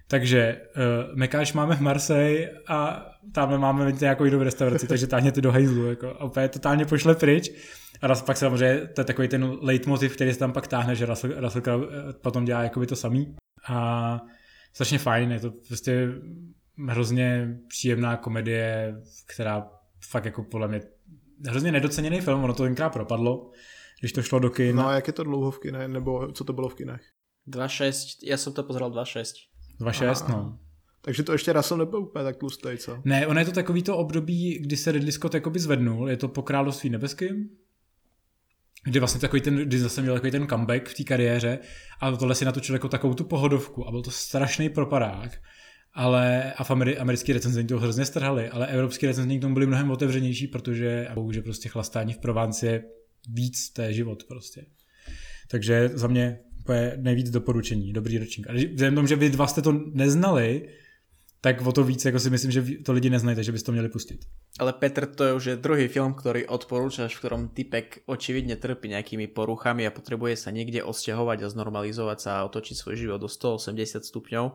takže 0.08 0.62
uh, 0.76 1.18
Mekáš 1.18 1.54
máme 1.54 1.76
v 1.76 1.82
Marseille 1.82 2.50
a 2.68 3.06
tam 3.34 3.60
máme 3.60 3.92
nějakou 3.92 4.26
jinou 4.26 4.44
restauraci, 4.44 4.88
takže 4.88 5.08
táhně 5.08 5.32
ty 5.32 5.42
do 5.42 5.52
hajzlu. 5.52 5.86
Jako, 5.86 6.10
a 6.20 6.24
úplně 6.24 6.50
totálně 6.50 6.86
pošle 6.86 7.16
pryč. 7.16 7.52
A 8.02 8.08
raz 8.08 8.22
pak 8.22 8.38
samozřejmě 8.38 8.88
to 8.88 9.02
je 9.02 9.06
takový 9.06 9.28
ten 9.28 9.58
leitmotiv, 9.62 10.16
který 10.16 10.34
se 10.34 10.40
tam 10.40 10.54
pak 10.54 10.68
táhne, 10.68 10.96
že 10.96 11.06
Russell, 11.06 11.34
Russell 11.38 11.90
eh, 11.92 12.14
potom 12.14 12.46
dělá 12.46 12.64
jakoby 12.64 12.88
to 12.88 12.96
samý. 12.96 13.36
A 13.70 14.22
strašně 14.74 14.98
fajn, 14.98 15.32
je 15.32 15.40
to 15.40 15.52
prostě 15.68 16.08
hrozně 16.88 17.58
příjemná 17.68 18.18
komedie, 18.18 19.02
která 19.26 19.70
fakt 20.10 20.26
jako 20.26 20.44
podle 20.44 20.68
mě 20.68 20.82
hrozně 21.48 21.72
nedoceněný 21.72 22.22
film, 22.22 22.44
ono 22.44 22.54
to 22.54 22.64
tenkrát 22.64 22.90
propadlo, 22.90 23.52
když 24.00 24.12
to 24.12 24.22
šlo 24.22 24.40
do 24.40 24.50
kin. 24.50 24.76
No 24.76 24.88
a 24.88 24.94
jak 24.94 25.08
je 25.08 25.14
to 25.14 25.24
dlouho 25.24 25.52
v 25.52 25.60
kinech, 25.60 25.88
nebo 25.88 26.32
co 26.32 26.44
to 26.44 26.54
bylo 26.54 26.70
v 26.70 26.76
kinech? 26.76 27.02
2.6, 27.48 28.18
já 28.24 28.38
jsem 28.38 28.54
to 28.54 28.64
pozeral 28.64 28.92
2.6. 28.92 29.34
2.6, 29.82 30.30
no. 30.30 30.60
Takže 31.02 31.24
to 31.24 31.32
ještě 31.32 31.54
Russell 31.54 31.78
nebyl 31.78 32.00
úplně 32.00 32.24
tak 32.26 32.36
tlustý, 32.36 32.70
co? 32.78 33.02
Ne, 33.06 33.28
ono 33.28 33.40
je 33.40 33.46
to 33.46 33.52
takový 33.52 33.84
to 33.84 33.98
období, 33.98 34.60
kdy 34.60 34.78
se 34.78 34.92
Ridley 34.92 35.12
Scott 35.12 35.34
jakoby 35.34 35.60
zvednul, 35.60 36.10
je 36.10 36.18
to 36.18 36.28
po 36.28 36.42
království 36.42 36.90
nebeským, 36.90 37.50
kdy 38.84 39.00
vlastně 39.00 39.22
takový 39.22 39.42
ten, 39.42 39.56
kdy 39.56 39.80
zase 39.80 40.02
měl 40.02 40.14
takový 40.14 40.32
ten 40.32 40.48
comeback 40.48 40.90
v 40.90 40.94
té 40.94 41.04
kariéře 41.04 41.60
a 42.00 42.12
tohle 42.12 42.36
si 42.36 42.46
natočil 42.46 42.76
jako 42.76 42.90
takovou 42.90 43.14
tu 43.14 43.24
pohodovku 43.24 43.88
a 43.88 43.92
byl 43.92 44.02
to 44.02 44.12
strašný 44.12 44.70
propadák. 44.70 45.42
Ale 45.94 46.54
a 46.54 46.64
Ameri- 46.64 47.02
americký 47.02 47.34
recenzenti 47.34 47.74
to 47.74 47.80
hrozně 47.80 48.06
strhali, 48.06 48.50
ale 48.50 48.68
evropský 48.68 49.06
recenzenti 49.06 49.38
k 49.38 49.42
tomu 49.42 49.54
byli 49.54 49.68
mnohem 49.68 49.92
otevřenější, 49.92 50.48
protože 50.48 51.08
že 51.32 51.42
prostě 51.42 51.70
chlastání 51.70 52.14
v 52.14 52.18
Provence 52.18 52.68
je 52.68 52.84
víc 53.30 53.70
té 53.70 53.94
život 53.94 54.24
prostě. 54.24 54.66
Takže 55.48 55.90
za 55.94 56.08
mě 56.08 56.40
úplně 56.60 56.94
nejvíc 56.98 57.30
doporučení, 57.30 57.94
dobrý 57.94 58.18
ročník. 58.18 58.50
A 58.50 58.54
vzhledem 58.54 58.96
tomu, 58.96 59.08
že 59.08 59.16
vy 59.16 59.30
dva 59.30 59.48
jste 59.48 59.62
to 59.62 59.72
neznali, 59.94 60.68
tak 61.42 61.62
o 61.62 61.72
to 61.72 61.84
víc 61.84 62.06
jako 62.06 62.20
si 62.20 62.30
myslím, 62.30 62.52
že 62.52 62.64
to 62.86 62.94
lidi 62.94 63.10
neznají, 63.10 63.36
takže 63.36 63.52
byste 63.52 63.66
to 63.66 63.72
měli 63.72 63.90
pustit. 63.90 64.20
Ale 64.60 64.74
Petr, 64.74 65.06
to 65.06 65.24
je 65.24 65.34
už 65.34 65.46
druhý 65.56 65.88
film, 65.88 66.14
ktorý 66.14 66.46
odporúčaš, 66.46 67.16
v 67.16 67.20
ktorom 67.20 67.50
typek 67.50 68.06
očividne 68.06 68.56
trpí 68.56 68.90
nejakými 68.90 69.28
poruchami 69.28 69.88
a 69.88 69.92
potrebuje 69.92 70.38
sa 70.38 70.54
niekde 70.54 70.86
osťahovať 70.86 71.42
a 71.42 71.48
znormalizovať 71.50 72.18
sa 72.22 72.32
a 72.38 72.46
otočiť 72.46 72.78
svoj 72.78 72.96
život 72.96 73.18
do 73.18 73.30
180 73.30 74.06
stupňov 74.06 74.46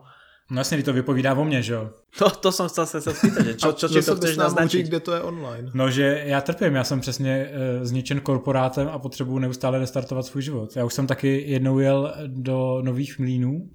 No 0.51 0.61
jasně, 0.61 0.83
to 0.83 0.93
vypovídá 0.93 1.35
o 1.35 1.45
mně, 1.45 1.63
že 1.63 1.75
jo? 1.75 1.91
To, 2.19 2.31
to 2.43 2.53
jsem 2.53 2.69
chcel 2.69 2.87
se 2.87 3.01
spýtat, 3.01 3.47
že 3.47 3.55
čo, 3.55 3.73
čo, 3.73 3.89
čo 3.89 4.03
to 4.03 4.17
chceš 4.17 4.37
naznačit? 4.37 4.87
kde 4.87 5.01
to 5.01 5.13
je 5.15 5.21
online. 5.21 5.71
No, 5.75 5.91
že 5.91 6.23
já 6.27 6.41
trpím, 6.41 6.75
já 6.75 6.85
jsem 6.85 7.01
přesně 7.01 7.51
uh, 7.51 7.85
zničen 7.85 8.21
korporátem 8.21 8.89
a 8.89 8.99
potřebuji 8.99 9.39
neustále 9.39 9.79
restartovat 9.79 10.27
svůj 10.27 10.43
život. 10.43 10.77
Já 10.77 10.85
už 10.85 10.95
jsem 10.95 11.07
taky 11.07 11.45
jednou 11.47 11.79
jel 11.79 12.15
do 12.27 12.83
Nových 12.83 13.19
Mlínů, 13.19 13.71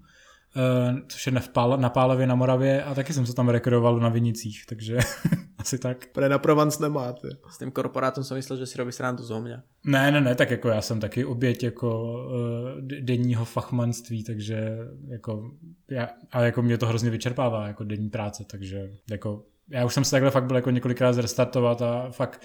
což 1.08 1.28
je 1.28 1.34
Pál, 1.54 1.78
na 1.78 1.90
Pálově 1.90 2.28
na 2.28 2.36
Moravě 2.36 2.84
a 2.84 2.96
taky 2.96 3.14
jsem 3.14 3.26
se 3.26 3.34
tam 3.34 3.50
rekreoval 3.50 4.00
na 4.00 4.10
Vinicích, 4.10 4.66
takže 4.70 4.98
asi 5.58 5.78
tak. 5.78 6.08
Pre 6.08 6.30
na 6.30 6.40
Provence 6.40 6.84
nemáte. 6.84 7.28
S 7.50 7.58
tím 7.58 7.72
korporátem 7.72 8.24
jsem 8.24 8.38
myslel, 8.38 8.60
že 8.60 8.66
si 8.66 8.78
robí 8.78 8.92
srandu 8.92 9.24
z 9.24 9.40
mě. 9.40 9.62
Ne, 9.86 10.12
ne, 10.12 10.22
ne, 10.22 10.36
tak 10.36 10.52
jako 10.52 10.70
já 10.70 10.82
jsem 10.82 11.00
taky 11.00 11.26
oběť 11.26 11.64
jako 11.64 12.14
uh, 12.14 12.82
denního 12.82 13.46
fachmanství, 13.46 14.24
takže 14.24 14.78
jako 15.08 15.52
já, 15.90 16.10
a 16.32 16.42
jako 16.42 16.62
mě 16.62 16.78
to 16.78 16.88
hrozně 16.88 17.10
vyčerpává 17.10 17.68
jako 17.68 17.84
denní 17.84 18.10
práce, 18.10 18.44
takže 18.52 18.92
jako 19.10 19.46
já 19.70 19.86
už 19.86 19.94
jsem 19.94 20.06
se 20.06 20.12
takhle 20.12 20.32
fakt 20.32 20.46
byl 20.46 20.56
jako 20.56 20.70
několikrát 20.70 21.14
zrestartovat 21.14 21.82
a 21.82 22.12
fakt 22.12 22.42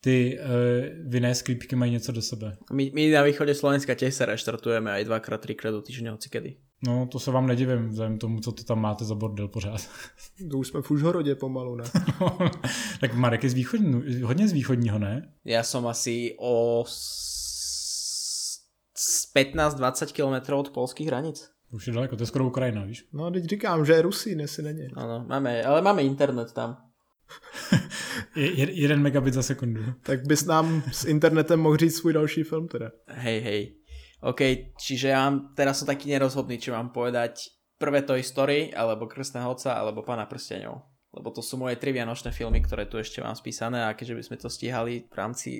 ty 0.00 0.38
uh, 0.38 1.10
vinné 1.10 1.34
sklípky 1.34 1.76
mají 1.76 1.92
něco 1.92 2.12
do 2.12 2.22
sebe. 2.22 2.56
My, 2.72 2.90
my 2.94 3.10
na 3.10 3.22
východě 3.22 3.54
Slovenska 3.54 3.94
těž 3.94 4.14
se 4.14 4.26
restartujeme 4.26 4.92
aj 4.92 5.04
dvakrát, 5.04 5.40
třikrát 5.40 5.70
do 5.70 5.82
týždně, 5.82 6.10
hoci 6.10 6.28
kedy. 6.28 6.56
No, 6.86 7.06
to 7.06 7.18
se 7.18 7.30
vám 7.30 7.46
nedivím, 7.46 7.88
vzhledem 7.88 8.18
tomu, 8.18 8.40
co 8.40 8.52
to 8.52 8.64
tam 8.64 8.80
máte 8.80 9.04
za 9.04 9.14
bordel 9.14 9.48
pořád. 9.48 9.80
To 10.50 10.58
už 10.58 10.68
jsme 10.68 10.82
v 10.82 10.90
Užhorodě 10.90 11.34
pomalu, 11.34 11.74
ne? 11.74 11.84
tak 13.00 13.14
Marek 13.14 13.44
je 13.44 13.50
z 13.50 13.54
východní, 13.54 14.22
hodně 14.22 14.48
z 14.48 14.52
východního, 14.52 14.98
ne? 14.98 15.32
Já 15.44 15.62
jsem 15.62 15.86
asi 15.86 16.36
o 16.38 16.84
15-20 19.36 20.42
km 20.42 20.52
od 20.52 20.70
polských 20.70 21.06
hranic. 21.06 21.50
Už 21.72 21.86
je 21.86 21.92
daleko, 21.92 22.16
to 22.16 22.22
je 22.22 22.26
skoro 22.26 22.46
Ukrajina, 22.46 22.84
víš? 22.84 23.08
No, 23.12 23.30
teď 23.30 23.44
říkám, 23.44 23.86
že 23.86 23.92
je 23.92 24.02
Rusí, 24.02 24.34
nesi 24.34 24.62
není. 24.62 24.88
Ano, 24.94 25.24
máme, 25.28 25.64
ale 25.64 25.82
máme 25.82 26.02
internet 26.02 26.52
tam. 26.52 26.76
je, 28.36 28.70
jeden 28.70 29.02
megabit 29.02 29.34
za 29.34 29.42
sekundu. 29.42 29.80
Tak 30.02 30.26
bys 30.26 30.44
nám 30.44 30.82
s 30.92 31.04
internetem 31.04 31.60
mohl 31.60 31.76
říct 31.76 31.96
svůj 31.96 32.12
další 32.12 32.42
film 32.42 32.68
teda. 32.68 32.90
Hej, 33.06 33.40
hej. 33.40 33.74
OK, 34.20 34.74
čiže 34.76 35.12
ja 35.12 35.32
teraz 35.56 35.80
som 35.80 35.88
taký 35.88 36.12
nerozhodný, 36.12 36.60
či 36.60 36.68
mám 36.68 36.92
povedať 36.92 37.48
prvé 37.80 38.04
Toy 38.04 38.20
Story, 38.20 38.68
alebo 38.76 39.08
Krstného 39.08 39.48
otca, 39.48 39.80
alebo 39.80 40.04
Pana 40.04 40.28
prsteňov. 40.28 40.76
Lebo 41.10 41.28
to 41.32 41.42
sú 41.42 41.56
moje 41.56 41.80
tri 41.80 41.90
vianočné 41.90 42.30
filmy, 42.30 42.60
ktoré 42.62 42.86
tu 42.86 43.00
ešte 43.00 43.24
mám 43.24 43.34
spísané 43.34 43.82
a 43.82 43.96
keďže 43.96 44.14
by 44.14 44.22
sme 44.22 44.36
to 44.36 44.48
stíhali 44.52 45.08
v 45.08 45.14
rámci 45.16 45.50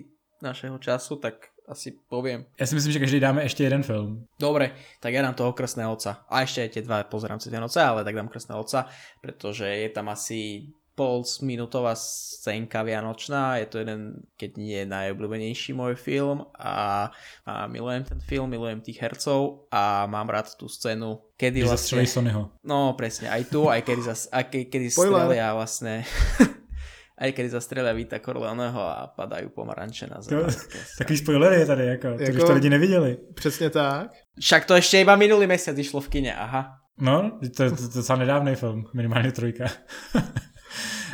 našeho 0.44 0.76
času, 0.78 1.18
tak 1.18 1.50
asi 1.70 1.94
poviem. 2.10 2.46
Ja 2.58 2.66
si 2.66 2.74
myslím, 2.74 2.92
že 2.92 3.02
každý 3.02 3.18
dáme 3.22 3.46
ešte 3.46 3.62
jeden 3.62 3.86
film. 3.86 4.26
Dobre, 4.36 4.74
tak 4.98 5.14
ja 5.14 5.22
dám 5.22 5.38
toho 5.38 5.54
Krstného 5.54 5.94
otca. 5.94 6.26
A 6.26 6.42
ešte 6.42 6.66
aj 6.66 6.70
tie 6.74 6.82
dva 6.82 7.06
pozerám 7.06 7.38
cez 7.38 7.50
Vianoce, 7.52 7.78
ale 7.78 8.02
tak 8.02 8.18
dám 8.18 8.26
Krstného 8.26 8.58
otca, 8.58 8.90
pretože 9.22 9.66
je 9.66 9.88
tam 9.90 10.10
asi 10.10 10.70
pol 11.00 11.24
minútová 11.40 11.96
scénka 11.96 12.84
vianočná, 12.84 13.56
je 13.64 13.66
to 13.72 13.76
jeden, 13.80 14.20
keď 14.36 14.50
nie 14.60 14.84
najobľúbenejší 14.84 15.72
môj 15.72 15.96
film 15.96 16.44
a, 16.60 17.08
a 17.48 17.64
milujem 17.72 18.04
ten 18.04 18.20
film, 18.20 18.52
milujem 18.52 18.84
tých 18.84 19.00
hercov 19.00 19.64
a 19.72 20.04
mám 20.04 20.28
rád 20.28 20.52
tú 20.60 20.68
scénu, 20.68 21.24
kedy 21.40 21.64
Že 21.64 21.68
vlastne... 21.72 22.04
Sonyho. 22.04 22.52
No 22.60 22.92
presne, 23.00 23.32
aj 23.32 23.48
tu, 23.48 23.64
aj 23.64 23.80
kedy, 23.80 24.02
zas, 24.04 24.28
aj 24.28 24.44
ke, 24.52 24.68
kedy 24.68 24.92
strelia 24.92 25.56
vlastne 25.56 26.04
aj 27.24 27.32
kedy 27.32 27.48
zastrelia 27.48 27.96
Vita 27.96 28.20
Corleoneho 28.20 28.80
a 28.84 29.08
padajú 29.08 29.56
pomaranče 29.56 30.04
na 30.12 30.20
zem. 30.20 30.44
Takový 31.00 31.16
spoiler 31.16 31.52
je 31.52 31.66
tady, 31.66 31.86
jako, 31.86 32.08
jako, 32.20 32.46
to 32.46 32.52
lidi 32.52 32.70
neviděli. 32.70 33.16
Přesně 33.34 33.70
tak. 33.70 34.12
Však 34.40 34.64
to 34.64 34.74
ještě 34.74 35.00
iba 35.00 35.16
minulý 35.16 35.46
mesiac 35.46 35.78
išlo 35.78 36.00
v 36.00 36.08
kine, 36.08 36.34
aha. 36.34 36.76
No, 37.00 37.40
to 37.56 37.62
je 37.62 37.70
docela 37.70 38.18
nedávný 38.18 38.54
film, 38.54 38.84
minimálně 38.94 39.32
trojka. 39.32 39.64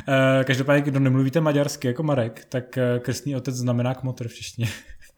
Uh, 0.08 0.44
každopádně, 0.44 0.82
kdo 0.82 1.00
nemluvíte 1.00 1.40
maďarsky 1.40 1.86
jako 1.86 2.02
Marek, 2.02 2.44
tak 2.48 2.64
uh, 2.76 3.02
krstný 3.02 3.36
otec 3.36 3.54
znamená 3.54 3.94
kmotr 3.94 4.28
v 4.28 4.34
češtině. 4.34 4.68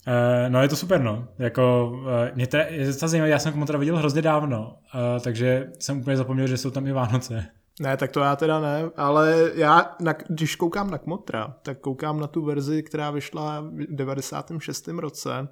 Uh, 0.06 0.52
no 0.52 0.62
je 0.62 0.68
to 0.68 0.76
super, 0.76 1.00
no. 1.00 1.28
Jako, 1.38 1.92
mě 2.34 2.46
teda, 2.46 2.64
je 2.64 2.94
to 2.94 3.08
zajímavé, 3.08 3.30
já 3.30 3.38
jsem 3.38 3.52
kmotra 3.52 3.78
viděl 3.78 3.96
hrozně 3.96 4.22
dávno, 4.22 4.76
takže 5.24 5.66
jsem 5.78 6.00
úplně 6.00 6.16
zapomněl, 6.16 6.46
že 6.46 6.56
jsou 6.56 6.70
tam 6.70 6.86
i 6.86 6.92
Vánoce. 6.92 7.46
Ne, 7.80 7.96
tak 7.96 8.12
to 8.12 8.20
já 8.20 8.36
teda 8.36 8.60
ne, 8.60 8.90
ale 8.96 9.50
já, 9.54 9.96
na, 10.00 10.14
když 10.28 10.56
koukám 10.56 10.90
na 10.90 10.98
Kmotra, 10.98 11.54
tak 11.62 11.80
koukám 11.80 12.20
na 12.20 12.26
tu 12.26 12.44
verzi, 12.44 12.82
která 12.82 13.10
vyšla 13.10 13.60
v 13.60 13.70
96. 13.88 14.88
roce, 14.88 15.48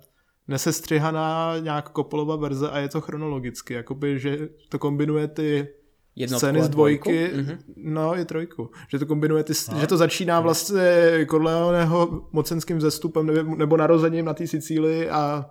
nesestřihaná 0.48 1.58
nějak 1.58 1.88
Kopolova 1.88 2.36
verze 2.36 2.70
a 2.70 2.78
je 2.78 2.88
to 2.88 3.00
chronologicky, 3.00 3.74
jakoby, 3.74 4.18
že 4.18 4.38
to 4.68 4.78
kombinuje 4.78 5.28
ty 5.28 5.68
Jednotku 6.16 6.38
scény 6.38 6.62
z 6.62 6.68
dvojky, 6.68 7.30
mm-hmm. 7.34 7.58
no 7.76 8.14
je 8.14 8.24
trojku, 8.24 8.70
že 8.88 8.98
to 8.98 9.06
kombinuje 9.06 9.44
ty, 9.44 9.52
no. 9.72 9.80
že 9.80 9.86
to 9.86 9.96
začíná 9.96 10.40
vlastně 10.40 10.82
Corleoneho 11.30 12.28
mocenským 12.32 12.80
zestupem 12.80 13.56
nebo, 13.56 13.76
narozením 13.76 14.24
na 14.24 14.34
té 14.34 14.46
Sicílii 14.46 15.08
a 15.08 15.50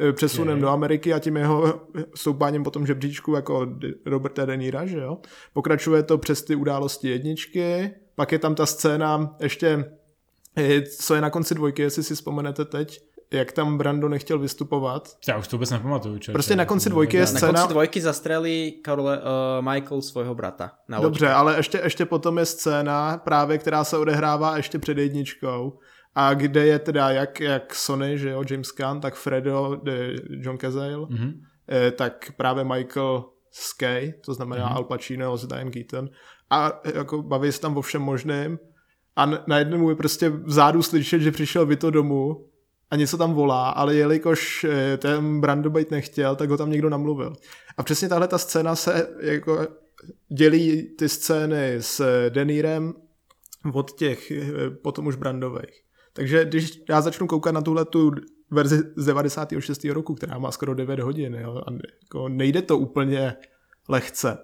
e, 0.00 0.12
přesunem 0.12 0.56
je. 0.56 0.62
do 0.62 0.68
Ameriky 0.68 1.12
a 1.12 1.18
tím 1.18 1.36
jeho 1.36 1.80
stoupáním 2.14 2.62
potom 2.62 2.86
žebříčku 2.86 3.34
jako 3.34 3.66
Roberta 4.06 4.44
De 4.44 4.56
Nira, 4.56 4.86
že 4.86 4.98
jo. 4.98 5.18
Pokračuje 5.52 6.02
to 6.02 6.18
přes 6.18 6.42
ty 6.42 6.54
události 6.54 7.08
jedničky, 7.08 7.90
pak 8.14 8.32
je 8.32 8.38
tam 8.38 8.54
ta 8.54 8.66
scéna 8.66 9.36
ještě, 9.40 9.84
e, 10.56 10.82
co 10.82 11.14
je 11.14 11.20
na 11.20 11.30
konci 11.30 11.54
dvojky, 11.54 11.82
jestli 11.82 12.02
si 12.02 12.14
vzpomenete 12.14 12.64
teď, 12.64 13.00
jak 13.32 13.52
tam 13.52 13.78
Brando 13.78 14.08
nechtěl 14.08 14.38
vystupovat. 14.38 15.16
Já 15.28 15.38
už 15.38 15.48
to 15.48 15.56
vůbec 15.56 15.70
nepamatuju. 15.70 16.18
Čo, 16.18 16.32
prostě 16.32 16.56
na 16.56 16.64
konci 16.64 16.90
dvojky 16.90 17.16
je 17.16 17.26
scéna... 17.26 17.52
Na 17.52 17.58
konci 17.58 17.72
dvojky 17.72 18.00
zastrelí 18.00 18.72
Karole, 18.82 19.18
uh, 19.18 19.24
Michael 19.72 20.02
svojho 20.02 20.34
brata. 20.34 20.72
Na 20.88 21.00
Dobře, 21.00 21.28
ale 21.28 21.56
ještě, 21.56 21.80
ještě 21.84 22.06
potom 22.06 22.38
je 22.38 22.46
scéna 22.46 23.18
právě, 23.18 23.58
která 23.58 23.84
se 23.84 23.98
odehrává 23.98 24.56
ještě 24.56 24.78
před 24.78 24.98
jedničkou 24.98 25.78
a 26.14 26.34
kde 26.34 26.66
je 26.66 26.78
teda 26.78 27.10
jak, 27.10 27.40
jak 27.40 27.74
Sony, 27.74 28.18
že 28.18 28.30
jo, 28.30 28.42
James 28.50 28.68
Gunn, 28.76 29.00
tak 29.00 29.14
Fredo, 29.14 29.80
de 29.82 30.14
John 30.30 30.58
Cazale, 30.58 30.96
mm-hmm. 30.96 31.32
eh, 31.68 31.90
tak 31.90 32.32
právě 32.36 32.64
Michael 32.64 33.24
Skay, 33.50 34.12
to 34.24 34.34
znamená 34.34 34.68
mm-hmm. 34.68 34.76
Al 34.76 34.84
Pacino 34.84 35.36
s 35.36 35.46
Diane 35.46 35.70
Keaton 35.70 36.08
a 36.50 36.80
jako 36.94 37.22
baví 37.22 37.52
se 37.52 37.60
tam 37.60 37.76
o 37.76 37.82
všem 37.82 38.02
možném 38.02 38.58
a 39.16 39.26
najednou 39.46 39.88
je 39.88 39.94
prostě 39.94 40.28
vzadu 40.28 40.82
slyšet, 40.82 41.20
že 41.20 41.32
přišel 41.32 41.66
Vito 41.66 41.90
domů 41.90 42.46
a 42.92 42.96
něco 42.96 43.18
tam 43.18 43.32
volá, 43.34 43.70
ale 43.70 43.94
jelikož 43.94 44.64
eh, 44.64 44.96
ten 44.96 45.40
Brando 45.40 45.70
být 45.70 45.90
nechtěl, 45.90 46.36
tak 46.36 46.50
ho 46.50 46.56
tam 46.56 46.70
někdo 46.70 46.90
namluvil. 46.90 47.32
A 47.76 47.82
přesně 47.82 48.08
tahle 48.08 48.28
ta 48.28 48.38
scéna 48.38 48.76
se 48.76 49.08
jako 49.20 49.66
dělí 50.28 50.82
ty 50.82 51.08
scény 51.08 51.76
s 51.80 52.28
Denírem 52.28 52.94
od 53.72 53.92
těch 53.92 54.30
eh, 54.30 54.70
potom 54.70 55.06
už 55.06 55.16
Brandových. 55.16 55.82
Takže 56.12 56.44
když 56.44 56.82
já 56.88 57.00
začnu 57.00 57.26
koukat 57.26 57.54
na 57.54 57.60
tuhle 57.60 57.84
tu 57.84 58.12
verzi 58.50 58.82
z 58.96 59.06
96. 59.06 59.84
roku, 59.84 60.14
která 60.14 60.38
má 60.38 60.50
skoro 60.50 60.74
9 60.74 61.00
hodin, 61.00 61.34
jo, 61.34 61.62
a 61.66 61.72
jako 62.02 62.28
nejde 62.28 62.62
to 62.62 62.78
úplně 62.78 63.36
lehce, 63.88 64.38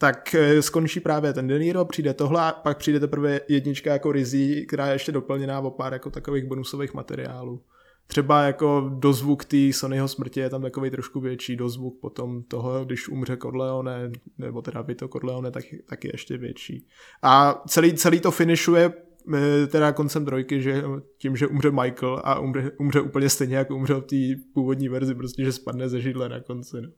tak 0.00 0.34
eh, 0.34 0.62
skončí 0.62 1.00
právě 1.00 1.32
ten 1.32 1.46
Deniro, 1.46 1.84
přijde 1.84 2.14
tohle 2.14 2.54
pak 2.62 2.78
přijde 2.78 3.00
teprve 3.00 3.40
jednička 3.48 3.92
jako 3.92 4.12
Rizí, 4.12 4.66
která 4.66 4.86
je 4.86 4.92
ještě 4.92 5.12
doplněná 5.12 5.60
o 5.60 5.70
pár 5.70 5.92
jako 5.92 6.10
takových 6.10 6.44
bonusových 6.44 6.94
materiálů. 6.94 7.62
Třeba 8.06 8.42
jako 8.42 8.90
dozvuk 8.94 9.44
té 9.44 9.72
Sonyho 9.72 10.08
smrti 10.08 10.40
je 10.40 10.50
tam 10.50 10.62
takový 10.62 10.90
trošku 10.90 11.20
větší 11.20 11.56
dozvuk 11.56 12.00
potom 12.00 12.42
toho, 12.42 12.84
když 12.84 13.08
umře 13.08 13.36
Corleone, 13.36 14.10
nebo 14.38 14.62
teda 14.62 14.82
Vito 14.82 15.08
Corleone, 15.08 15.50
tak, 15.50 15.64
tak 15.88 16.04
je 16.04 16.10
ještě 16.14 16.38
větší. 16.38 16.86
A 17.22 17.62
celý, 17.68 17.94
celý 17.94 18.20
to 18.20 18.30
finišuje 18.30 18.92
eh, 19.34 19.66
teda 19.66 19.92
koncem 19.92 20.24
trojky, 20.24 20.62
že 20.62 20.82
tím, 21.18 21.36
že 21.36 21.46
umře 21.46 21.70
Michael 21.70 22.20
a 22.24 22.38
umře, 22.38 22.70
umře 22.78 23.00
úplně 23.00 23.28
stejně, 23.28 23.56
jako 23.56 23.76
umřel 23.76 24.00
v 24.00 24.04
té 24.04 24.42
původní 24.54 24.88
verzi, 24.88 25.14
prostě, 25.14 25.44
že 25.44 25.52
spadne 25.52 25.88
ze 25.88 26.00
židle 26.00 26.28
na 26.28 26.40
konci. 26.40 26.76
No. 26.80 26.88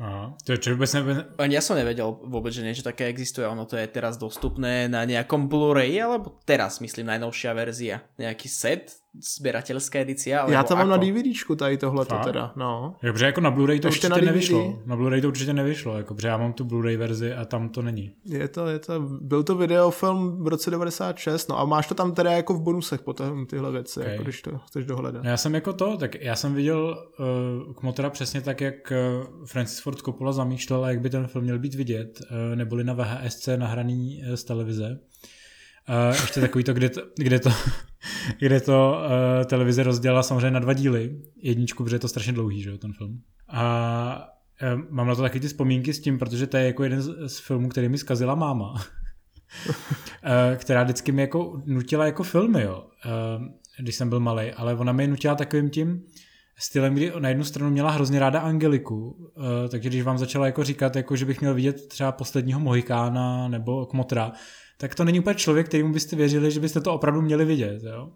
Aha, 0.00 0.32
to 0.40 0.56
je 0.56 0.58
čo 0.62 0.68
vôbec 0.72 0.88
ne... 0.96 1.02
Ja 1.52 1.60
som 1.60 1.76
nevedel 1.76 2.08
vôbec, 2.24 2.48
že 2.48 2.64
niečo 2.64 2.80
také 2.80 3.12
existuje. 3.12 3.44
Ono 3.44 3.68
to 3.68 3.76
je 3.76 3.84
teraz 3.90 4.16
dostupné 4.16 4.88
na 4.88 5.04
nejakom 5.04 5.52
Blu-ray, 5.52 6.00
alebo 6.00 6.40
teraz, 6.48 6.80
myslím, 6.80 7.12
najnovšia 7.12 7.52
verzia. 7.52 8.00
Nejaký 8.16 8.48
set 8.48 9.01
sběratelská 9.20 9.98
edice. 9.98 10.38
Ale 10.38 10.52
Já 10.52 10.62
to 10.62 10.76
mám 10.76 10.88
na 10.88 10.96
DVDčku 10.96 11.56
tady 11.56 11.78
tohle 11.78 12.06
to 12.06 12.16
teda, 12.24 12.52
no. 12.56 12.94
Dobře, 13.02 13.26
jako 13.26 13.40
na 13.40 13.50
Blu-ray 13.50 13.80
to 13.80 13.88
Ještě 13.88 13.88
určitě 13.88 14.08
na 14.08 14.32
nevyšlo. 14.32 14.78
Na 14.86 14.96
Blu-ray 14.96 15.20
to 15.20 15.28
určitě 15.28 15.52
nevyšlo, 15.52 15.96
jako, 15.96 16.14
protože 16.14 16.28
já 16.28 16.36
mám 16.36 16.52
tu 16.52 16.64
Blu-ray 16.64 16.96
verzi 16.96 17.34
a 17.34 17.44
tam 17.44 17.68
to 17.68 17.82
není. 17.82 18.12
Je 18.24 18.48
to, 18.48 18.66
je 18.66 18.78
to, 18.78 19.00
byl 19.00 19.42
to 19.42 19.54
videofilm 19.54 20.44
v 20.44 20.48
roce 20.48 20.70
96, 20.70 21.48
no 21.48 21.58
a 21.58 21.64
máš 21.64 21.86
to 21.86 21.94
tam 21.94 22.12
teda 22.12 22.32
jako 22.32 22.54
v 22.54 22.60
bonusech 22.60 23.00
potom 23.00 23.46
tyhle 23.46 23.72
věci, 23.72 24.00
okay. 24.00 24.12
jako 24.12 24.22
když 24.22 24.42
to 24.42 24.58
chceš 24.58 24.84
dohledat. 24.86 25.24
No 25.24 25.30
já 25.30 25.36
jsem 25.36 25.54
jako 25.54 25.72
to, 25.72 25.96
tak 25.96 26.14
já 26.20 26.36
jsem 26.36 26.54
viděl 26.54 27.06
uh, 27.68 27.74
Kmotora 27.74 28.10
přesně 28.10 28.40
tak, 28.40 28.60
jak 28.60 28.74
uh, 28.90 29.46
Francis 29.46 29.80
Ford 29.80 29.98
Coppola 29.98 30.32
zamýšlel, 30.32 30.84
jak 30.84 31.00
by 31.00 31.10
ten 31.10 31.26
film 31.26 31.44
měl 31.44 31.58
být 31.58 31.74
vidět, 31.74 32.20
uh, 32.20 32.56
neboli 32.56 32.84
na 32.84 32.92
VHSC 32.92 33.48
nahraný 33.56 34.22
uh, 34.28 34.34
z 34.34 34.44
televize. 34.44 34.98
Uh, 35.88 36.20
ještě 36.20 36.40
takový 36.40 36.64
to, 36.64 36.74
kde 36.74 36.88
to, 36.88 37.02
kde 37.16 37.40
to, 37.40 37.50
kde 38.38 38.60
to 38.60 38.98
uh, 39.04 39.44
televize 39.44 39.82
rozdělala 39.82 40.22
samozřejmě 40.22 40.50
na 40.50 40.60
dva 40.60 40.72
díly. 40.72 41.20
Jedničku, 41.36 41.84
protože 41.84 41.96
je 41.96 42.00
to 42.00 42.08
strašně 42.08 42.32
dlouhý, 42.32 42.62
že 42.62 42.70
jo, 42.70 42.78
ten 42.78 42.92
film. 42.92 43.20
A 43.48 44.28
uh, 44.74 44.82
mám 44.90 45.06
na 45.06 45.14
to 45.14 45.22
taky 45.22 45.40
ty 45.40 45.48
vzpomínky 45.48 45.94
s 45.94 46.00
tím, 46.00 46.18
protože 46.18 46.46
to 46.46 46.56
je 46.56 46.66
jako 46.66 46.82
jeden 46.82 47.02
z, 47.02 47.28
z 47.28 47.38
filmů, 47.38 47.68
který 47.68 47.88
mi 47.88 47.98
zkazila 47.98 48.34
máma. 48.34 48.72
uh, 48.72 48.78
která 50.56 50.82
vždycky 50.82 51.12
mi 51.12 51.22
jako 51.22 51.62
nutila 51.66 52.06
jako 52.06 52.22
filmy, 52.22 52.62
jo. 52.62 52.86
Uh, 53.06 53.46
když 53.78 53.94
jsem 53.94 54.08
byl 54.08 54.20
malý, 54.20 54.52
ale 54.52 54.74
ona 54.74 54.92
mi 54.92 55.06
nutila 55.06 55.34
takovým 55.34 55.70
tím 55.70 56.02
stylem, 56.58 56.94
kdy 56.94 57.12
na 57.18 57.28
jednu 57.28 57.44
stranu 57.44 57.70
měla 57.70 57.90
hrozně 57.90 58.18
ráda 58.18 58.40
Angeliku, 58.40 59.30
takže 59.68 59.88
když 59.88 60.02
vám 60.02 60.18
začala 60.18 60.46
jako 60.46 60.64
říkat, 60.64 60.96
jako, 60.96 61.16
že 61.16 61.24
bych 61.24 61.40
měl 61.40 61.54
vidět 61.54 61.88
třeba 61.88 62.12
posledního 62.12 62.60
Mohikána 62.60 63.48
nebo 63.48 63.86
Kmotra, 63.86 64.32
tak 64.82 64.94
to 64.94 65.04
není 65.04 65.20
úplně 65.20 65.34
člověk, 65.34 65.66
kterýmu 65.66 65.92
byste 65.92 66.16
věřili, 66.16 66.50
že 66.50 66.60
byste 66.60 66.80
to 66.80 66.94
opravdu 66.94 67.22
měli 67.22 67.44
vidět. 67.44 67.82
Jo? 67.82 68.12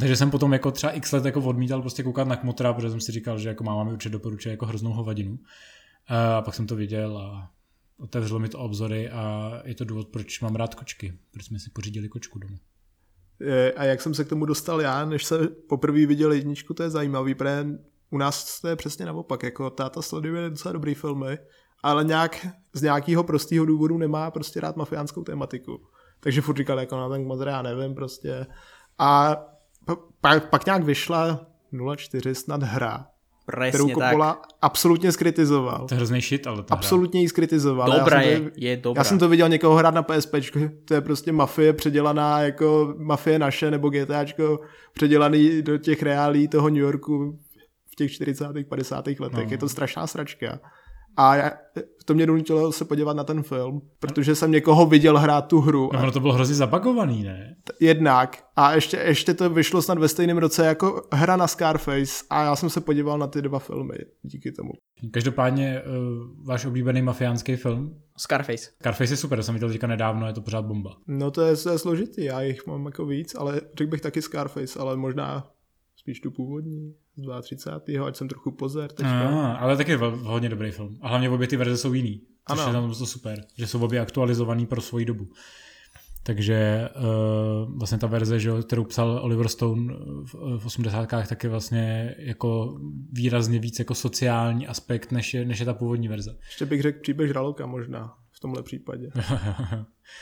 Takže 0.00 0.16
jsem 0.16 0.30
potom 0.30 0.52
jako 0.52 0.70
třeba 0.70 0.92
x 0.92 1.12
let 1.12 1.24
jako 1.24 1.40
odmítal 1.40 1.80
prostě 1.80 2.02
koukat 2.02 2.28
na 2.28 2.36
Kmotra, 2.36 2.72
protože 2.72 2.90
jsem 2.90 3.00
si 3.00 3.12
říkal, 3.12 3.38
že 3.38 3.48
jako 3.48 3.64
máma 3.64 3.84
mi 3.84 3.92
určitě 3.92 4.12
doporučuje 4.12 4.50
jako 4.50 4.66
hroznou 4.66 4.92
hovadinu. 4.92 5.38
A 6.06 6.42
pak 6.42 6.54
jsem 6.54 6.66
to 6.66 6.76
viděl 6.76 7.18
a 7.18 7.50
otevřelo 7.98 8.40
mi 8.40 8.48
to 8.48 8.58
obzory 8.58 9.10
a 9.10 9.52
je 9.64 9.74
to 9.74 9.84
důvod, 9.84 10.08
proč 10.08 10.40
mám 10.40 10.56
rád 10.56 10.74
kočky, 10.74 11.18
proč 11.30 11.44
jsme 11.44 11.58
si 11.58 11.70
pořídili 11.70 12.08
kočku 12.08 12.38
doma. 12.38 12.58
A 13.76 13.84
jak 13.84 14.02
jsem 14.02 14.14
se 14.14 14.24
k 14.24 14.28
tomu 14.28 14.44
dostal 14.44 14.80
já, 14.80 15.04
než 15.04 15.24
se 15.24 15.48
poprvé 15.48 16.06
viděl 16.06 16.32
jedničku, 16.32 16.74
to 16.74 16.82
je 16.82 16.90
zajímavý, 16.90 17.34
protože 17.34 17.66
u 18.10 18.18
nás 18.18 18.60
to 18.60 18.68
je 18.68 18.76
přesně 18.76 19.06
naopak, 19.06 19.42
jako 19.42 19.70
táta 19.70 20.02
sleduje 20.02 20.50
docela 20.50 20.72
dobrý 20.72 20.94
filmy 20.94 21.38
ale 21.82 22.04
nějak 22.04 22.46
z 22.72 22.82
nějakého 22.82 23.24
prostého 23.24 23.64
důvodu 23.64 23.98
nemá 23.98 24.30
prostě 24.30 24.60
rád 24.60 24.76
mafiánskou 24.76 25.22
tematiku. 25.22 25.80
Takže 26.20 26.40
furt 26.40 26.56
říkal 26.56 26.80
jako 26.80 26.96
na 26.96 27.08
no, 27.08 27.10
ten 27.10 27.26
moc 27.26 27.40
já 27.46 27.62
nevím 27.62 27.94
prostě. 27.94 28.46
A 28.98 29.36
pak, 30.20 30.50
pak 30.50 30.66
nějak 30.66 30.84
vyšla 30.84 31.46
04 31.96 32.34
snad 32.34 32.62
hra, 32.62 33.06
Presně 33.46 33.70
kterou 33.70 33.88
Coppola 33.88 34.32
tak. 34.32 34.46
absolutně 34.62 35.12
skritizoval. 35.12 35.86
To 35.88 35.94
je 35.94 35.96
hrozný 35.96 36.20
shit, 36.20 36.46
ale 36.46 36.62
ta 36.62 36.74
Absolutně 36.74 37.20
ji 37.20 37.28
skritizoval. 37.28 37.98
Dobrá 37.98 38.20
je, 38.20 38.40
to, 38.40 38.50
je 38.56 38.76
dobrá. 38.76 39.00
Já 39.00 39.04
jsem 39.04 39.18
to 39.18 39.28
viděl 39.28 39.48
někoho 39.48 39.76
hrát 39.76 39.94
na 39.94 40.02
PSP, 40.02 40.34
to 40.84 40.94
je 40.94 41.00
prostě 41.00 41.32
mafie 41.32 41.72
předělaná 41.72 42.40
jako 42.40 42.94
mafie 42.98 43.38
naše 43.38 43.70
nebo 43.70 43.90
GTAčko 43.90 44.60
předělaný 44.92 45.62
do 45.62 45.78
těch 45.78 46.02
reálí 46.02 46.48
toho 46.48 46.68
New 46.68 46.82
Yorku 46.82 47.38
v 47.92 47.96
těch 47.96 48.12
40. 48.12 48.46
50. 48.68 49.06
letech. 49.06 49.46
No. 49.46 49.50
Je 49.50 49.58
to 49.58 49.68
strašná 49.68 50.06
sračka. 50.06 50.58
A 51.16 51.36
já, 51.36 51.50
to 52.04 52.14
mě 52.14 52.26
donutilo 52.26 52.72
se 52.72 52.84
podívat 52.84 53.16
na 53.16 53.24
ten 53.24 53.42
film, 53.42 53.82
protože 53.98 54.34
jsem 54.34 54.50
někoho 54.50 54.86
viděl 54.86 55.18
hrát 55.18 55.46
tu 55.46 55.60
hru. 55.60 55.90
No, 55.92 56.12
to 56.12 56.20
bylo 56.20 56.32
hrozně 56.32 56.54
zabagovaný, 56.54 57.22
ne? 57.22 57.56
Jednak. 57.80 58.44
A 58.56 58.74
ještě, 58.74 58.96
ještě 58.96 59.34
to 59.34 59.50
vyšlo 59.50 59.82
snad 59.82 59.98
ve 59.98 60.08
stejném 60.08 60.38
roce 60.38 60.66
jako 60.66 61.02
hra 61.12 61.36
na 61.36 61.46
Scarface 61.46 62.24
a 62.30 62.44
já 62.44 62.56
jsem 62.56 62.70
se 62.70 62.80
podíval 62.80 63.18
na 63.18 63.26
ty 63.26 63.42
dva 63.42 63.58
filmy 63.58 63.94
díky 64.22 64.52
tomu. 64.52 64.70
Každopádně 65.10 65.82
uh, 65.82 66.46
váš 66.46 66.66
oblíbený 66.66 67.02
mafiánský 67.02 67.56
film? 67.56 67.94
Scarface. 68.16 68.70
Scarface 68.80 69.12
je 69.12 69.16
super, 69.16 69.38
to 69.38 69.42
jsem 69.42 69.54
viděl 69.54 69.68
teďka 69.68 69.86
nedávno, 69.86 70.26
je 70.26 70.32
to 70.32 70.40
pořád 70.40 70.64
bomba. 70.64 70.96
No 71.06 71.30
to 71.30 71.42
je, 71.42 71.56
to 71.56 71.70
je 71.70 71.78
složitý, 71.78 72.24
já 72.24 72.42
jich 72.42 72.66
mám 72.66 72.86
jako 72.86 73.06
víc, 73.06 73.34
ale 73.34 73.60
řekl 73.78 73.90
bych 73.90 74.00
taky 74.00 74.22
Scarface, 74.22 74.78
ale 74.78 74.96
možná 74.96 75.50
spíš 75.96 76.20
tu 76.20 76.30
původní 76.30 76.94
32. 77.42 78.06
ať 78.06 78.16
jsem 78.16 78.28
trochu 78.28 78.50
pozor. 78.50 78.90
A, 79.04 79.52
ale 79.52 79.76
taky 79.76 79.94
hodně 80.22 80.48
dobrý 80.48 80.70
film. 80.70 80.98
A 81.00 81.08
hlavně 81.08 81.30
obě 81.30 81.48
ty 81.48 81.56
verze 81.56 81.76
jsou 81.76 81.92
jiný. 81.92 82.20
Což 82.48 82.58
ano. 82.58 82.68
je 82.68 82.72
tam 82.72 82.94
to 82.94 83.06
super, 83.06 83.44
že 83.56 83.66
jsou 83.66 83.80
obě 83.80 84.00
aktualizovaný 84.00 84.66
pro 84.66 84.80
svoji 84.80 85.04
dobu. 85.04 85.28
Takže 86.22 86.88
uh, 86.96 87.78
vlastně 87.78 87.98
ta 87.98 88.06
verze, 88.06 88.40
že, 88.40 88.50
kterou 88.62 88.84
psal 88.84 89.20
Oliver 89.22 89.48
Stone 89.48 89.94
v, 90.22 90.58
v 90.58 90.66
80. 90.66 91.06
tak 91.06 91.44
je 91.44 91.50
vlastně 91.50 92.14
jako 92.18 92.78
výrazně 93.12 93.58
víc 93.58 93.78
jako 93.78 93.94
sociální 93.94 94.66
aspekt, 94.66 95.12
než 95.12 95.34
je, 95.34 95.44
než 95.44 95.58
je 95.58 95.66
ta 95.66 95.74
původní 95.74 96.08
verze. 96.08 96.36
Ještě 96.46 96.66
bych 96.66 96.82
řekl 96.82 97.00
příběh 97.00 97.28
žraloka 97.28 97.66
možná 97.66 98.14
v 98.30 98.40
tomhle 98.40 98.62
případě. 98.62 99.10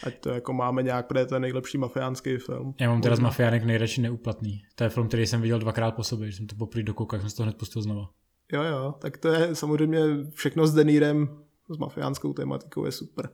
Ať 0.03 0.19
to 0.19 0.31
jako 0.31 0.53
máme 0.53 0.83
nějak, 0.83 1.07
protože 1.07 1.27
to 1.27 1.35
je 1.35 1.41
nejlepší 1.41 1.79
mafiánský 1.79 2.37
film. 2.37 2.75
Já 2.81 2.89
mám 2.89 3.01
teda 3.01 3.17
z 3.17 3.21
Mafiánek 3.21 3.65
nejradši 3.65 4.01
neuplatný. 4.01 4.63
To 4.75 4.85
je 4.85 4.91
film, 4.91 5.09
který 5.09 5.27
jsem 5.27 5.41
viděl 5.43 5.59
dvakrát 5.59 5.91
po 5.91 6.05
sobě, 6.05 6.31
že 6.31 6.37
jsem 6.37 6.47
to 6.47 6.57
poprvé 6.57 6.83
dokoukal, 6.83 7.21
jsem 7.21 7.31
se 7.31 7.37
to 7.37 7.43
hned 7.43 7.57
pustil 7.57 7.83
znova. 7.83 8.11
Jo, 8.53 8.63
jo, 8.63 8.95
tak 8.99 9.17
to 9.17 9.29
je 9.29 9.55
samozřejmě 9.55 10.01
všechno 10.35 10.67
s 10.67 10.75
Denírem, 10.75 11.29
s 11.71 11.77
mafiánskou 11.77 12.33
tématikou 12.33 12.85
je 12.85 12.93
super. 12.93 13.29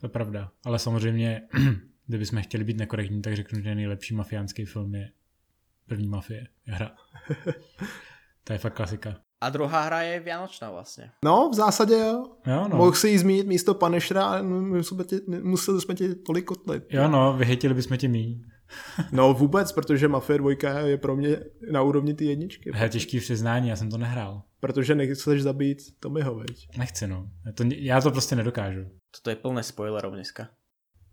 To 0.00 0.06
je 0.06 0.10
pravda, 0.10 0.50
ale 0.64 0.78
samozřejmě, 0.78 1.42
kdybychom 2.06 2.42
chtěli 2.42 2.64
být 2.64 2.76
nekorektní, 2.76 3.22
tak 3.22 3.36
řeknu, 3.36 3.60
že 3.60 3.74
nejlepší 3.74 4.14
mafiánský 4.14 4.64
film 4.64 4.94
je 4.94 5.10
první 5.86 6.08
mafie, 6.08 6.46
hra. 6.64 6.90
to 8.44 8.52
je 8.52 8.58
fakt 8.58 8.74
klasika. 8.74 9.25
A 9.40 9.50
druhá 9.50 9.82
hra 9.82 10.02
je 10.02 10.20
Vianočná 10.20 10.70
vlastně. 10.70 11.10
No, 11.24 11.50
v 11.52 11.54
zásadě 11.54 11.94
jo. 11.94 12.24
Jo, 12.46 12.68
no. 12.68 12.76
Mohl 12.76 12.92
si 12.92 13.08
jí 13.08 13.18
zmínit 13.18 13.46
místo 13.46 13.74
Punishera 13.74 14.24
a 14.24 14.42
museli 15.42 15.80
jsme 15.80 15.94
ti 15.94 16.14
tolik 16.14 16.44
kotlit. 16.44 16.84
Jo, 16.90 17.08
no, 17.08 17.32
vyhytili 17.32 17.74
bychom 17.74 17.96
tě 17.96 18.08
míň. 18.08 18.40
No 19.12 19.34
vůbec, 19.34 19.72
protože 19.72 20.08
Mafia 20.08 20.38
2 20.38 20.50
je 20.80 20.98
pro 20.98 21.16
mě 21.16 21.40
na 21.72 21.82
úrovni 21.82 22.14
ty 22.14 22.24
jedničky. 22.24 22.72
Je 22.82 22.88
těžký 22.88 23.20
přiznání, 23.20 23.68
já 23.68 23.76
jsem 23.76 23.90
to 23.90 23.98
nehrál. 23.98 24.42
Protože 24.60 24.94
nechceš 24.94 25.42
zabít 25.42 25.78
Tommyho, 26.00 26.34
veď. 26.34 26.68
Nechci, 26.78 27.06
no. 27.06 27.30
Já 27.46 27.52
to, 27.52 27.64
já 27.76 28.00
to 28.00 28.10
prostě 28.10 28.36
nedokážu. 28.36 28.80
Toto 29.16 29.30
je 29.30 29.36
plné 29.36 29.62
spoilerov 29.62 30.14
dneska. 30.14 30.48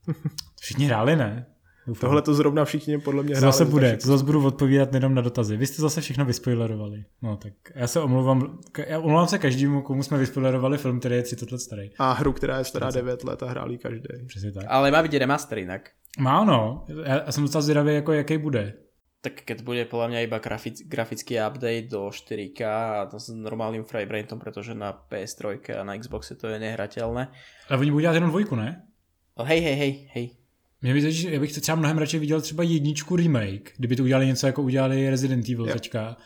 Všichni 0.61 0.85
hráli, 0.85 1.15
ne? 1.15 1.52
Doufám. 1.87 2.07
Tohle 2.07 2.21
to 2.21 2.33
zrovna 2.33 2.65
všichni 2.65 2.97
podle 2.97 3.23
mě 3.23 3.35
hráli. 3.35 3.51
Zase 3.51 3.65
bude, 3.65 3.97
to 3.97 4.07
zase 4.07 4.23
budu 4.23 4.45
odpovídat 4.45 4.93
jenom 4.93 5.15
na 5.15 5.21
dotazy. 5.21 5.57
Vy 5.57 5.67
jste 5.67 5.81
zase 5.81 6.01
všechno 6.01 6.25
vyspoilerovali. 6.25 7.03
No 7.21 7.37
tak 7.37 7.53
já 7.75 7.87
se 7.87 7.99
omlouvám, 7.99 8.59
já 8.87 8.99
omlouvám 8.99 9.27
se 9.27 9.39
každému, 9.39 9.81
komu 9.81 10.03
jsme 10.03 10.17
vyspoilerovali 10.17 10.77
film, 10.77 10.99
který 10.99 11.15
je 11.15 11.23
30 11.23 11.51
let 11.51 11.59
starý. 11.59 11.89
A 11.99 12.11
hru, 12.11 12.33
která 12.33 12.57
je 12.57 12.63
stará 12.63 12.91
9 12.91 13.23
let 13.23 13.43
a 13.43 13.49
hráli 13.49 13.77
každý. 13.77 14.07
Přesně 14.27 14.51
tak. 14.51 14.65
Ale 14.67 14.91
má 14.91 15.01
vidět 15.01 15.19
remaster 15.19 15.57
jinak. 15.57 15.89
Má 16.19 16.45
no, 16.45 16.85
já 17.05 17.31
jsem 17.31 17.43
docela 17.43 17.61
zvědavý, 17.61 17.93
jako 17.95 18.13
jaký 18.13 18.37
bude. 18.37 18.73
Tak 19.23 19.47
keď 19.47 19.63
bude 19.63 19.87
podľa 19.87 20.07
mňa 20.11 20.19
iba 20.27 20.43
grafic, 20.43 20.83
grafický 20.83 21.39
update 21.39 21.87
do 21.87 22.11
4K 22.11 22.59
a 22.67 23.07
to 23.07 23.23
s 23.23 23.31
normálnym 23.31 23.87
framerateom, 23.87 24.35
pretože 24.35 24.75
na 24.75 24.91
PS3 24.91 25.63
a 25.79 25.87
na 25.87 25.95
Xboxe 25.95 26.35
to 26.35 26.51
je 26.51 26.59
nehrateľné. 26.59 27.31
Ale 27.71 27.79
oni 27.79 27.91
budou 27.91 28.01
dělat 28.03 28.13
jenom 28.13 28.29
dvojku, 28.29 28.55
ne? 28.55 28.83
Oh, 29.39 29.47
hej, 29.47 29.63
hej, 29.63 29.75
hej, 29.75 30.09
hej. 30.11 30.42
Mě 30.83 30.93
by, 30.93 31.13
já 31.29 31.39
bych 31.39 31.51
třeba 31.51 31.75
mnohem 31.75 31.97
radši 31.97 32.19
viděl 32.19 32.41
třeba 32.41 32.63
jedničku 32.63 33.15
remake, 33.15 33.71
kdyby 33.77 33.95
to 33.95 34.03
udělali 34.03 34.25
něco 34.27 34.47
jako 34.47 34.61
udělali 34.61 35.09
Resident 35.09 35.49
Evil 35.49 35.65
yep. 35.65 35.73
teďka. 35.73 36.17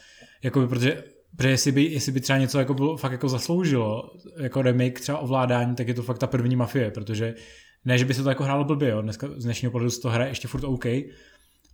Jakoby, 0.43 0.67
protože, 0.67 1.03
protože 1.35 1.49
jestli, 1.49 1.71
by, 1.71 1.83
jestli 1.83 2.11
by 2.11 2.19
třeba 2.19 2.39
něco 2.39 2.59
jako 2.59 2.73
bylo, 2.73 2.97
fakt 2.97 3.11
jako 3.11 3.29
zasloužilo, 3.29 4.11
jako 4.37 4.61
remake 4.61 4.99
třeba 4.99 5.17
ovládání, 5.17 5.75
tak 5.75 5.87
je 5.87 5.93
to 5.93 6.03
fakt 6.03 6.17
ta 6.17 6.27
první 6.27 6.55
mafie, 6.55 6.91
protože 6.91 7.35
ne, 7.85 7.97
že 7.97 8.05
by 8.05 8.13
se 8.13 8.23
to 8.23 8.29
jako 8.29 8.43
hrálo 8.43 8.63
blbě, 8.63 8.89
jo. 8.89 9.01
Dneska 9.01 9.27
z 9.37 9.43
dnešního 9.43 9.71
pohledu 9.71 9.91
se 9.91 10.01
to 10.01 10.09
hraje 10.09 10.31
ještě 10.31 10.47
furt 10.47 10.63
OK, 10.63 10.85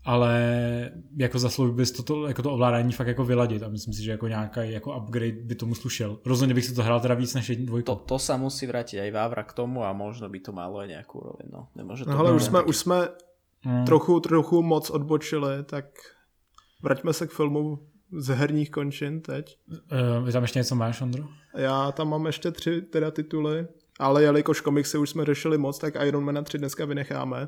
ale 0.05 0.91
jako 1.17 1.39
zasloužil 1.39 1.75
bys 1.75 1.91
to, 1.91 2.03
to, 2.03 2.27
jako 2.27 2.41
to 2.41 2.51
ovládání 2.51 2.91
fakt 2.91 3.07
jako 3.07 3.25
vyladit 3.25 3.63
a 3.63 3.69
myslím 3.69 3.93
si, 3.93 4.03
že 4.03 4.11
jako 4.11 4.27
nějaký 4.27 4.59
jako 4.71 4.97
upgrade 4.97 5.31
by 5.31 5.55
tomu 5.55 5.75
slušel. 5.75 6.19
Rozhodně 6.25 6.53
bych 6.55 6.65
si 6.65 6.75
to 6.75 6.83
hrál 6.83 6.99
teda 6.99 7.15
víc 7.15 7.33
než 7.33 7.49
jednu 7.49 7.65
dvojku. 7.65 7.85
To, 7.85 7.95
to 7.95 8.19
sa 8.19 8.37
musí 8.37 8.67
vrátit 8.67 8.99
i 8.99 9.11
Vávra 9.11 9.43
k 9.43 9.53
tomu 9.53 9.83
a 9.83 9.93
možno 9.93 10.29
by 10.29 10.39
to 10.39 10.51
malo 10.51 10.79
aj 10.79 10.87
nějakou 10.87 11.19
roli. 11.19 11.43
No. 11.51 11.67
Nemůže 11.75 12.05
to 12.05 12.11
no 12.11 12.19
ale 12.19 12.31
už 12.31 12.43
jsme, 12.43 12.61
už 12.61 12.77
jsme 12.77 13.07
hmm. 13.61 13.85
trochu, 13.85 14.19
trochu 14.19 14.61
moc 14.61 14.89
odbočili, 14.89 15.63
tak 15.63 15.85
vraťme 16.81 17.13
se 17.13 17.27
k 17.27 17.31
filmu 17.31 17.79
z 18.11 18.27
herních 18.27 18.71
končin 18.71 19.21
teď. 19.21 19.57
Uh, 20.21 20.31
tam 20.31 20.43
ještě 20.43 20.59
něco 20.59 20.75
máš, 20.75 21.01
Ondro? 21.01 21.23
Já 21.55 21.91
tam 21.91 22.09
mám 22.09 22.25
ještě 22.25 22.51
tři 22.51 22.81
teda 22.81 23.11
tituly, 23.11 23.67
ale 23.99 24.23
jelikož 24.23 24.61
komiksy 24.61 24.97
už 24.97 25.09
jsme 25.09 25.25
řešili 25.25 25.57
moc, 25.57 25.79
tak 25.79 25.95
Iron 26.05 26.25
Man 26.25 26.43
3 26.43 26.57
dneska 26.57 26.85
vynecháme. 26.85 27.47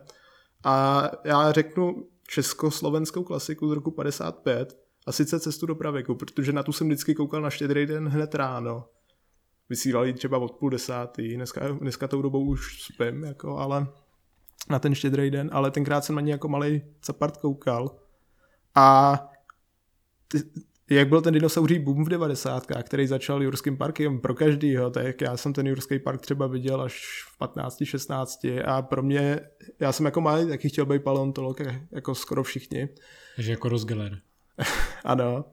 A 0.63 1.03
já 1.25 1.51
řeknu 1.51 2.07
československou 2.27 3.23
klasiku 3.23 3.69
z 3.69 3.71
roku 3.71 3.91
55, 3.91 4.85
a 5.05 5.11
sice 5.11 5.39
Cestu 5.39 5.65
do 5.65 5.75
pravěku, 5.75 6.15
protože 6.15 6.53
na 6.53 6.63
tu 6.63 6.71
jsem 6.71 6.87
vždycky 6.87 7.15
koukal 7.15 7.41
na 7.41 7.49
štědrý 7.49 7.85
den 7.85 8.07
hned 8.07 8.35
ráno. 8.35 8.85
Vysílali 9.69 10.13
třeba 10.13 10.37
od 10.37 10.51
půl 10.51 10.69
desátý, 10.69 11.35
dneska, 11.35 11.67
dneska 11.67 12.07
tou 12.07 12.21
dobou 12.21 12.45
už 12.45 12.83
spím, 12.83 13.23
jako, 13.23 13.57
ale 13.57 13.87
na 14.69 14.79
ten 14.79 14.95
štědrý 14.95 15.31
den, 15.31 15.49
ale 15.53 15.71
tenkrát 15.71 16.05
jsem 16.05 16.15
na 16.15 16.21
ní 16.21 16.29
jako 16.29 16.47
malý 16.47 16.81
capart 17.01 17.37
koukal. 17.37 17.95
A 18.75 19.19
ty, 20.27 20.43
jak 20.89 21.09
byl 21.09 21.21
ten 21.21 21.33
dinosauří 21.33 21.79
boom 21.79 22.05
v 22.05 22.09
90. 22.09 22.67
který 22.83 23.07
začal 23.07 23.43
Jurským 23.43 23.77
parkem 23.77 24.19
pro 24.21 24.35
každýho, 24.35 24.89
tak 24.89 25.21
já 25.21 25.37
jsem 25.37 25.53
ten 25.53 25.67
Jurský 25.67 25.99
park 25.99 26.21
třeba 26.21 26.47
viděl 26.47 26.81
až 26.81 27.23
v 27.33 27.37
15, 27.37 27.83
16 27.83 28.45
a 28.65 28.81
pro 28.81 29.03
mě, 29.03 29.39
já 29.79 29.91
jsem 29.91 30.05
jako 30.05 30.21
malý 30.21 30.47
taky 30.47 30.69
chtěl 30.69 30.85
být 30.85 31.03
paleontolog, 31.03 31.61
jako 31.91 32.15
skoro 32.15 32.43
všichni. 32.43 32.89
Takže 33.35 33.51
jako 33.51 33.69
Rosgeller. 33.69 34.19
ano. 35.03 35.45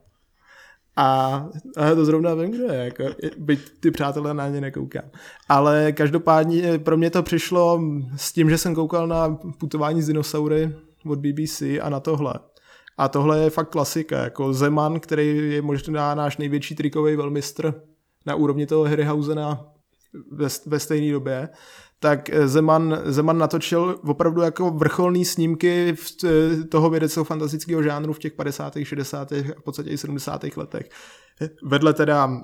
A, 0.97 1.35
a 1.77 1.95
to 1.95 2.05
zrovna 2.05 2.35
vím, 2.35 2.51
kdo 2.51 2.73
je, 2.73 2.79
jako, 2.85 3.05
byť 3.39 3.81
ty 3.81 3.91
přátelé 3.91 4.35
na 4.35 4.49
ně 4.49 4.61
nekoukám. 4.61 5.11
Ale 5.49 5.93
každopádně 5.93 6.79
pro 6.79 6.97
mě 6.97 7.11
to 7.11 7.23
přišlo 7.23 7.81
s 8.17 8.33
tím, 8.33 8.51
že 8.51 8.59
jsem 8.59 8.75
koukal 8.75 9.07
na 9.07 9.39
putování 9.59 10.03
z 10.03 10.07
dinosaury 10.07 10.75
od 11.07 11.19
BBC 11.19 11.63
a 11.83 11.89
na 11.89 12.01
tohle. 12.01 12.35
A 13.03 13.09
tohle 13.09 13.39
je 13.39 13.51
fakt 13.51 13.71
klasika, 13.71 14.19
jako 14.19 14.53
Zeman, 14.53 15.01
který 15.01 15.53
je 15.53 15.63
možná 15.63 16.15
náš 16.15 16.37
největší 16.37 16.75
trikový 16.75 17.17
velmistr 17.17 17.75
na 18.27 18.35
úrovni 18.35 18.67
toho 18.67 18.85
Harryhausena 18.85 19.67
ve, 20.31 20.49
ve 20.67 20.81
stejné 20.81 21.13
době, 21.13 21.49
tak 21.99 22.31
Zeman, 22.45 22.99
Zeman 23.05 23.39
natočil 23.39 24.01
opravdu 24.07 24.43
jako 24.43 24.71
vrcholný 24.71 25.25
snímky 25.25 25.97
v 25.97 26.17
toho 26.69 26.91
vědeckého 26.91 27.25
fantastického 27.25 27.83
žánru 27.83 28.13
v 28.13 28.19
těch 28.19 28.33
50., 28.33 28.75
60. 28.83 29.33
a 29.33 29.37
v 29.59 29.63
podstatě 29.65 29.91
i 29.91 29.99
70. 29.99 30.45
letech. 30.57 30.89
Vedle 31.63 31.93
teda 31.95 32.41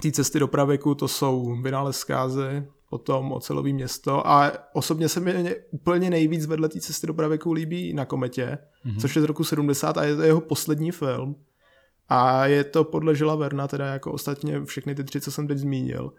té 0.00 0.12
cesty 0.12 0.38
do 0.38 0.48
pravěku 0.48 0.94
to 0.94 1.08
jsou 1.08 1.62
vynález 1.62 1.96
zkázy, 1.96 2.66
potom 2.90 3.32
ocelový 3.32 3.72
město 3.72 4.26
a 4.26 4.52
osobně 4.72 5.08
se 5.08 5.20
mi 5.20 5.56
úplně 5.70 6.10
nejvíc 6.10 6.46
vedle 6.46 6.68
té 6.68 6.80
cesty 6.80 7.06
do 7.06 7.14
pravěku 7.14 7.52
líbí 7.52 7.92
na 7.92 8.04
kometě, 8.04 8.58
mm-hmm. 8.86 9.00
což 9.00 9.16
je 9.16 9.22
z 9.22 9.24
roku 9.24 9.44
70 9.44 9.98
a 9.98 10.04
je 10.04 10.16
to 10.16 10.22
jeho 10.22 10.40
poslední 10.40 10.90
film. 10.90 11.36
A 12.08 12.46
je 12.46 12.64
to 12.64 12.84
podle 12.84 13.14
Žila 13.14 13.34
Verna, 13.34 13.68
teda 13.68 13.86
jako 13.86 14.12
ostatně 14.12 14.64
všechny 14.64 14.94
ty 14.94 15.04
tři, 15.04 15.20
co 15.20 15.32
jsem 15.32 15.48
teď 15.48 15.58
zmínil. 15.58 16.12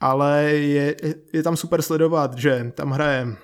Ale 0.00 0.42
je, 0.52 0.96
je 1.32 1.42
tam 1.42 1.56
super 1.56 1.82
sledovat, 1.82 2.38
že 2.38 2.72
tam 2.74 2.90
hraje 2.90 3.36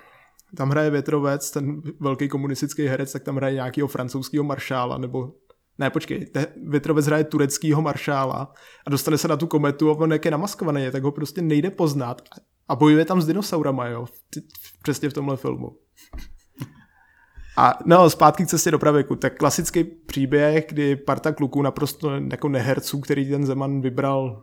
tam 0.57 0.71
hraje 0.71 0.91
Větrovec, 0.91 1.51
ten 1.51 1.83
velký 2.01 2.29
komunistický 2.29 2.87
herec, 2.87 3.13
tak 3.13 3.23
tam 3.23 3.37
hraje 3.37 3.55
nějakého 3.55 3.89
francouzského 3.89 4.45
maršála, 4.45 4.99
nebo 4.99 5.33
ne, 5.79 5.91
počkej, 5.91 6.27
te, 6.27 6.47
Větrovec 6.68 7.07
hraje 7.07 7.24
tureckýho 7.24 7.83
maršála 7.83 8.53
a 8.87 8.91
dostane 8.91 9.18
se 9.18 9.29
na 9.29 9.37
tu 9.37 9.47
kometu 9.47 9.91
a 9.91 9.99
on 9.99 10.12
jak 10.12 10.24
je 10.24 10.31
namaskovaný, 10.31 10.91
tak 10.93 11.03
ho 11.03 11.12
prostě 11.12 11.43
nejde 11.43 11.70
poznat 11.70 12.22
a 12.68 12.77
bojuje 12.77 13.05
tam 13.05 13.20
s 13.20 13.27
dinosaurama, 13.27 13.87
jo, 13.87 14.07
přesně 14.83 15.09
v 15.09 15.12
tomhle 15.12 15.37
filmu. 15.37 15.77
A 17.59 17.79
no, 17.87 18.11
zpátky 18.11 18.45
k 18.45 18.49
cestě 18.49 18.70
do 18.70 18.79
pravěku. 18.79 19.16
Tak 19.16 19.39
klasický 19.39 19.85
příběh, 19.85 20.66
kdy 20.68 20.97
parta 20.97 21.33
kluků 21.33 21.62
naprosto 21.62 22.11
jako 22.31 22.49
neherců, 22.49 23.01
který 23.01 23.31
ten 23.31 23.47
Zeman 23.47 23.81
vybral 23.81 24.43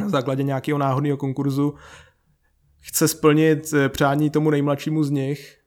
na 0.00 0.08
základě 0.08 0.42
nějakého 0.42 0.78
náhodného 0.78 1.16
konkurzu, 1.16 1.74
chce 2.80 3.08
splnit 3.08 3.72
eh, 3.72 3.88
přání 3.88 4.30
tomu 4.30 4.50
nejmladšímu 4.50 5.04
z 5.04 5.10
nich 5.10 5.58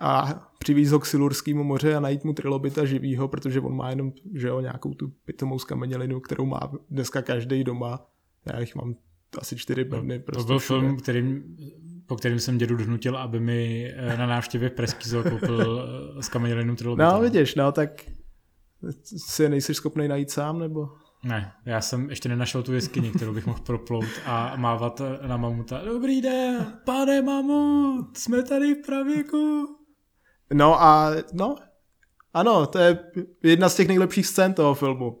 a 0.00 0.40
přivíz 0.62 0.90
ho 0.90 0.98
k 0.98 1.06
Silurskému 1.06 1.64
moře 1.64 1.96
a 1.96 2.00
najít 2.00 2.24
mu 2.24 2.32
trilobita 2.32 2.84
živýho, 2.84 3.28
protože 3.28 3.60
on 3.60 3.76
má 3.76 3.90
jenom 3.90 4.12
že 4.34 4.48
jo, 4.48 4.60
nějakou 4.60 4.94
tu 4.94 5.12
pitomou 5.24 5.58
skamenělinu, 5.58 6.20
kterou 6.20 6.46
má 6.46 6.72
dneska 6.90 7.22
každý 7.22 7.64
doma. 7.64 8.06
Já 8.52 8.60
jich 8.60 8.74
mám 8.74 8.94
asi 9.38 9.56
čtyři 9.56 9.84
pevny. 9.84 10.18
Prostě 10.18 10.42
to 10.42 10.46
byl 10.46 10.58
všude. 10.58 10.80
film, 10.80 10.96
kterým, 10.96 11.56
po 12.06 12.16
kterým 12.16 12.38
jsem 12.38 12.58
dědu 12.58 12.76
donutil, 12.76 13.16
aby 13.16 13.40
mi 13.40 13.92
eh, 13.96 14.16
na 14.16 14.26
návštěvě 14.26 14.68
v 14.68 14.72
Preskizo 14.72 15.22
koupil 15.22 15.88
skamenělinu 16.20 16.76
trilobita. 16.76 17.12
No 17.12 17.20
vidíš, 17.20 17.54
no 17.54 17.72
tak 17.72 17.90
si 19.04 19.48
nejsi 19.48 19.74
schopný 19.74 20.08
najít 20.08 20.30
sám, 20.30 20.58
nebo? 20.58 20.88
Ne, 21.24 21.52
já 21.66 21.80
jsem 21.80 22.10
ještě 22.10 22.28
nenašel 22.28 22.62
tu 22.62 22.72
jeskyni, 22.72 23.10
kterou 23.10 23.34
bych 23.34 23.46
mohl 23.46 23.60
proplout 23.66 24.08
a 24.26 24.56
mávat 24.56 25.02
na 25.26 25.36
mamuta. 25.36 25.84
Dobrý 25.84 26.20
den, 26.20 26.66
pane 26.84 27.22
mamut, 27.22 28.16
jsme 28.16 28.42
tady 28.42 28.74
v 28.74 28.86
pravěku. 28.86 29.76
No 30.52 30.82
a 30.82 31.10
no, 31.32 31.56
ano, 32.34 32.66
to 32.66 32.78
je 32.78 32.98
jedna 33.42 33.68
z 33.68 33.76
těch 33.76 33.88
nejlepších 33.88 34.26
scén 34.26 34.54
toho 34.54 34.74
filmu. 34.74 35.18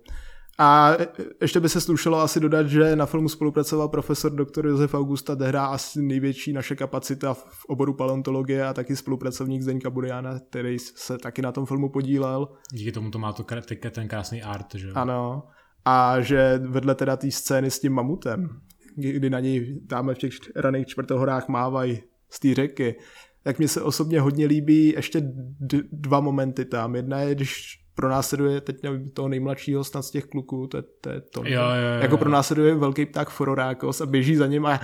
A 0.58 0.92
ještě 1.40 1.60
by 1.60 1.68
se 1.68 1.80
slušelo 1.80 2.20
asi 2.20 2.40
dodat, 2.40 2.66
že 2.66 2.96
na 2.96 3.06
filmu 3.06 3.28
spolupracoval 3.28 3.88
profesor 3.88 4.32
dr. 4.32 4.66
Josef 4.66 4.94
Augusta 4.94 5.34
Dehra, 5.34 5.66
asi 5.66 6.02
největší 6.02 6.52
naše 6.52 6.76
kapacita 6.76 7.34
v 7.34 7.64
oboru 7.68 7.94
paleontologie 7.94 8.66
a 8.66 8.74
taky 8.74 8.96
spolupracovník 8.96 9.62
Zdeňka 9.62 9.90
Buriana, 9.90 10.38
který 10.38 10.78
se 10.78 11.18
taky 11.18 11.42
na 11.42 11.52
tom 11.52 11.66
filmu 11.66 11.88
podílel. 11.88 12.48
Díky 12.72 12.92
tomu 12.92 13.10
to 13.10 13.18
má 13.18 13.32
to, 13.32 13.44
ten 13.90 14.08
krásný 14.08 14.42
art, 14.42 14.74
že 14.74 14.88
jo? 14.88 14.92
Ano. 14.96 15.42
A 15.84 16.20
že 16.20 16.60
vedle 16.64 16.94
teda 16.94 17.16
té 17.16 17.30
scény 17.30 17.70
s 17.70 17.80
tím 17.80 17.92
mamutem, 17.92 18.48
kdy 18.96 19.30
na 19.30 19.40
něj 19.40 19.80
dáme 19.84 20.14
v 20.14 20.18
těch 20.18 20.32
raných 20.56 20.86
čtvrtohorách 20.86 21.48
mávají 21.48 22.02
z 22.30 22.40
té 22.40 22.54
řeky, 22.54 22.94
tak 23.42 23.58
mně 23.58 23.68
se 23.68 23.82
osobně 23.82 24.20
hodně 24.20 24.46
líbí 24.46 24.88
ještě 24.96 25.20
d- 25.60 25.82
dva 25.92 26.20
momenty 26.20 26.64
tam. 26.64 26.96
Jedna 26.96 27.20
je, 27.20 27.34
když 27.34 27.78
pronásleduje 27.94 28.60
teď 28.60 28.82
nevím, 28.82 29.10
toho 29.10 29.28
nejmladšího 29.28 29.84
snad 29.84 30.02
z 30.02 30.10
těch 30.10 30.24
kluků, 30.24 30.66
to 30.66 30.76
je, 30.76 30.82
to, 31.00 31.10
je 31.10 31.20
to 31.20 31.40
Jo, 31.44 31.62
jo, 31.62 31.94
jo. 31.96 32.02
jako 32.02 32.16
pronásleduje 32.16 32.74
velký 32.74 33.06
pták 33.06 33.30
Fororákos 33.30 34.00
a 34.00 34.06
běží 34.06 34.36
za 34.36 34.46
ním 34.46 34.66
a 34.66 34.80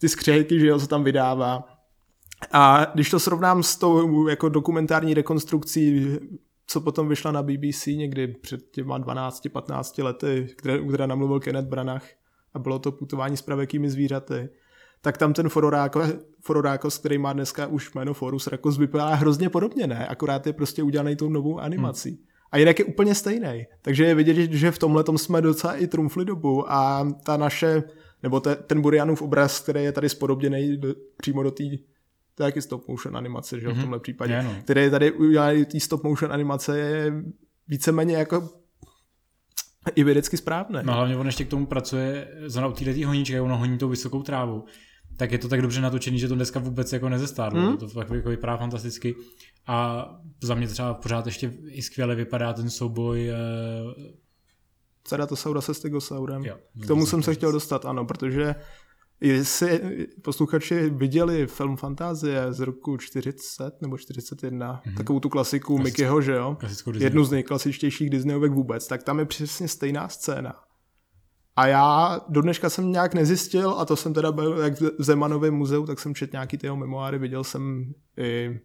ty 0.00 0.08
skřehky, 0.08 0.60
že 0.60 0.66
jo, 0.66 0.78
co 0.78 0.86
tam 0.86 1.04
vydává. 1.04 1.64
A 2.52 2.86
když 2.94 3.10
to 3.10 3.20
srovnám 3.20 3.62
s 3.62 3.76
tou 3.76 4.28
jako 4.28 4.48
dokumentární 4.48 5.14
rekonstrukcí, 5.14 6.06
co 6.66 6.80
potom 6.80 7.08
vyšla 7.08 7.32
na 7.32 7.42
BBC 7.42 7.86
někdy 7.86 8.28
před 8.28 8.60
těma 8.70 8.98
12-15 8.98 10.04
lety, 10.04 10.48
které, 10.58 10.78
která 10.78 11.06
namluvil 11.06 11.40
Kenneth 11.40 11.68
Branagh 11.68 12.04
a 12.54 12.58
bylo 12.58 12.78
to 12.78 12.92
putování 12.92 13.36
s 13.36 13.42
pravěkými 13.42 13.90
zvířaty, 13.90 14.48
tak 15.00 15.18
tam 15.18 15.32
ten 15.32 15.48
Fororákos, 15.48 16.08
Fororákos, 16.40 16.98
který 16.98 17.18
má 17.18 17.32
dneska 17.32 17.66
už 17.66 17.94
jméno 17.94 18.14
Forus 18.14 18.46
Rakos, 18.46 18.78
vypadá 18.78 19.14
hrozně 19.14 19.48
podobně, 19.48 19.86
ne? 19.86 20.06
Akorát 20.06 20.46
je 20.46 20.52
prostě 20.52 20.82
udělaný 20.82 21.16
tou 21.16 21.28
novou 21.28 21.58
animací. 21.58 22.10
Hmm. 22.10 22.24
A 22.52 22.58
jinak 22.58 22.78
je 22.78 22.84
úplně 22.84 23.14
stejný. 23.14 23.66
Takže 23.82 24.04
je 24.04 24.14
vidět, 24.14 24.36
že 24.36 24.70
v 24.70 24.78
tomhle 24.78 25.04
jsme 25.16 25.40
docela 25.40 25.74
i 25.74 25.86
trumfli 25.86 26.24
dobu 26.24 26.72
a 26.72 27.08
ta 27.24 27.36
naše, 27.36 27.82
nebo 28.22 28.40
te, 28.40 28.56
ten 28.56 28.80
Burianův 28.80 29.22
obraz, 29.22 29.60
který 29.60 29.84
je 29.84 29.92
tady 29.92 30.08
spodobněný 30.08 30.76
do, 30.76 30.94
přímo 31.16 31.42
do 31.42 31.50
té 31.50 31.64
to 32.34 32.44
je 32.44 32.46
taky 32.52 32.62
stop 32.62 32.88
motion 32.88 33.16
animace, 33.16 33.60
že 33.60 33.66
jo, 33.66 33.74
v 33.74 33.80
tomhle 33.80 34.00
případě, 34.00 34.32
Je, 34.32 34.42
no. 34.42 34.54
který 34.60 34.80
je 34.80 34.90
tady 34.90 35.12
udělaný 35.12 35.64
té 35.64 35.80
stop 35.80 36.04
motion 36.04 36.32
animace 36.32 36.78
je 36.78 37.12
víceméně 37.68 38.16
jako 38.16 38.48
i 39.94 40.04
vědecky 40.04 40.36
správné. 40.36 40.82
No 40.82 40.94
hlavně 40.94 41.16
on 41.16 41.26
ještě 41.26 41.44
k 41.44 41.48
tomu 41.48 41.66
pracuje, 41.66 42.28
zrovna 42.46 42.68
u 42.68 42.72
této 42.72 43.06
honíčky, 43.06 43.32
jak 43.32 43.44
ono 43.44 43.58
honí 43.58 43.78
tou 43.78 43.88
vysokou 43.88 44.22
trávu, 44.22 44.64
tak 45.20 45.32
je 45.32 45.38
to 45.38 45.48
tak 45.48 45.62
dobře 45.62 45.80
natočený, 45.80 46.18
že 46.18 46.28
to 46.28 46.34
dneska 46.34 46.60
vůbec 46.60 46.92
jako 46.92 47.08
nezestárlo. 47.08 47.60
Hmm. 47.60 47.76
To 47.76 47.88
fakt 47.88 48.10
jako 48.10 48.28
vypadá 48.28 48.56
fantasticky. 48.56 49.14
A 49.66 50.06
za 50.42 50.54
mě 50.54 50.68
třeba 50.68 50.94
pořád 50.94 51.26
ještě 51.26 51.52
i 51.66 51.82
skvěle 51.82 52.14
vypadá 52.14 52.52
ten 52.52 52.70
souboj. 52.70 53.28
eh, 53.30 53.34
Ceratosaura 55.04 55.60
se 55.60 55.74
Stegosaurem. 55.74 56.44
Jo, 56.44 56.56
K 56.82 56.86
tomu 56.86 57.02
to 57.02 57.06
jsem 57.06 57.22
se 57.22 57.34
chtěl 57.34 57.52
dostat, 57.52 57.84
ano, 57.84 58.04
protože 58.04 58.54
jestli 59.20 59.80
posluchači 60.22 60.90
viděli 60.90 61.46
film 61.46 61.76
Fantázie 61.76 62.52
z 62.52 62.60
roku 62.60 62.96
40 62.96 63.82
nebo 63.82 63.98
41, 63.98 64.82
mm-hmm. 64.86 64.96
takovou 64.96 65.20
tu 65.20 65.28
klasiku 65.28 65.76
Klasickou- 65.76 65.82
Mickeyho, 65.84 66.20
že 66.22 66.32
jo? 66.32 66.56
Jednu 67.04 67.24
z 67.24 67.30
nejklasičtějších 67.30 68.10
Disneyovek 68.10 68.52
vůbec, 68.52 68.86
tak 68.86 69.02
tam 69.02 69.18
je 69.18 69.24
přesně 69.24 69.68
stejná 69.68 70.08
scéna. 70.08 70.54
A 71.56 71.66
já 71.66 72.20
do 72.28 72.42
dneška 72.42 72.70
jsem 72.70 72.92
nějak 72.92 73.14
nezjistil, 73.14 73.70
a 73.70 73.84
to 73.84 73.96
jsem 73.96 74.14
teda 74.14 74.32
byl 74.32 74.58
jak 74.58 74.80
v 74.80 74.90
Zemanovém 74.98 75.54
muzeu, 75.54 75.86
tak 75.86 76.00
jsem 76.00 76.14
četl 76.14 76.30
nějaký 76.32 76.58
ty 76.58 76.66
jeho 76.66 76.76
memoáry, 76.76 77.18
viděl 77.18 77.44
jsem 77.44 77.92
i 78.18 78.60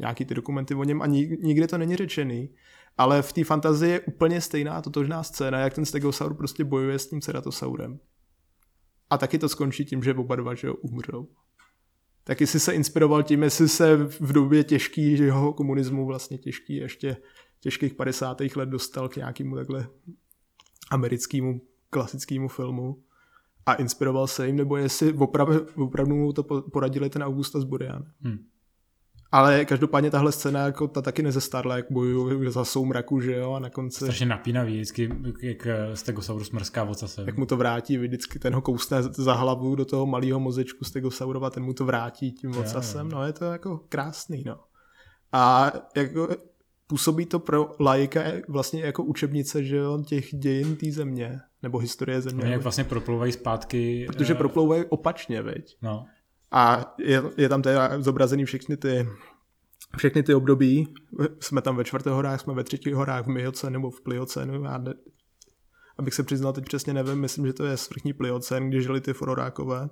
nějaký 0.00 0.24
ty 0.24 0.34
dokumenty 0.34 0.74
o 0.74 0.84
něm 0.84 1.02
a 1.02 1.06
ni- 1.06 1.38
nikde 1.42 1.66
to 1.66 1.78
není 1.78 1.96
řečený. 1.96 2.54
Ale 2.98 3.22
v 3.22 3.32
té 3.32 3.44
fantazii 3.44 3.92
je 3.92 4.00
úplně 4.00 4.40
stejná 4.40 4.82
totožná 4.82 5.22
scéna, 5.22 5.58
jak 5.58 5.74
ten 5.74 5.84
Stegosaur 5.84 6.34
prostě 6.34 6.64
bojuje 6.64 6.98
s 6.98 7.08
tím 7.08 7.20
Ceratosaurem. 7.20 7.98
A 9.10 9.18
taky 9.18 9.38
to 9.38 9.48
skončí 9.48 9.84
tím, 9.84 10.02
že 10.02 10.14
oba 10.14 10.36
dva 10.36 10.54
že 10.54 10.66
jo, 10.66 10.74
umřou. 10.74 11.28
Tak 12.24 12.40
jestli 12.40 12.60
se 12.60 12.72
inspiroval 12.72 13.22
tím, 13.22 13.42
jestli 13.42 13.68
se 13.68 13.96
v 13.96 14.32
době 14.32 14.64
těžký, 14.64 15.16
že 15.16 15.24
jeho 15.24 15.52
komunismu 15.52 16.06
vlastně 16.06 16.38
těžký, 16.38 16.76
ještě 16.76 17.16
těžkých 17.60 17.94
50. 17.94 18.40
let 18.56 18.68
dostal 18.68 19.08
k 19.08 19.16
nějakému 19.16 19.56
takhle 19.56 19.86
americkému 20.90 21.60
klasickému 21.92 22.48
filmu 22.48 22.96
a 23.66 23.74
inspiroval 23.74 24.26
se 24.26 24.46
jim, 24.46 24.56
nebo 24.56 24.76
jestli 24.76 25.12
opravdu, 25.12 25.66
opravdu 25.76 26.16
mu 26.16 26.32
to 26.32 26.42
po- 26.42 26.62
poradili 26.62 27.10
ten 27.10 27.22
Augustus 27.22 27.64
Burian. 27.64 28.04
Hm. 28.24 28.38
Ale 29.34 29.64
každopádně 29.64 30.10
tahle 30.10 30.32
scéna 30.32 30.60
jako 30.60 30.88
ta 30.88 31.02
taky 31.02 31.22
nezestárla, 31.22 31.76
jak 31.76 31.86
bojují 31.90 32.52
za 32.52 32.64
soumraku, 32.64 33.20
že 33.20 33.36
jo, 33.36 33.52
a 33.52 33.58
na 33.58 33.70
konci, 33.70 33.96
Strašně 34.04 34.26
napínavý, 34.26 34.74
vždycky 34.74 35.10
jak 35.42 35.66
Stegosaurus 35.94 36.50
mrská 36.50 36.84
ocasem. 36.84 37.26
jak 37.26 37.36
mu 37.36 37.46
to 37.46 37.56
vrátí, 37.56 37.98
vždycky 37.98 38.38
ten 38.38 38.54
ho 38.54 38.60
kousne 38.60 39.02
za 39.02 39.32
hlavu 39.34 39.74
do 39.74 39.84
toho 39.84 40.06
malého 40.06 40.40
mozečku 40.40 40.84
Stegosaurova, 40.84 41.50
ten 41.50 41.62
mu 41.62 41.72
to 41.74 41.84
vrátí 41.84 42.32
tím 42.32 42.56
ocasem, 42.56 43.08
no 43.08 43.26
je 43.26 43.32
to 43.32 43.44
jako 43.44 43.80
krásný, 43.88 44.42
no. 44.46 44.60
A 45.32 45.72
jako 45.96 46.28
působí 46.86 47.26
to 47.26 47.38
pro 47.38 47.74
laika 47.80 48.20
vlastně 48.48 48.82
jako 48.82 49.04
učebnice, 49.04 49.64
že 49.64 49.76
jo, 49.76 50.02
těch 50.06 50.34
dějin 50.34 50.76
té 50.76 50.92
země, 50.92 51.40
nebo 51.62 51.78
historie 51.78 52.20
země. 52.20 52.42
Oni 52.42 52.52
jak 52.52 52.62
vlastně 52.62 52.84
proplouvají 52.84 53.32
zpátky. 53.32 54.04
Protože 54.06 54.32
eh, 54.32 54.36
proplouvají 54.36 54.84
opačně, 54.84 55.42
veď. 55.42 55.76
No, 55.82 56.06
A 56.50 56.94
je, 56.98 57.22
je 57.36 57.48
tam 57.48 57.62
teda 57.62 58.02
zobrazený 58.02 58.44
všechny 58.44 58.76
ty 58.76 59.08
všechny 59.96 60.22
ty 60.22 60.34
období. 60.34 60.94
Jsme 61.40 61.62
tam 61.62 61.76
ve 61.76 61.84
čtvrtých 61.84 62.12
horách, 62.12 62.40
jsme 62.40 62.54
ve 62.54 62.64
třetích 62.64 62.94
horách, 62.94 63.26
v 63.26 63.30
Miocenu 63.30 63.72
nebo 63.72 63.90
v 63.90 64.00
Pliocenu. 64.00 64.64
Já 64.64 64.78
ne, 64.78 64.94
abych 65.98 66.14
se 66.14 66.22
přiznal, 66.22 66.52
teď 66.52 66.64
přesně 66.64 66.94
nevím, 66.94 67.20
myslím, 67.20 67.46
že 67.46 67.52
to 67.52 67.64
je 67.64 67.76
svrchní 67.76 68.12
Pliocen, 68.12 68.68
kde 68.68 68.80
žili 68.80 69.00
ty 69.00 69.12
fororákové. 69.12 69.88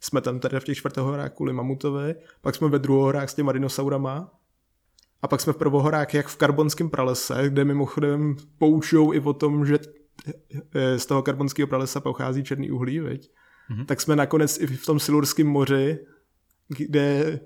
Jsme 0.00 0.20
tam 0.20 0.40
teda 0.40 0.60
v 0.60 0.64
těch 0.64 0.78
čtvrtých 0.78 1.02
horách 1.02 1.32
kvůli 1.32 1.52
mamutovi, 1.52 2.14
pak 2.40 2.54
jsme 2.54 2.68
ve 2.68 2.78
druhohorách 2.78 3.30
s 3.30 3.34
těma 3.34 3.52
dinosaurama, 3.52 4.30
a 5.22 5.28
pak 5.28 5.40
jsme 5.40 5.52
v 5.52 5.56
prvohorách 5.56 6.14
jak 6.14 6.28
v 6.28 6.36
karbonském 6.36 6.90
pralese, 6.90 7.48
kde 7.48 7.64
mimochodem 7.64 8.36
poučují 8.58 9.16
i 9.16 9.20
o 9.20 9.32
tom, 9.32 9.66
že 9.66 9.78
z 10.96 11.06
toho 11.06 11.22
karbonského 11.22 11.66
pralesa 11.68 12.00
pochází 12.00 12.44
černý 12.44 12.70
uhlí, 12.70 13.00
viď? 13.00 13.30
Mhm. 13.70 13.86
tak 13.86 14.00
jsme 14.00 14.16
nakonec 14.16 14.60
i 14.60 14.66
v 14.66 14.86
tom 14.86 15.00
Silurském 15.00 15.46
moři, 15.46 15.98
kde, 16.68 17.40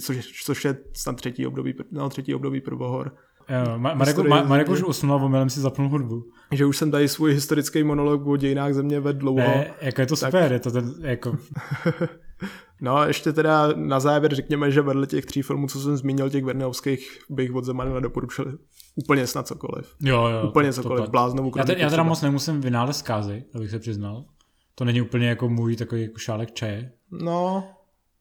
což, 0.00 0.42
což 0.44 0.64
je 0.64 0.76
snad 0.96 1.16
třetí 1.16 1.46
období, 1.46 1.74
no, 1.90 2.08
třetí 2.08 2.34
období 2.34 2.60
prvohor, 2.60 3.16
Jo, 3.48 3.64
Ma- 3.78 3.94
Marek, 3.96 4.16
Ma- 4.18 4.46
Marek 4.46 4.68
už 4.68 4.82
usnul 4.82 5.12
a 5.12 5.16
omylem 5.22 5.50
si 5.50 5.60
zapnul 5.60 5.88
hudbu. 5.88 6.24
že 6.52 6.66
už 6.66 6.76
jsem 6.76 6.90
tady 6.90 7.08
svůj 7.08 7.32
historický 7.32 7.82
monolog 7.82 8.26
o 8.26 8.36
dějinách 8.36 8.74
země 8.74 9.00
vedl 9.00 9.18
dlouho. 9.18 9.38
Ne, 9.38 9.70
jako 9.80 10.00
je 10.00 10.06
to 10.06 10.16
super, 10.16 10.52
je 10.52 10.60
to 10.60 10.70
ten, 10.70 10.94
jako, 11.00 11.36
No 12.80 12.96
a 12.96 13.06
ještě 13.06 13.32
teda 13.32 13.72
na 13.76 14.00
závěr 14.00 14.34
řekněme, 14.34 14.70
že 14.70 14.82
vedle 14.82 15.06
těch 15.06 15.26
tří 15.26 15.42
filmů, 15.42 15.66
co 15.68 15.80
jsem 15.80 15.96
zmínil, 15.96 16.30
těch 16.30 16.44
Verneovských, 16.44 17.18
bych 17.30 17.54
od 17.54 17.64
Zemana 17.64 18.00
doporučil 18.00 18.58
úplně 18.94 19.26
snad 19.26 19.46
cokoliv. 19.46 19.94
jo, 20.00 20.26
jo. 20.28 20.48
úplně 20.48 20.68
to- 20.70 20.76
to 20.76 20.82
cokoliv, 20.82 21.00
pak. 21.02 21.10
bláznovou 21.10 21.52
Já, 21.56 21.64
te, 21.64 21.78
já 21.78 21.90
teda 21.90 22.02
moc 22.02 22.22
nemusím 22.22 22.60
vynález 22.60 22.98
zkázy, 22.98 23.44
abych 23.54 23.70
se 23.70 23.78
přiznal. 23.78 24.24
To 24.74 24.84
není 24.84 25.00
úplně 25.00 25.28
jako 25.28 25.48
můj 25.48 25.76
takový 25.76 26.02
jako 26.02 26.18
šálek 26.18 26.52
čaje, 26.52 26.92
No, 27.10 27.64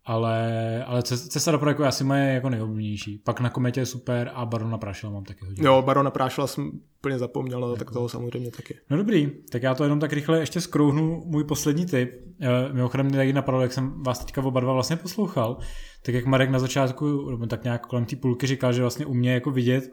ale, 0.05 0.84
ale 0.88 0.99
Ces- 1.01 1.28
Cesta 1.28 1.51
do 1.51 1.59
je 1.82 1.88
asi 1.88 2.03
moje 2.03 2.34
jako 2.34 2.49
nejoblíbenější. 2.49 3.17
Pak 3.17 3.39
na 3.39 3.49
kometě 3.49 3.80
je 3.80 3.86
super 3.86 4.32
a 4.34 4.45
Barona 4.45 4.78
Prašila 4.78 5.11
mám 5.11 5.24
taky 5.24 5.45
hodně. 5.45 5.65
jo, 5.67 5.82
Barona 5.82 6.11
Prášila 6.11 6.47
jsem 6.47 6.72
úplně 6.99 7.19
zapomněl, 7.19 7.76
tak 7.78 7.91
toho 7.91 8.09
samozřejmě 8.09 8.51
taky. 8.51 8.78
No 8.89 8.97
dobrý, 8.97 9.32
tak 9.51 9.63
já 9.63 9.76
to 9.76 9.84
jenom 9.84 9.99
tak 9.99 10.13
rychle 10.13 10.39
ještě 10.39 10.61
skrouhnu 10.61 11.24
můj 11.26 11.43
poslední 11.43 11.86
tip. 11.86 12.11
Eh, 12.41 12.74
Mimochodem 12.74 13.05
mě 13.05 13.17
taky 13.17 13.34
napadlo, 13.34 13.61
jak 13.61 13.74
jsem 13.74 14.03
vás 14.03 14.19
teďka 14.19 14.41
oba 14.43 14.59
dva 14.59 14.74
vlastně 14.74 14.95
poslouchal, 14.95 15.57
tak 16.05 16.15
jak 16.15 16.26
Marek 16.26 16.49
na 16.49 16.59
začátku, 16.59 17.30
nebo 17.32 17.45
tak 17.45 17.63
nějak 17.63 17.88
kolem 17.88 18.05
té 18.05 18.15
půlky 18.15 18.47
říkal, 18.47 18.74
že 18.74 18.82
vlastně 18.82 19.05
umě 19.05 19.34
jako 19.34 19.51
vidět, 19.51 19.84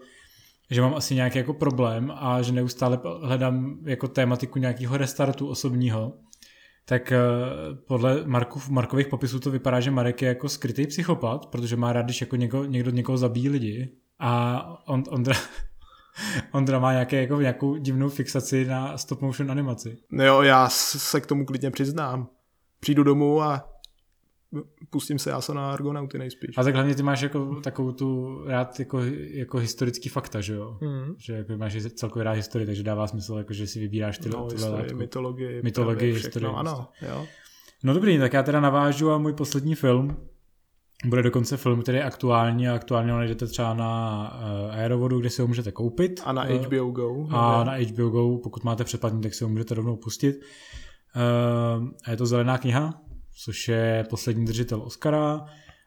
že 0.71 0.81
mám 0.81 0.95
asi 0.95 1.14
nějaký 1.14 1.39
jako 1.39 1.55
problém 1.55 2.12
a 2.14 2.43
že 2.43 2.53
neustále 2.53 3.01
hledám 3.23 3.79
jako 3.85 4.09
tématiku 4.09 4.59
nějakého 4.59 4.97
restartu 4.97 5.49
osobního, 5.49 6.12
tak 6.85 7.12
eh, 7.12 7.19
podle 7.87 8.23
Markov, 8.27 8.69
Markových 8.69 9.09
popisů 9.09 9.41
to 9.41 9.51
vypadá, 9.51 9.81
že 9.81 9.91
Marek 9.91 10.23
je 10.23 10.29
jako 10.29 10.49
skrytý 10.49 10.87
psychopat, 10.87 11.47
protože 11.47 11.77
má 11.77 11.93
rád, 11.93 12.03
když 12.03 12.21
jako 12.21 12.37
něko, 12.37 12.64
někdo 12.64 12.91
někoho 12.91 13.19
zabíjí 13.19 13.49
lidi. 13.49 13.93
A 14.19 14.62
on, 14.87 15.03
Ondra, 15.11 15.35
Ondra 16.53 16.79
má 16.79 16.93
nějaké, 16.93 17.21
jako, 17.21 17.41
nějakou 17.41 17.77
divnou 17.77 18.09
fixaci 18.09 18.64
na 18.64 18.99
stop 18.99 19.21
motion 19.21 19.51
animaci. 19.51 19.99
No 20.11 20.25
jo, 20.25 20.43
já 20.43 20.69
se 20.69 21.21
k 21.21 21.27
tomu 21.27 21.45
klidně 21.45 21.71
přiznám. 21.71 22.29
Přijdu 22.81 23.03
domů 23.03 23.43
a 23.43 23.78
pustím 24.91 25.19
se 25.19 25.31
já 25.31 25.41
se 25.41 25.55
na 25.55 25.73
Argonauty 25.73 26.19
nejspíš. 26.19 26.59
A 26.59 26.63
tak 26.65 26.75
hlavně 26.75 26.95
ty 26.95 27.03
máš 27.03 27.21
jako 27.21 27.61
takovou 27.61 27.93
tu 27.93 28.41
rád 28.47 28.79
jako, 28.81 29.01
jako 29.31 29.59
historický 29.59 30.09
fakta, 30.09 30.41
že 30.41 30.55
jo? 30.55 30.79
Hmm. 30.81 31.15
Že 31.19 31.33
jako 31.33 31.57
máš 31.57 31.77
celkově 31.95 32.25
rád 32.25 32.33
historii, 32.33 32.67
takže 32.67 32.83
dává 32.83 33.07
smysl, 33.07 33.35
jako, 33.39 33.53
že 33.53 33.67
si 33.67 33.81
vybíráš 33.81 34.19
ty, 34.19 34.29
No, 34.29 34.47
tyhle 34.47 34.55
historii, 34.55 34.83
látku. 34.83 34.99
mytologii, 34.99 35.63
Mytologii, 35.63 36.13
historii, 36.13 36.51
ano, 36.55 36.89
jo. 37.09 37.27
No 37.85 37.95
dobrý, 37.95 38.19
tak 38.19 38.33
já 38.33 38.43
teda 38.43 38.61
navážu 38.61 39.11
a 39.11 39.19
můj 39.19 39.33
poslední 39.33 39.75
film 39.75 40.17
bude 41.07 41.23
dokonce 41.23 41.57
film, 41.57 41.83
který 41.83 41.99
je 41.99 42.05
aktuální 42.05 42.69
a 42.69 42.75
aktuálně 42.75 43.13
ho 43.13 43.19
najdete 43.19 43.47
třeba 43.47 43.75
na 43.75 44.21
uh, 44.67 44.75
Aerovodu, 44.75 45.21
kde 45.21 45.31
si 45.31 45.43
ho 45.43 45.49
můžete 45.49 45.73
koupit. 45.73 46.21
A 46.25 46.33
na 46.33 46.45
Eh, 46.51 46.59
HBO 46.59 46.91
Go. 46.91 47.27
A 47.31 47.59
ne? 47.59 47.65
na 47.65 47.87
HBO 47.87 48.09
Go, 48.11 48.39
pokud 48.39 48.65
máte 48.65 48.85
předplatný, 48.85 49.21
tak 49.21 49.35
si 49.35 49.45
ho 49.45 49.51
můžete 49.51 49.75
rovnou 49.75 49.97
pustit. 49.97 50.37
Uh, 51.17 51.89
a 52.05 52.11
je 52.11 52.17
to 52.17 52.27
Zelená 52.27 52.59
kniha, 52.59 53.01
což 53.45 53.68
je 53.68 54.07
poslední 54.11 54.45
držitel 54.45 54.82
Oscara. 54.82 55.34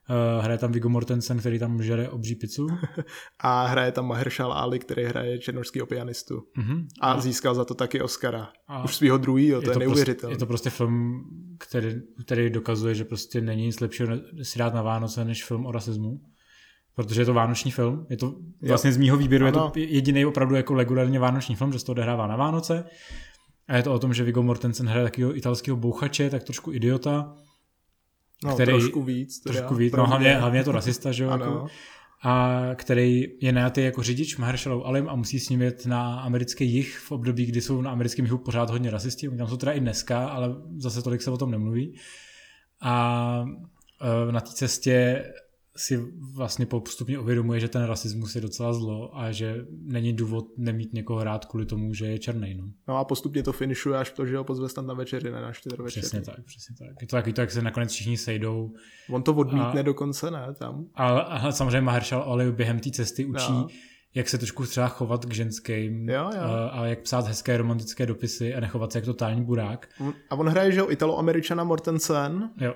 Uh, 0.09 0.43
hraje 0.43 0.57
tam 0.57 0.71
Viggo 0.71 0.89
Mortensen, 0.89 1.39
který 1.39 1.59
tam 1.59 1.83
žere 1.83 2.09
obří 2.09 2.35
pizzu. 2.35 2.67
A 3.39 3.65
hraje 3.65 3.91
tam 3.91 4.07
Mahershala 4.07 4.55
Ali, 4.55 4.79
který 4.79 5.03
hraje 5.03 5.39
černožského 5.39 5.87
pianistu. 5.87 6.43
Uh-huh. 6.57 6.85
A 7.01 7.21
získal 7.21 7.55
za 7.55 7.65
to 7.65 7.73
taky 7.73 8.01
Oscara. 8.01 8.49
A 8.67 8.83
Už 8.83 8.95
svého 8.95 9.17
druhýho, 9.17 9.61
to 9.61 9.71
je, 9.71 9.77
neuvěřitelné. 9.77 10.31
Prostě, 10.31 10.35
je 10.35 10.39
to 10.39 10.45
prostě 10.45 10.69
film, 10.69 11.23
který, 11.59 12.01
který 12.25 12.49
dokazuje, 12.49 12.95
že 12.95 13.05
prostě 13.05 13.41
není 13.41 13.65
nic 13.65 13.79
lepšího 13.79 14.09
si 14.43 14.59
dát 14.59 14.73
na 14.73 14.81
Vánoce, 14.81 15.25
než 15.25 15.45
film 15.45 15.65
o 15.65 15.71
rasismu. 15.71 16.21
Protože 16.95 17.21
je 17.21 17.25
to 17.25 17.33
vánoční 17.33 17.71
film. 17.71 18.05
Je 18.09 18.17
to 18.17 18.35
vlastně 18.67 18.91
z 18.91 18.97
mýho 18.97 19.17
výběru 19.17 19.45
Ano. 19.45 19.71
je 19.75 19.87
to 19.87 19.93
jediný 19.93 20.25
opravdu 20.25 20.55
jako 20.55 20.75
regulárně 20.75 21.19
vánoční 21.19 21.55
film, 21.55 21.73
že 21.73 21.79
se 21.79 21.85
to 21.85 21.91
odehrává 21.91 22.27
na 22.27 22.35
Vánoce. 22.35 22.83
A 23.71 23.75
je 23.77 23.83
to 23.83 23.93
o 23.93 23.99
tom, 23.99 24.13
že 24.13 24.23
Viggo 24.23 24.43
Mortensen 24.43 24.87
hraje 24.87 25.03
takového 25.03 25.37
italského 25.37 25.77
bouchače, 25.77 26.29
tak 26.29 26.43
trošku 26.43 26.73
idiota. 26.73 27.35
no, 28.43 28.53
který- 28.53 28.71
trošku 28.71 29.03
víc. 29.03 29.39
Teda, 29.39 29.55
Trošku 29.55 29.75
víc, 29.75 29.93
no 29.93 30.05
hlavně, 30.07 30.35
hlavně 30.35 30.59
je 30.59 30.63
to 30.63 30.71
rasista, 30.71 31.11
že 31.11 31.23
jo, 31.23 31.29
jako, 31.29 31.67
a 32.23 32.61
který 32.75 33.23
je 33.41 33.51
najatý 33.51 33.81
jako 33.81 34.03
řidič 34.03 34.37
Mahershalou 34.37 34.83
Alim 34.83 35.09
a 35.09 35.15
musí 35.15 35.39
s 35.39 35.49
ním 35.49 35.61
jet 35.61 35.85
na 35.85 36.19
americký 36.21 36.73
jih 36.73 36.97
v 36.97 37.11
období, 37.11 37.45
kdy 37.45 37.61
jsou 37.61 37.81
na 37.81 37.91
americkém 37.91 38.25
jihu 38.25 38.37
pořád 38.37 38.69
hodně 38.69 38.91
rasisti, 38.91 39.29
Oni 39.29 39.37
tam 39.37 39.47
jsou 39.47 39.57
teda 39.57 39.71
i 39.71 39.79
dneska, 39.79 40.29
ale 40.29 40.55
zase 40.77 41.01
tolik 41.01 41.21
se 41.21 41.31
o 41.31 41.37
tom 41.37 41.51
nemluví. 41.51 41.95
A 42.81 43.45
e, 44.29 44.31
na 44.31 44.41
té 44.41 44.51
cestě 44.53 45.23
si 45.77 46.05
vlastně 46.35 46.65
postupně 46.65 47.19
uvědomuje, 47.19 47.59
že 47.59 47.67
ten 47.67 47.83
rasismus 47.83 48.35
je 48.35 48.41
docela 48.41 48.73
zlo 48.73 49.17
a 49.17 49.31
že 49.31 49.65
není 49.81 50.13
důvod 50.13 50.45
nemít 50.57 50.93
někoho 50.93 51.23
rád 51.23 51.45
kvůli 51.45 51.65
tomu, 51.65 51.93
že 51.93 52.05
je 52.05 52.19
černý. 52.19 52.53
No. 52.55 52.63
No 52.87 52.97
a 52.97 53.05
postupně 53.05 53.43
to 53.43 53.51
finišuje 53.53 53.97
až 53.99 54.11
to, 54.11 54.25
že 54.25 54.37
ho 54.37 54.43
pozve 54.43 54.69
tam 54.69 54.87
na 54.87 54.93
večeři, 54.93 55.31
ne 55.31 55.41
na 55.41 55.51
čtyřvečer. 55.51 56.01
Přesně 56.01 56.21
tak, 56.21 56.45
přesně 56.45 56.75
tak. 56.79 57.01
Je 57.01 57.07
to 57.07 57.15
taky 57.15 57.33
to, 57.33 57.41
jak 57.41 57.51
se 57.51 57.61
nakonec 57.61 57.91
všichni 57.91 58.17
sejdou. 58.17 58.73
On 59.09 59.23
to 59.23 59.33
odmítne 59.33 59.79
A- 59.79 59.83
dokonce, 59.83 60.31
ne, 60.31 60.53
tam. 60.59 60.85
Ale, 60.95 61.23
ale 61.23 61.53
samozřejmě 61.53 61.81
Mahershala 61.81 62.23
Ali 62.23 62.51
během 62.51 62.79
té 62.79 62.91
cesty 62.91 63.25
učí, 63.25 63.51
No. 63.51 63.67
jak 64.15 64.29
se 64.29 64.37
trošku 64.37 64.65
třeba 64.65 64.87
chovat 64.87 65.25
k 65.25 65.33
ženským 65.33 66.09
Jo, 66.09 66.29
jo. 66.35 66.41
A, 66.41 66.67
a 66.69 66.85
jak 66.85 66.99
psát 67.01 67.27
hezké 67.27 67.57
romantické 67.57 68.05
dopisy 68.05 68.55
a 68.55 68.59
nechovat 68.59 68.91
se 68.91 68.97
jak 68.97 69.05
totální 69.05 69.43
burák. 69.45 69.89
A 70.29 70.35
on 70.35 70.47
hraje, 70.49 70.71
že 70.71 70.79
jo, 70.79 70.89
Italo-Američana 70.89 71.63
Mortensen, 71.63 72.49
Jo. 72.61 72.73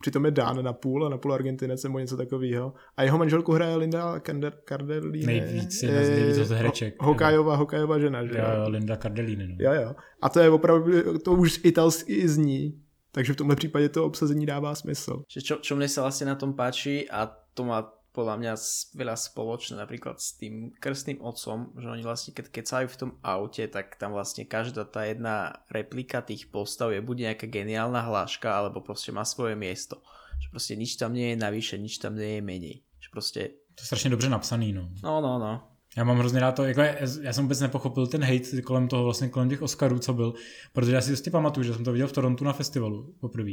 Přitom 0.00 0.24
je 0.24 0.30
Dán 0.30 0.64
na 0.64 0.72
půl 0.72 1.06
a 1.06 1.08
na 1.08 1.18
půl 1.18 1.34
Argentinec 1.34 1.82
nebo 1.84 1.98
něco 1.98 2.16
takového. 2.16 2.72
A 2.96 3.02
jeho 3.02 3.18
manželku 3.18 3.52
hraje 3.52 3.76
Linda 3.76 4.20
Cardellini. 4.68 5.26
Nejvíc, 5.26 5.82
jedna 5.82 6.02
z 6.04 6.08
nejvíc 6.08 6.36
z 6.36 6.50
hereček. 6.50 7.02
Ho- 7.02 7.06
Hokajová, 7.08 7.56
hokajová 7.56 7.98
žena, 7.98 8.26
že 8.26 8.38
Jo, 8.38 8.44
jo, 8.62 8.68
Linda 8.68 8.96
Cardellini. 8.96 9.46
No. 9.48 9.54
Jo, 9.58 9.72
jo. 9.82 9.94
A 10.22 10.28
to 10.28 10.40
je 10.40 10.50
opravdu, 10.50 11.18
to 11.18 11.32
už 11.32 11.60
italsky 11.64 12.28
zní. 12.28 12.80
Takže 13.12 13.32
v 13.32 13.36
tomhle 13.36 13.56
případě 13.56 13.88
to 13.88 14.04
obsazení 14.04 14.46
dává 14.46 14.74
smysl. 14.74 15.22
Že 15.32 15.40
čo, 15.42 15.54
čo 15.64 15.72
mne 15.76 15.88
sa 15.88 16.04
vlastne 16.04 16.28
na 16.28 16.36
tom 16.36 16.52
páči 16.54 17.08
a 17.10 17.26
to 17.56 17.64
má 17.64 17.82
podľa 18.18 18.34
mňa 18.34 18.52
veľa 18.98 19.14
spoločné 19.14 19.78
napríklad 19.78 20.18
s 20.18 20.34
tým 20.34 20.74
krstným 20.82 21.22
otcom, 21.22 21.70
že 21.78 21.86
oni 21.86 22.02
vlastne 22.02 22.34
keď 22.34 22.50
kecajú 22.50 22.86
v 22.90 22.98
tom 22.98 23.10
aute, 23.22 23.62
tak 23.70 23.94
tam 23.94 24.10
vlastne 24.10 24.42
každá 24.42 24.82
tá 24.82 25.06
jedna 25.06 25.62
replika 25.70 26.18
tých 26.18 26.50
postav 26.50 26.90
je 26.90 26.98
buď 26.98 27.30
nejaká 27.30 27.46
geniálna 27.46 28.02
hláška, 28.02 28.50
alebo 28.50 28.82
proste 28.82 29.14
má 29.14 29.22
svoje 29.22 29.54
miesto. 29.54 30.02
Že 30.42 30.48
proste 30.50 30.74
nič 30.74 30.98
tam 30.98 31.14
nie 31.14 31.30
je 31.30 31.36
navyše, 31.38 31.78
nič 31.78 32.02
tam 32.02 32.18
nie 32.18 32.38
je 32.38 32.42
menej. 32.42 32.76
Že 32.98 33.08
proste, 33.14 33.40
To 33.78 33.82
je 33.82 33.86
strašně 33.86 34.10
dobře 34.10 34.28
napsaný. 34.28 34.72
No. 34.72 34.88
no, 35.02 35.20
no, 35.20 35.38
no. 35.38 35.68
Já 35.96 36.04
mám 36.04 36.18
hrozně 36.18 36.40
rád 36.40 36.52
to, 36.52 36.64
jako 36.64 36.80
já, 36.80 36.94
já 37.22 37.32
jsem 37.32 37.44
vůbec 37.44 37.60
nepochopil 37.60 38.06
ten 38.06 38.24
hate 38.24 38.62
kolem 38.62 38.88
toho, 38.88 39.04
vlastně 39.04 39.28
kolem 39.28 39.48
těch 39.48 39.62
Oscarů, 39.62 39.98
co 39.98 40.12
byl, 40.14 40.34
protože 40.72 40.94
já 40.94 41.00
si 41.00 41.10
prostě 41.10 41.30
pamatuju, 41.30 41.64
že 41.64 41.74
jsem 41.74 41.84
to 41.84 41.92
viděl 41.92 42.08
v 42.08 42.12
Torontu 42.12 42.44
na 42.44 42.52
festivalu 42.52 43.14
poprvé. 43.20 43.52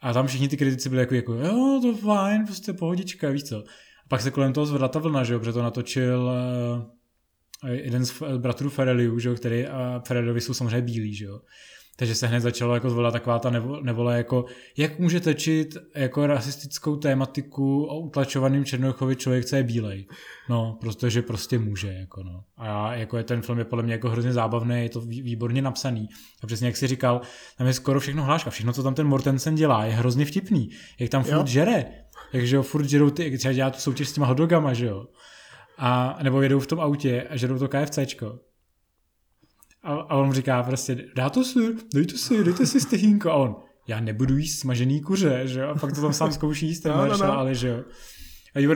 A 0.00 0.12
tam 0.12 0.26
všichni 0.26 0.48
ty 0.48 0.56
kritici 0.56 0.88
byli 0.88 1.00
jako, 1.00 1.14
jako 1.14 1.34
jo, 1.34 1.80
to 1.82 1.96
fajn, 1.96 2.46
prostě 2.46 2.72
pohodička, 2.72 3.30
víš 3.30 3.44
co. 3.44 3.64
Pak 4.08 4.20
se 4.20 4.30
kolem 4.30 4.52
toho 4.52 4.66
zvedla 4.66 4.88
ta 4.88 4.98
vlna, 4.98 5.24
že 5.24 5.32
jo, 5.32 5.38
protože 5.38 5.52
to 5.52 5.62
natočil 5.62 6.30
uh, 7.64 7.70
jeden 7.70 8.04
z 8.04 8.22
bratrů 8.38 8.70
Fereliů, 8.70 9.18
že 9.18 9.28
jo, 9.28 9.34
který 9.34 9.66
a 9.66 10.02
Fereliovi 10.06 10.40
jsou 10.40 10.54
samozřejmě 10.54 10.82
bílí, 10.82 11.14
že 11.14 11.24
jo. 11.24 11.40
Takže 11.98 12.14
se 12.14 12.26
hned 12.26 12.40
začalo 12.40 12.74
jako 12.74 12.90
zvolat 12.90 13.12
taková 13.12 13.38
ta 13.38 13.50
nevo- 13.50 13.82
nevole, 13.82 14.16
jako 14.16 14.44
jak 14.76 14.98
může 14.98 15.20
točit 15.20 15.76
jako 15.94 16.26
rasistickou 16.26 16.96
tématiku 16.96 17.84
o 17.84 18.00
utlačovaným 18.00 18.64
Černochovi 18.64 19.16
člověk, 19.16 19.44
co 19.44 19.56
je 19.56 19.62
bílej. 19.62 20.06
No, 20.48 20.78
protože 20.80 21.22
prostě 21.22 21.58
může, 21.58 21.92
jako 21.92 22.22
no. 22.22 22.44
A 22.56 22.66
já, 22.66 22.94
jako 22.94 23.16
je 23.16 23.24
ten 23.24 23.42
film 23.42 23.58
je 23.58 23.64
podle 23.64 23.82
mě 23.82 23.92
jako 23.92 24.08
hrozně 24.10 24.32
zábavný, 24.32 24.82
je 24.82 24.88
to 24.88 25.00
vý- 25.00 25.22
výborně 25.22 25.62
napsaný. 25.62 26.08
A 26.42 26.46
přesně 26.46 26.66
jak 26.66 26.76
jsi 26.76 26.86
říkal, 26.86 27.20
tam 27.58 27.66
je 27.66 27.72
skoro 27.72 28.00
všechno 28.00 28.24
hláška. 28.24 28.50
Všechno, 28.50 28.72
co 28.72 28.82
tam 28.82 28.94
ten 28.94 29.06
Mortensen 29.06 29.54
dělá, 29.54 29.84
je 29.84 29.92
hrozně 29.92 30.24
vtipný. 30.24 30.70
Jak 30.98 31.10
tam 31.10 31.24
furt 31.24 31.46
žere. 31.46 31.84
Takže 32.32 32.56
jo, 32.56 32.62
furt 32.62 32.84
žerou 32.84 33.10
ty, 33.10 33.38
třeba 33.38 33.54
dělá 33.54 33.70
tu 33.70 33.78
soutěž 33.80 34.08
s 34.08 34.12
těma 34.12 34.26
hotdogama, 34.26 34.72
že 34.74 34.86
jo. 34.86 35.06
A, 35.78 36.18
nebo 36.22 36.42
jedou 36.42 36.60
v 36.60 36.66
tom 36.66 36.80
autě 36.80 37.22
a 37.30 37.36
žerou 37.36 37.58
to 37.58 37.68
KFCčko. 37.68 38.38
A, 39.82 39.94
a 39.94 40.14
on 40.16 40.32
říká 40.32 40.62
prostě, 40.62 41.04
dá 41.16 41.30
to 41.30 41.44
si, 41.44 41.58
dejte 41.94 42.18
si, 42.18 42.44
dejte 42.44 42.66
si 42.66 42.80
stehínko. 42.80 43.30
A 43.30 43.34
on, 43.34 43.56
já 43.88 44.00
nebudu 44.00 44.36
jíst 44.36 44.58
smažený 44.58 45.00
kuře, 45.00 45.42
že 45.44 45.60
jo. 45.60 45.68
A 45.68 45.74
pak 45.74 45.94
to 45.94 46.00
tam 46.00 46.12
sám 46.12 46.32
zkouší 46.32 46.66
jíst, 46.66 46.80
ten 46.80 46.92
No, 46.92 47.06
no, 47.06 47.16
no. 47.16 47.38
ale 47.38 47.54
že 47.54 47.68
jo. 47.68 47.84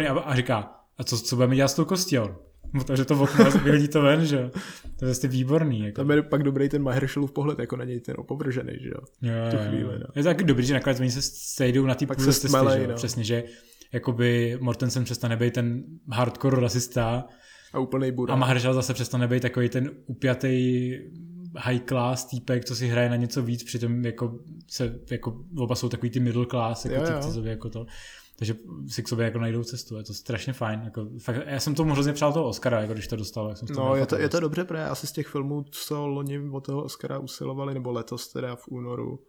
A, 0.09 0.20
a 0.20 0.36
říká, 0.36 0.74
a 0.98 1.05
co, 1.05 1.18
co 1.18 1.36
budeme 1.36 1.57
dělat 1.57 1.68
s 1.68 1.74
tou 1.74 1.84
kostí? 1.84 2.18
A 2.18 2.22
on, 2.22 2.36
Otevře 2.81 3.05
to 3.05 3.21
okno 3.21 3.51
vyhodí 3.64 3.89
to 3.89 4.03
ven, 4.03 4.27
že 4.27 4.37
jo. 4.37 4.51
To 4.83 5.05
je 5.05 5.07
vlastně 5.07 5.29
výborný. 5.29 5.81
Jako. 5.81 5.97
Tam 5.97 6.11
je 6.11 6.23
pak 6.23 6.43
dobrý 6.43 6.68
ten 6.68 6.83
Mahershallův 6.83 7.33
pohled, 7.33 7.59
jako 7.59 7.77
na 7.77 7.85
něj 7.85 8.01
ten 8.01 8.14
opovržený, 8.18 8.73
že 8.81 8.89
jo. 8.89 9.01
Jo, 9.23 9.51
tu 9.51 9.57
jo, 9.57 9.62
chvíli, 9.68 9.83
jo. 9.83 9.99
no. 9.99 10.07
Je 10.16 10.23
to 10.23 10.29
taky 10.29 10.45
dobrý, 10.45 10.66
že 10.66 10.75
nakonec 10.75 11.01
oni 11.01 11.11
se 11.11 11.23
sejdou 11.23 11.87
na 11.87 11.95
té 11.95 12.07
se 12.07 12.25
cesty, 12.25 12.49
že 12.49 12.83
jo. 12.83 12.89
no. 12.89 12.95
Přesně, 12.95 13.25
že 13.25 13.45
jakoby 13.93 14.59
Mortensen 14.61 15.05
přestane 15.05 15.37
být 15.37 15.55
ten 15.55 15.83
hardcore 16.12 16.61
rasista 16.61 17.25
A 17.73 17.79
úplnej 17.79 18.12
burák. 18.12 18.35
a 18.35 18.39
Mahershala 18.39 18.75
zase 18.75 18.95
přestane 18.95 19.29
být 19.29 19.43
takový 19.43 19.68
ten 19.68 19.91
upjatý 20.07 20.93
high 21.57 21.81
class 21.89 22.25
týpek, 22.25 22.64
co 22.64 22.77
si 22.77 22.89
hraje 22.89 23.09
na 23.09 23.16
něco 23.16 23.43
víc, 23.43 23.64
přitom 23.64 24.05
jako 24.05 24.39
se, 24.68 24.99
jako 25.11 25.41
oba 25.59 25.75
jsou 25.75 25.89
takový 25.89 26.11
ty 26.11 26.21
middle 26.21 26.47
class, 26.47 26.85
jako 26.85 26.97
Jo, 26.97 27.03
jo. 27.11 27.14
týpci 27.16 27.33
sobě 27.33 27.51
jako 27.51 27.71
to. 27.71 27.87
Takže 28.41 28.55
si 28.88 29.03
k 29.03 29.09
sobě 29.09 29.24
jako 29.24 29.38
najdou 29.38 29.64
cestu, 29.64 29.97
je 29.97 30.05
to 30.05 30.14
strašně 30.14 30.53
fajn. 30.53 30.80
Jako, 30.84 31.07
fakt, 31.18 31.36
já 31.47 31.61
jsem 31.61 31.74
tomu 31.74 31.93
hrozně 31.93 32.12
přál 32.12 32.32
toho 32.32 32.49
Oscara, 32.49 32.80
jako 32.80 32.93
když 32.93 33.07
to 33.07 33.16
dostal. 33.16 33.49
Jak 33.49 33.59
jsem 33.59 33.68
No, 33.76 33.82
měl 33.82 33.95
je 33.95 34.07
to, 34.07 34.18
je 34.18 34.28
to 34.28 34.41
dobře, 34.41 34.64
protože 34.64 34.84
asi 34.84 35.07
z 35.07 35.12
těch 35.12 35.26
filmů, 35.26 35.64
co 35.70 36.07
loni 36.07 36.51
od 36.51 36.66
toho 36.66 36.84
Oscara 36.84 37.18
usilovali, 37.18 37.74
nebo 37.74 37.93
letos 37.93 38.28
teda 38.32 38.57
v 38.57 38.68
únoru, 38.68 39.20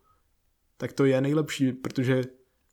tak 0.78 0.94
to 0.94 1.06
je 1.06 1.22
nejlepší, 1.22 1.72
protože 1.74 2.24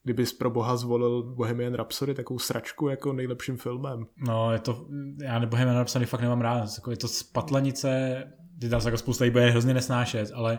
kdybys 0.04 0.32
pro 0.32 0.50
boha 0.50 0.76
zvolil 0.76 1.22
Bohemian 1.22 1.74
Rhapsody, 1.74 2.14
takovou 2.14 2.38
sračku 2.38 2.88
jako 2.88 3.12
nejlepším 3.12 3.56
filmem. 3.56 4.06
No, 4.26 4.52
je 4.52 4.58
to, 4.58 4.86
já 5.22 5.46
Bohemian 5.46 5.76
Rhapsody 5.76 6.06
fakt 6.06 6.20
nemám 6.20 6.40
rád, 6.40 6.68
jako 6.76 6.90
je 6.90 6.96
to 6.96 7.08
spatlanice, 7.08 8.24
ty 8.60 8.68
tam 8.68 8.80
se 8.80 8.88
jako 8.88 8.98
spousta 8.98 9.24
lidí 9.24 9.32
bude 9.32 9.50
hrozně 9.50 9.74
nesnášet, 9.74 10.30
ale 10.34 10.58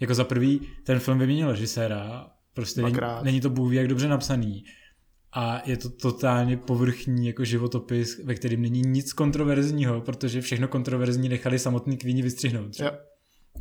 jako 0.00 0.14
za 0.14 0.24
prvý 0.24 0.68
ten 0.84 0.98
film 0.98 1.18
vyměnil 1.18 1.50
režiséra, 1.50 2.30
prostě 2.54 2.82
není, 2.82 2.92
Dvakrát. 2.92 3.24
není 3.24 3.40
to 3.40 3.50
bůh 3.50 3.72
jak 3.72 3.88
dobře 3.88 4.08
napsaný 4.08 4.64
a 5.34 5.62
je 5.66 5.76
to 5.76 5.90
totálně 5.90 6.56
povrchní 6.56 7.26
jako 7.26 7.44
životopis, 7.44 8.18
ve 8.24 8.34
kterým 8.34 8.62
není 8.62 8.80
nic 8.80 9.12
kontroverzního, 9.12 10.00
protože 10.00 10.40
všechno 10.40 10.68
kontroverzní 10.68 11.28
nechali 11.28 11.58
samotný 11.58 11.96
Queeni 11.96 12.22
vystřihnout. 12.22 12.74
že? 12.74 12.84
Jo. 12.84 12.90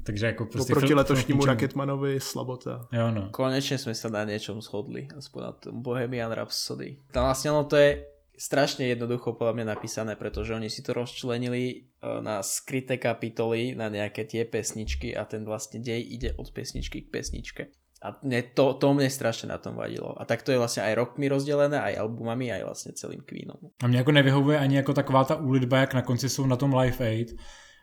Takže 0.04 0.26
jako 0.26 0.46
prostě 0.46 0.74
Oproti 0.74 0.88
film- 0.88 0.98
letošnímu. 0.98 1.46
Rocketmanovi 1.46 2.20
slabota. 2.20 2.88
Jo, 2.92 3.12
no. 3.12 3.30
Konečne 3.32 3.78
sme 3.78 3.96
sa 3.96 4.10
na 4.12 4.26
niečom 4.28 4.60
shodli, 4.60 5.08
aspoň 5.16 5.40
na 5.42 5.52
tom 5.56 5.80
Bohemian 5.80 6.34
Rhapsody. 6.34 7.00
Tam 7.14 7.30
vlastne 7.30 7.56
ono 7.56 7.64
to 7.64 7.78
je 7.80 8.04
strašne 8.36 8.84
jednoducho 8.90 9.38
podľa 9.38 9.54
mňa 9.54 9.66
napísané, 9.78 10.18
pretože 10.20 10.52
oni 10.52 10.68
si 10.68 10.84
to 10.84 10.92
rozčlenili 10.92 11.62
e, 11.64 11.76
na 12.20 12.44
skryté 12.44 12.98
kapitoly, 13.00 13.78
na 13.78 13.88
nejaké 13.88 14.26
tie 14.28 14.44
pesničky 14.44 15.16
a 15.16 15.24
ten 15.24 15.46
vlastne 15.46 15.80
dej 15.80 16.02
ide 16.04 16.36
od 16.36 16.52
pesničky 16.52 17.08
k 17.08 17.12
pesničke. 17.14 17.64
A 18.04 18.20
mne 18.24 18.44
to, 18.52 18.74
to 18.76 18.94
mne 18.94 19.08
strašne 19.08 19.48
na 19.48 19.58
tom 19.58 19.80
vadilo. 19.80 20.12
A 20.20 20.28
tak 20.28 20.44
to 20.44 20.52
je 20.52 20.60
vlastne 20.60 20.84
aj 20.84 20.94
rokmi 21.00 21.32
rozdelené, 21.32 21.80
aj 21.80 22.04
albumami, 22.04 22.52
aj 22.52 22.64
vlastne 22.68 22.92
celým 22.92 23.24
Queenom. 23.24 23.72
A 23.84 23.88
mě 23.88 23.98
jako 23.98 24.12
nevyhovuje 24.12 24.60
ani 24.60 24.76
jako 24.76 24.94
taková 24.94 25.24
ta 25.24 25.36
úlitba, 25.36 25.78
jak 25.78 25.94
na 25.94 26.02
konci 26.02 26.30
jsou 26.30 26.46
na 26.46 26.56
tom 26.56 26.76
Live 26.76 27.08
Aid, 27.08 27.36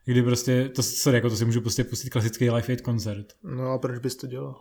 kdy 0.04 0.22
prostě, 0.22 0.68
to, 0.68 0.82
sorry, 0.82 1.16
jako 1.16 1.30
to 1.30 1.36
si 1.36 1.44
můžu 1.44 1.60
prostě 1.60 1.84
pustit 1.84 2.10
klasický 2.10 2.50
Live 2.50 2.68
Aid 2.68 2.80
koncert. 2.80 3.26
No 3.44 3.72
a 3.72 3.78
proč 3.78 3.98
bys 3.98 4.16
to 4.16 4.26
dělal? 4.26 4.54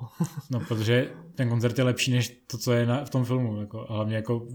No, 0.51 0.59
protože 0.59 1.11
ten 1.35 1.49
koncert 1.49 1.77
je 1.77 1.83
lepší 1.83 2.11
než 2.11 2.43
to, 2.51 2.57
co 2.57 2.73
je 2.73 2.85
na, 2.85 3.05
v 3.05 3.09
tom 3.09 3.25
filmu. 3.25 3.61
Jako, 3.61 3.85
a 3.89 3.93
hlavně 3.93 4.15
jako, 4.15 4.47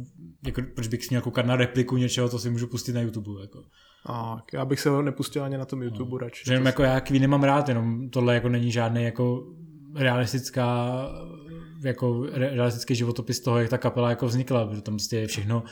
jako, 0.46 0.62
proč 0.74 0.88
bych 0.88 1.10
měl 1.10 1.22
koukat 1.22 1.46
na 1.46 1.56
repliku 1.56 1.96
něčeho, 1.96 2.28
co 2.28 2.38
si 2.38 2.50
můžu 2.50 2.66
pustit 2.66 2.92
na 2.92 3.00
YouTube. 3.00 3.40
Jako. 3.40 3.62
A 4.08 4.42
já 4.52 4.64
bych 4.64 4.80
se 4.80 4.88
ho 4.88 5.02
nepustil 5.02 5.44
ani 5.44 5.58
na 5.58 5.64
tom 5.64 5.82
YouTube 5.82 6.24
radši. 6.24 6.44
Že 6.46 6.52
jenom 6.52 6.66
jako 6.66 6.82
já 6.82 7.00
Queen 7.00 7.22
nemám 7.22 7.42
rád, 7.42 7.68
jenom 7.68 8.10
tohle 8.10 8.34
jako 8.34 8.48
není 8.48 8.70
žádný 8.70 9.04
jako 9.04 9.46
realistická 9.94 10.98
jako 11.84 12.26
re- 12.32 12.50
realistický 12.50 12.94
životopis 12.94 13.40
toho, 13.40 13.58
jak 13.58 13.70
ta 13.70 13.78
kapela 13.78 14.10
jako 14.10 14.26
vznikla, 14.26 14.66
protože 14.66 14.82
tam 14.82 14.94
prostě 14.94 15.16
je 15.16 15.26
všechno 15.26 15.62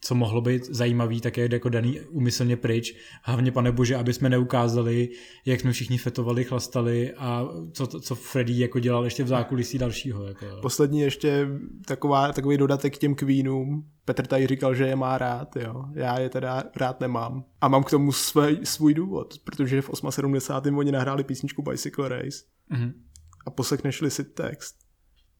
co 0.00 0.14
mohlo 0.14 0.40
být 0.40 0.64
zajímavý, 0.64 1.20
tak 1.20 1.36
je 1.36 1.48
jako 1.52 1.68
daný 1.68 2.00
umyslně 2.00 2.56
pryč. 2.56 2.96
Hlavně, 3.22 3.52
pane 3.52 3.72
bože, 3.72 3.96
aby 3.96 4.12
jsme 4.12 4.28
neukázali, 4.28 5.08
jak 5.44 5.60
jsme 5.60 5.72
všichni 5.72 5.98
fetovali, 5.98 6.44
chlastali 6.44 7.12
a 7.14 7.48
co, 7.72 7.86
co 7.86 8.14
Freddy 8.14 8.58
jako 8.58 8.78
dělal 8.78 9.04
ještě 9.04 9.24
v 9.24 9.28
zákulisí 9.28 9.78
dalšího. 9.78 10.24
Jako. 10.24 10.46
Poslední 10.62 11.00
ještě 11.00 11.48
taková, 11.86 12.32
takový 12.32 12.56
dodatek 12.56 12.94
k 12.94 12.98
těm 12.98 13.14
Queenům. 13.14 13.84
Petr 14.04 14.26
tady 14.26 14.46
říkal, 14.46 14.74
že 14.74 14.86
je 14.86 14.96
má 14.96 15.18
rád, 15.18 15.56
jo. 15.56 15.84
Já 15.94 16.20
je 16.20 16.28
teda 16.28 16.64
rád 16.76 17.00
nemám. 17.00 17.44
A 17.60 17.68
mám 17.68 17.84
k 17.84 17.90
tomu 17.90 18.12
svůj, 18.12 18.58
svůj 18.64 18.94
důvod, 18.94 19.34
protože 19.44 19.82
v 19.82 19.90
78. 20.14 20.78
oni 20.78 20.92
nahráli 20.92 21.24
písničku 21.24 21.62
Bicycle 21.62 22.08
Race. 22.08 22.38
Mm-hmm. 22.72 22.92
A 23.48 23.50
poslechneš 23.50 24.02
si 24.08 24.24
text, 24.24 24.76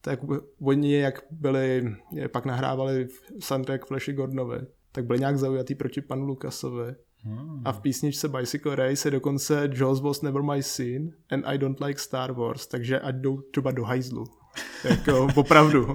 tak 0.01 0.19
oni, 0.61 0.93
jak 0.93 1.21
byli, 1.31 1.95
pak 2.31 2.45
nahrávali 2.45 3.07
soundtrack 3.39 3.85
Flashy 3.85 4.13
Gordonovi, 4.13 4.59
tak 4.91 5.05
byli 5.05 5.19
nějak 5.19 5.37
zaujatý 5.37 5.75
proti 5.75 6.01
panu 6.01 6.25
Lukasovi. 6.25 6.95
Hmm. 7.23 7.61
A 7.65 7.71
v 7.71 7.81
písničce 7.81 8.27
Bicycle 8.27 8.75
Race 8.75 9.07
je 9.07 9.11
dokonce 9.11 9.69
Jaws 9.73 10.01
was 10.01 10.21
never 10.21 10.41
my 10.41 10.63
scene 10.63 11.09
and 11.31 11.43
I 11.45 11.57
don't 11.57 11.79
like 11.79 11.99
Star 11.99 12.31
Wars, 12.31 12.67
takže 12.67 12.99
ať 12.99 13.15
jdou 13.15 13.37
třeba 13.37 13.71
do 13.71 13.83
hajzlu. 13.83 14.23
jako 14.83 15.27
opravdu. 15.35 15.93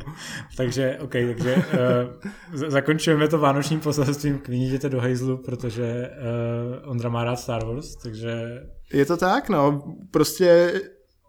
takže, 0.57 0.99
ok, 1.01 1.11
takže 1.11 1.55
uh, 1.57 2.69
zakončujeme 2.69 3.29
to 3.29 3.39
vánočním 3.39 3.81
poselstvím 3.81 4.39
kvíníte 4.39 4.89
do 4.89 5.01
hajzlu, 5.01 5.37
protože 5.37 6.11
uh, 6.83 6.91
Ondra 6.91 7.09
má 7.09 7.25
rád 7.25 7.37
Star 7.37 7.65
Wars, 7.65 7.97
takže... 7.97 8.63
Je 8.93 9.05
to 9.07 9.17
tak, 9.17 9.49
no. 9.49 9.83
Prostě 10.11 10.73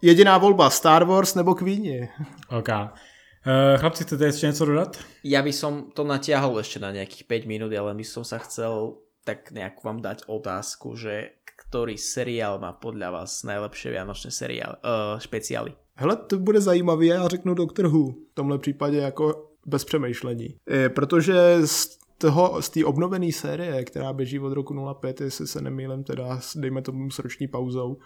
jediná 0.05 0.37
volba, 0.37 0.69
Star 0.69 1.03
Wars 1.03 1.35
nebo 1.35 1.55
Queenie. 1.55 2.09
OK. 2.49 2.69
Uh, 2.69 3.77
chlapci, 3.77 4.03
chcete 4.03 4.25
ještě 4.25 4.45
něco 4.45 4.65
dodat? 4.65 4.97
Ja 5.23 5.41
by 5.41 5.53
som 5.53 5.93
to 5.93 6.03
natiahol 6.03 6.61
ešte 6.61 6.81
na 6.81 6.93
nejakých 6.93 7.45
5 7.45 7.45
minút, 7.45 7.73
ale 7.73 7.93
by 7.93 8.05
som 8.05 8.25
sa 8.25 8.37
chcel 8.37 9.01
tak 9.25 9.49
nejak 9.53 9.81
vám 9.81 10.01
dať 10.01 10.25
otázku, 10.29 10.97
že 10.97 11.41
ktorý 11.45 11.97
seriál 11.97 12.57
má 12.61 12.73
podľa 12.73 13.09
vás 13.09 13.45
najlepšie 13.45 13.97
vianočné 13.97 14.29
seriál, 14.33 14.77
uh, 14.81 15.17
špeciály? 15.21 15.73
Hele, 15.97 16.15
to 16.15 16.37
bude 16.37 16.61
zajímavý, 16.61 17.07
já 17.07 17.27
řeknu 17.27 17.53
Doctor 17.53 17.87
Who, 17.87 18.11
v 18.11 18.33
tomhle 18.33 18.57
případě 18.57 18.97
jako 18.97 19.49
bez 19.65 19.85
přemýšlení. 19.85 20.57
Je, 20.69 20.89
protože 20.89 21.67
z 21.67 21.97
toho, 22.17 22.61
z 22.61 22.69
té 22.69 22.85
obnovené 22.85 23.31
série, 23.31 23.83
která 23.83 24.13
běží 24.13 24.39
od 24.39 24.53
roku 24.53 24.93
05, 25.01 25.21
jestli 25.21 25.47
se 25.47 25.61
nemýlím, 25.61 26.03
teda 26.03 26.39
dejme 26.55 26.81
tomu 26.81 27.11
s 27.11 27.19
roční 27.19 27.47
pauzou, 27.47 27.97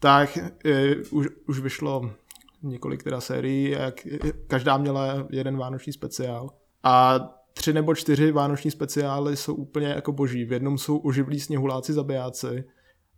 tak 0.00 0.38
je, 0.64 0.96
už, 1.10 1.26
už 1.48 1.60
vyšlo 1.60 2.10
několik 2.62 3.02
teda 3.02 3.20
sérií, 3.20 3.70
jak, 3.70 4.06
každá 4.46 4.76
měla 4.76 5.26
jeden 5.30 5.56
vánoční 5.56 5.92
speciál. 5.92 6.50
A 6.82 7.18
tři 7.52 7.72
nebo 7.72 7.94
čtyři 7.94 8.32
vánoční 8.32 8.70
speciály 8.70 9.36
jsou 9.36 9.54
úplně 9.54 9.86
jako 9.86 10.12
boží. 10.12 10.44
V 10.44 10.52
jednom 10.52 10.78
jsou 10.78 10.98
oživlí 10.98 11.40
sněhuláci 11.40 11.92
zabijáci 11.92 12.64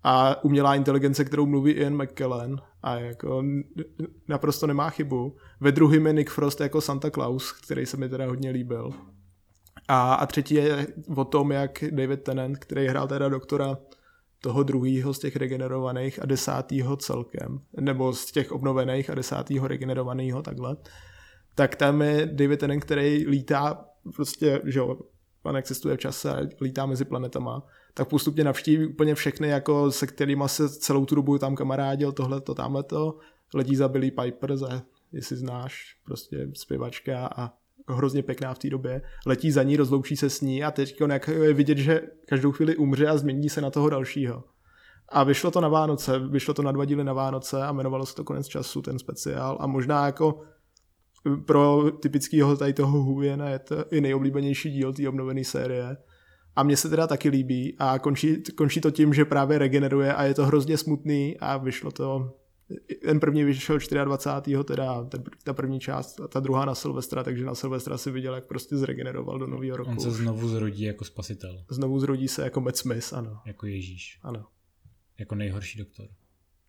a 0.02 0.44
umělá 0.44 0.74
inteligence, 0.74 1.24
kterou 1.24 1.46
mluví 1.46 1.72
Ian 1.72 2.02
McKellen 2.02 2.60
a 2.82 2.94
jako 2.94 3.44
naprosto 4.28 4.66
nemá 4.66 4.90
chybu. 4.90 5.36
Ve 5.60 5.72
druhém 5.72 6.06
je 6.06 6.12
Nick 6.12 6.30
Frost 6.30 6.60
jako 6.60 6.80
Santa 6.80 7.10
Claus, 7.10 7.52
který 7.52 7.86
se 7.86 7.96
mi 7.96 8.08
teda 8.08 8.26
hodně 8.26 8.50
líbil. 8.50 8.90
A, 9.88 10.14
a 10.14 10.26
třetí 10.26 10.54
je 10.54 10.86
o 11.16 11.24
tom, 11.24 11.52
jak 11.52 11.84
David 11.90 12.22
Tennant, 12.22 12.58
který 12.58 12.86
hrál 12.86 13.08
teda 13.08 13.28
doktora 13.28 13.78
toho 14.40 14.62
druhého 14.62 15.14
z 15.14 15.18
těch 15.18 15.36
regenerovaných 15.36 16.22
a 16.22 16.26
desátého 16.26 16.96
celkem, 16.96 17.60
nebo 17.80 18.12
z 18.12 18.32
těch 18.32 18.52
obnovených 18.52 19.10
a 19.10 19.14
desátého 19.14 19.68
regenerovaného 19.68 20.42
takhle, 20.42 20.76
tak 21.54 21.76
tam 21.76 22.02
je 22.02 22.26
David 22.32 22.60
Tennant, 22.60 22.84
který 22.84 23.26
lítá 23.26 23.84
prostě, 24.16 24.60
že 24.64 24.78
jo, 24.78 24.96
pan 25.42 25.56
existuje 25.56 25.96
v 25.96 26.00
čase 26.00 26.34
a 26.34 26.48
lítá 26.60 26.86
mezi 26.86 27.04
planetama, 27.04 27.66
tak 27.94 28.08
postupně 28.08 28.44
navštíví 28.44 28.86
úplně 28.86 29.14
všechny, 29.14 29.48
jako 29.48 29.92
se 29.92 30.06
kterými 30.06 30.44
se 30.46 30.68
celou 30.68 31.06
tu 31.06 31.14
dobu 31.14 31.38
tam 31.38 31.56
kamarádil, 31.56 32.12
tohle 32.12 32.40
to, 32.40 32.54
tamhle 32.54 32.82
to, 32.82 33.18
letí 33.54 33.76
za 33.76 33.88
Billy 33.88 34.10
Piper, 34.10 34.56
za, 34.56 34.82
jestli 35.12 35.36
znáš, 35.36 35.96
prostě 36.04 36.48
zpěvačka 36.54 37.26
a 37.36 37.52
hrozně 37.94 38.22
pěkná 38.22 38.54
v 38.54 38.58
té 38.58 38.70
době, 38.70 39.02
letí 39.26 39.50
za 39.50 39.62
ní, 39.62 39.76
rozloučí 39.76 40.16
se 40.16 40.30
s 40.30 40.40
ní 40.40 40.64
a 40.64 40.70
teď 40.70 40.96
jak 41.10 41.28
je 41.28 41.54
vidět, 41.54 41.78
že 41.78 42.02
každou 42.28 42.52
chvíli 42.52 42.76
umře 42.76 43.06
a 43.06 43.16
změní 43.16 43.48
se 43.48 43.60
na 43.60 43.70
toho 43.70 43.90
dalšího. 43.90 44.44
A 45.08 45.24
vyšlo 45.24 45.50
to 45.50 45.60
na 45.60 45.68
Vánoce, 45.68 46.18
vyšlo 46.18 46.54
to 46.54 46.62
na 46.62 46.72
dva 46.72 46.84
díly 46.84 47.04
na 47.04 47.12
Vánoce 47.12 47.62
a 47.62 47.72
jmenovalo 47.72 48.06
se 48.06 48.14
to 48.14 48.24
Konec 48.24 48.46
času, 48.46 48.82
ten 48.82 48.98
speciál. 48.98 49.58
A 49.60 49.66
možná 49.66 50.06
jako 50.06 50.40
pro 51.46 51.90
typického 51.90 52.56
tady 52.56 52.72
toho 52.72 53.02
Huviena 53.02 53.48
je 53.48 53.58
to 53.58 53.84
i 53.90 54.00
nejoblíbenější 54.00 54.70
díl 54.70 54.92
té 54.92 55.08
obnovené 55.08 55.44
série. 55.44 55.96
A 56.56 56.62
mně 56.62 56.76
se 56.76 56.88
teda 56.88 57.06
taky 57.06 57.28
líbí 57.28 57.76
a 57.78 57.98
končí, 57.98 58.42
končí 58.56 58.80
to 58.80 58.90
tím, 58.90 59.14
že 59.14 59.24
právě 59.24 59.58
regeneruje 59.58 60.14
a 60.14 60.24
je 60.24 60.34
to 60.34 60.46
hrozně 60.46 60.76
smutný 60.76 61.36
a 61.40 61.56
vyšlo 61.56 61.90
to 61.90 62.39
ten 63.02 63.20
první 63.20 63.44
vyšel 63.44 63.78
24. 64.04 64.64
teda 64.64 65.08
ta 65.44 65.52
první 65.52 65.80
část 65.80 66.20
a 66.20 66.28
ta 66.28 66.40
druhá 66.40 66.64
na 66.64 66.74
Silvestra, 66.74 67.24
takže 67.24 67.44
na 67.44 67.54
Silvestra 67.54 67.98
si 67.98 68.10
viděl, 68.10 68.34
jak 68.34 68.44
prostě 68.44 68.76
zregeneroval 68.76 69.38
do 69.38 69.46
nového 69.46 69.76
roku. 69.76 69.90
On 69.90 70.00
se 70.00 70.10
znovu 70.10 70.48
zrodí 70.48 70.82
jako 70.82 71.04
spasitel. 71.04 71.64
Znovu 71.70 72.00
zrodí 72.00 72.28
se 72.28 72.42
jako 72.42 72.60
Matt 72.60 72.76
Smith, 72.76 73.12
ano. 73.12 73.40
Jako 73.46 73.66
Ježíš. 73.66 74.18
Ano. 74.22 74.46
Jako 75.18 75.34
nejhorší 75.34 75.78
doktor. 75.78 76.08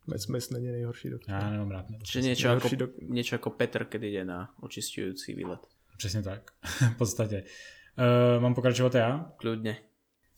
Matt 0.08 0.22
Smith 0.22 0.52
není 0.52 0.68
nejhorší 0.68 1.10
doktor. 1.10 1.34
Já 1.36 1.50
nemám 1.50 1.72
rád. 1.72 1.86
Čiže 2.04 2.22
něco 2.30 2.48
jako, 2.48 2.68
dok- 2.68 2.94
něco 3.02 3.36
jako 3.36 3.50
Petr, 3.50 3.88
když 3.92 4.14
jde 4.14 4.26
na 4.26 4.54
očistující 4.62 5.34
výlet. 5.34 5.60
Přesně 5.98 6.24
tak, 6.24 6.52
v 6.94 6.98
podstatě. 6.98 7.44
Uh, 8.36 8.42
mám 8.42 8.56
pokračovat 8.56 8.96
já? 8.96 9.32
Kludně. 9.38 9.78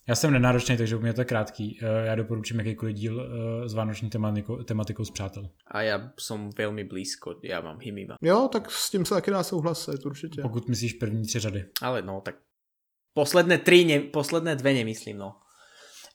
Já 0.07 0.15
jsem 0.15 0.33
nenáročný, 0.33 0.77
takže 0.77 0.95
u 0.95 0.99
mě 0.99 1.13
to 1.13 1.21
je 1.21 1.25
krátký. 1.25 1.79
Eh, 1.81 2.05
já 2.05 2.15
doporučím 2.15 2.59
jakýkoliv 2.59 2.95
díl 2.95 3.15
uh, 3.15 3.67
s 3.67 3.73
vánoční 3.73 4.09
tematikou, 4.09 4.63
tematikou 4.63 5.05
s 5.05 5.11
přátel. 5.11 5.49
A 5.67 5.81
já 5.81 6.11
jsem 6.19 6.49
velmi 6.57 6.83
blízko, 6.83 7.35
já 7.43 7.61
mám 7.61 7.79
hymima. 7.81 8.17
Jo, 8.21 8.49
tak 8.51 8.71
s 8.71 8.89
tím 8.89 9.05
se 9.05 9.13
taky 9.15 9.31
dá 9.31 9.43
souhlasit, 9.43 10.05
určitě. 10.05 10.41
Pokud 10.41 10.67
myslíš 10.67 10.93
první 10.93 11.25
tři 11.25 11.39
řady. 11.39 11.65
Ale 11.81 12.01
no, 12.01 12.21
tak 12.21 12.35
posledné 13.13 13.57
tři, 13.57 13.85
ne, 13.85 13.99
posledné 13.99 14.55
dve 14.55 14.73
nemyslím, 14.73 15.17
no. 15.17 15.35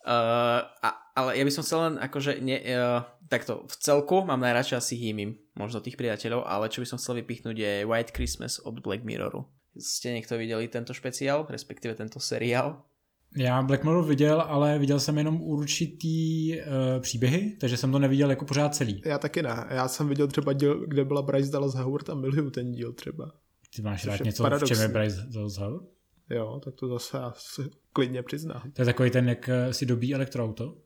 Uh, 0.06 0.62
a, 0.82 0.88
ale 1.16 1.36
ja 1.36 1.44
by 1.44 1.52
som 1.52 1.66
chcel 1.66 1.80
len 1.84 1.94
akože 2.00 2.40
ne, 2.40 2.56
uh, 2.64 3.04
takto 3.28 3.68
v 3.68 3.74
celku 3.76 4.24
mám 4.24 4.40
najradšej 4.40 4.78
asi 4.78 4.94
Hymim, 4.96 5.36
možno 5.52 5.84
tých 5.84 6.00
priateľov, 6.00 6.48
ale 6.48 6.72
čo 6.72 6.80
by 6.80 6.86
som 6.88 6.96
chcel 6.96 7.20
vypichnúť 7.20 7.56
je 7.58 7.72
White 7.84 8.16
Christmas 8.16 8.56
od 8.62 8.80
Black 8.80 9.04
Mirroru. 9.04 9.44
Ste 9.76 10.16
niekto 10.16 10.40
videli 10.40 10.64
tento 10.72 10.96
špeciál, 10.96 11.44
respektíve 11.44 11.92
tento 11.92 12.22
seriál? 12.22 12.87
Já 13.36 13.62
Black 13.62 13.84
Mirror 13.84 14.04
viděl, 14.04 14.40
ale 14.40 14.78
viděl 14.78 15.00
jsem 15.00 15.18
jenom 15.18 15.42
určitý 15.42 16.54
uh, 16.56 16.62
příběhy, 17.00 17.56
takže 17.60 17.76
jsem 17.76 17.92
to 17.92 17.98
neviděl 17.98 18.30
jako 18.30 18.44
pořád 18.44 18.74
celý. 18.74 19.02
Já 19.04 19.18
taky 19.18 19.42
ne. 19.42 19.66
Já 19.70 19.88
jsem 19.88 20.08
viděl 20.08 20.26
třeba 20.26 20.52
díl, 20.52 20.86
kde 20.86 21.04
byla 21.04 21.22
Bryce 21.22 21.50
Dallas 21.52 21.74
Howard 21.74 22.10
a 22.10 22.14
miluju 22.14 22.50
ten 22.50 22.72
díl 22.72 22.92
třeba. 22.92 23.32
Ty 23.76 23.82
máš 23.82 24.04
rád 24.04 24.20
něco, 24.20 24.42
paradoxní. 24.42 24.74
v 24.74 24.78
čem 24.78 24.82
je 24.82 24.92
Bryce 24.92 25.26
Dallas 25.34 25.56
Howard? 25.56 25.84
Jo, 26.30 26.60
tak 26.64 26.74
to 26.74 26.88
zase 26.88 27.16
já 27.16 27.32
si 27.36 27.62
klidně 27.92 28.22
přiznám. 28.22 28.62
To 28.72 28.82
je 28.82 28.86
takový 28.86 29.10
ten, 29.10 29.28
jak 29.28 29.48
eh, 29.48 29.72
si 29.72 29.86
dobí 29.86 30.14
elektroauto? 30.14 30.76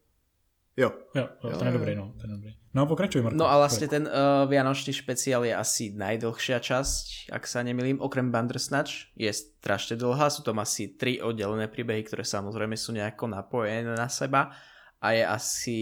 Jo. 0.72 0.88
Jo, 1.12 1.28
jo, 1.44 1.56
ten 1.60 1.68
je 1.68 1.74
dobrý, 1.76 1.92
no. 1.92 2.16
Ten 2.16 2.32
je 2.32 2.36
dobrý. 2.40 2.52
No 2.72 2.88
pokračuj, 2.88 3.20
Marko. 3.20 3.36
No 3.36 3.44
a 3.44 3.60
vlastne 3.60 3.84
ten 3.84 4.08
uh, 4.08 4.48
Vianočný 4.48 4.96
špeciál 4.96 5.44
je 5.44 5.52
asi 5.52 5.92
najdlhšia 5.92 6.56
časť, 6.56 7.28
ak 7.28 7.44
sa 7.44 7.60
nemilím, 7.60 8.00
okrem 8.00 8.32
Bandersnatch. 8.32 9.12
Je 9.12 9.28
strašne 9.28 10.00
dlhá, 10.00 10.32
sú 10.32 10.40
tam 10.40 10.56
asi 10.64 10.96
tri 10.96 11.20
oddelené 11.20 11.68
príbehy, 11.68 12.08
ktoré 12.08 12.24
samozrejme 12.24 12.72
sú 12.80 12.96
nejako 12.96 13.28
napojené 13.28 13.92
na 13.92 14.08
seba 14.08 14.56
a 15.02 15.06
je 15.12 15.22
asi 15.26 15.78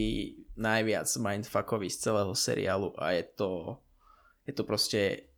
najviac 0.58 1.06
mindfuckový 1.06 1.86
z 1.86 2.10
celého 2.10 2.34
seriálu 2.34 2.90
a 2.98 3.14
je 3.14 3.24
to, 3.38 3.78
je 4.48 4.52
to 4.56 4.66
proste 4.66 5.30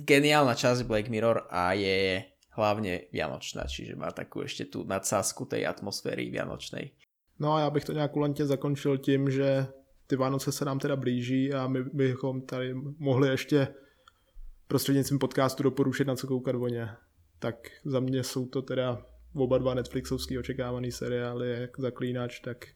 geniálna 0.00 0.56
časť 0.56 0.88
Black 0.88 1.12
Mirror 1.12 1.50
a 1.52 1.76
je 1.76 2.24
hlavne 2.56 3.12
vianočná, 3.12 3.68
čiže 3.68 4.00
má 4.00 4.08
takú 4.16 4.40
ešte 4.40 4.64
tú 4.64 4.88
nadsázku 4.88 5.44
tej 5.44 5.68
atmosféry 5.68 6.32
vianočnej. 6.32 6.96
No 7.38 7.54
a 7.54 7.60
já 7.60 7.70
bych 7.70 7.84
to 7.84 7.92
nějak 7.92 8.16
ulantě 8.16 8.46
zakončil 8.46 8.98
tím, 8.98 9.30
že 9.30 9.66
ty 10.06 10.16
Vánoce 10.16 10.52
se 10.52 10.64
nám 10.64 10.78
teda 10.78 10.96
blíží 10.96 11.52
a 11.52 11.68
my 11.68 11.82
bychom 11.82 12.40
tady 12.40 12.74
mohli 12.98 13.28
ještě 13.28 13.68
prostřednictvím 14.68 15.18
podcastu 15.18 15.62
doporučit 15.62 16.06
na 16.06 16.16
co 16.16 16.26
koukat 16.26 16.56
voně. 16.56 16.88
Tak 17.38 17.56
za 17.84 18.00
mě 18.00 18.24
jsou 18.24 18.46
to 18.46 18.62
teda 18.62 19.06
oba 19.34 19.58
dva 19.58 19.74
Netflixovský 19.74 20.38
očekávaný 20.38 20.92
seriály, 20.92 21.50
jak 21.60 21.80
Zaklínač, 21.80 22.40
tak 22.40 22.66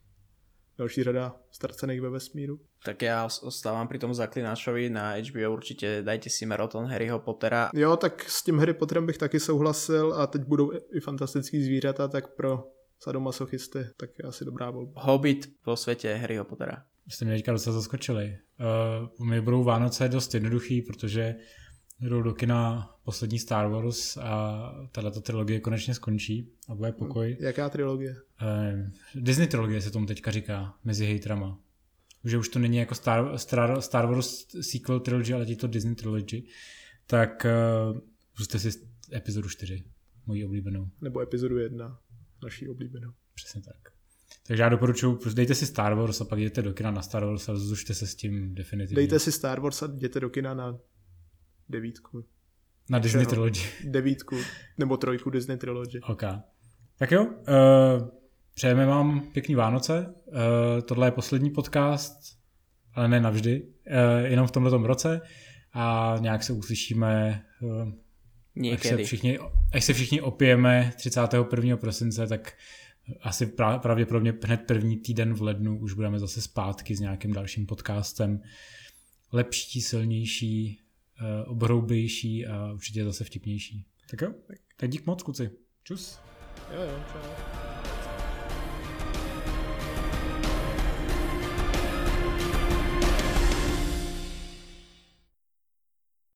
další 0.79 1.03
řada 1.03 1.37
ztracených 1.51 2.01
ve 2.01 2.11
vesmíru. 2.11 2.61
Tak 2.85 3.03
já 3.03 3.29
ostávám 3.43 3.89
pri 3.89 3.99
tom 3.99 4.15
Zaklínačovi 4.15 4.91
na 4.91 5.15
HBO, 5.15 5.53
určitě 5.53 6.03
dajte 6.03 6.31
si 6.31 6.47
maraton 6.47 6.85
Harryho 6.85 7.19
Pottera. 7.19 7.71
Jo, 7.75 7.97
tak 7.97 8.31
s 8.31 8.43
tím 8.43 8.59
Harry 8.59 8.75
Potterem 8.75 9.07
bych 9.07 9.19
taky 9.19 9.41
souhlasil 9.41 10.15
a 10.15 10.27
teď 10.27 10.43
budou 10.43 10.73
i 10.73 11.01
fantastický 11.01 11.65
zvířata, 11.65 12.09
tak 12.09 12.35
pro 12.35 12.65
sadomasochisty, 13.01 13.87
tak 13.97 14.11
je 14.19 14.25
asi 14.25 14.45
dobrá 14.45 14.71
volba. 14.71 15.03
Hobbit 15.03 15.53
po 15.65 15.77
světě 15.77 16.15
Harryho 16.15 16.45
Pottera. 16.45 16.85
Jste 17.09 17.25
mě 17.25 17.35
teďka 17.35 17.53
docela 17.53 17.75
zaskočili. 17.75 18.39
Uh, 19.21 19.27
my 19.27 19.41
budou 19.41 19.65
Vánoce 19.65 20.09
dost 20.09 20.35
jednoduchý, 20.35 20.83
protože 20.83 21.37
jdou 22.01 22.23
do 22.23 22.35
kina 22.35 22.91
poslední 23.05 23.39
Star 23.39 23.71
Wars 23.71 24.17
a 24.17 24.73
tato 24.93 25.21
trilogie 25.21 25.61
konečně 25.61 25.95
skončí 25.95 26.53
a 26.69 26.75
bude 26.75 26.93
pokoj. 26.93 27.37
Jaká 27.41 27.69
trilogie? 27.69 28.17
Eh, 28.43 28.91
Disney 29.15 29.47
trilogie 29.47 29.81
se 29.81 29.91
tomu 29.91 30.07
teďka 30.07 30.31
říká 30.31 30.75
mezi 30.85 31.07
hejtrama. 31.07 31.59
Že 32.25 32.39
už 32.39 32.49
to 32.49 32.59
není 32.59 32.77
jako 32.77 32.95
Star, 32.95 33.39
Star, 33.39 33.81
Star 33.81 34.07
Wars 34.07 34.47
sequel 34.61 35.01
trilogy, 35.01 35.35
ale 35.35 35.51
je 35.51 35.57
to 35.57 35.67
Disney 35.67 35.95
trilogy. 35.95 36.43
Tak 37.07 37.47
uh, 37.93 38.01
puste 38.37 38.59
si 38.59 38.71
epizodu 39.13 39.49
4, 39.49 39.85
moji 40.27 40.45
oblíbenou. 40.45 40.89
Nebo 41.01 41.21
epizodu 41.21 41.59
1, 41.59 41.99
naší 42.43 42.69
oblíbenou. 42.69 43.11
Přesně 43.35 43.63
tak. 43.63 43.93
Takže 44.47 44.63
já 44.63 44.69
doporučuji, 44.69 45.17
prostě 45.17 45.37
dejte 45.37 45.55
si 45.55 45.67
Star 45.67 45.95
Wars 45.95 46.21
a 46.21 46.25
pak 46.25 46.39
jděte 46.39 46.63
do 46.63 46.73
kina 46.73 46.91
na 46.91 47.03
Star 47.03 47.25
Wars 47.25 47.49
a 47.49 47.57
zrušte 47.57 47.95
se 47.95 48.07
s 48.07 48.15
tím 48.15 48.55
definitivně. 48.55 48.97
Dejte 48.97 49.19
si 49.19 49.33
Star 49.33 49.61
Wars 49.61 49.83
a 49.83 49.87
jděte 49.87 50.21
do 50.21 50.31
kina 50.31 50.55
na 50.55 50.79
devítku. 51.69 52.25
Na 52.91 52.99
Disney 52.99 53.25
Čeho? 53.25 53.31
Trilogy. 53.31 53.61
Devítku, 53.85 54.37
nebo 54.79 54.97
trojku 54.97 55.31
Disney 55.31 55.57
Trilogy. 55.57 56.01
OK. 56.01 56.23
Tak 56.99 57.11
jo, 57.11 57.25
uh, 57.25 58.09
přejeme 58.55 58.87
vám 58.87 59.21
pěkný 59.33 59.55
Vánoce. 59.55 60.15
Uh, 60.27 60.35
tohle 60.85 61.07
je 61.07 61.11
poslední 61.11 61.51
podcast, 61.51 62.13
ale 62.95 63.09
ne 63.09 63.21
navždy, 63.21 63.63
uh, 63.63 64.27
jenom 64.27 64.47
v 64.47 64.51
tomto 64.51 64.77
roce 64.77 65.21
a 65.73 66.17
nějak 66.21 66.43
se 66.43 66.53
uslyšíme 66.53 67.45
uh, 67.63 67.93
Až 68.73 68.83
se, 68.83 68.97
všichni, 68.97 69.39
až 69.73 69.85
se 69.85 69.93
všichni 69.93 70.21
opijeme 70.21 70.93
31. 70.97 71.77
prosince, 71.77 72.27
tak 72.27 72.53
asi 73.21 73.47
pra- 73.47 73.79
pravděpodobně 73.79 74.35
hned 74.45 74.61
první 74.67 74.97
týden 74.97 75.35
v 75.35 75.43
lednu 75.43 75.79
už 75.79 75.93
budeme 75.93 76.19
zase 76.19 76.43
zpátky 76.43 76.97
s 76.97 77.01
nějakým 77.01 77.33
dalším 77.33 77.67
podcastem. 77.67 78.43
Lepší, 79.33 79.83
silnější, 79.83 80.81
eh, 81.21 81.45
obhroublejší 81.45 82.47
a 82.47 82.73
určitě 82.73 83.05
zase 83.05 83.25
vtipnější. 83.25 83.85
Tak 84.11 84.21
jo, 84.21 84.33
tak 84.77 84.91
dík 84.91 85.07
moc, 85.07 85.23
kluci. 85.23 85.51
Čus. 85.85 86.19
Jo, 86.75 86.83
jo, 86.83 87.05
čau. 87.13 87.70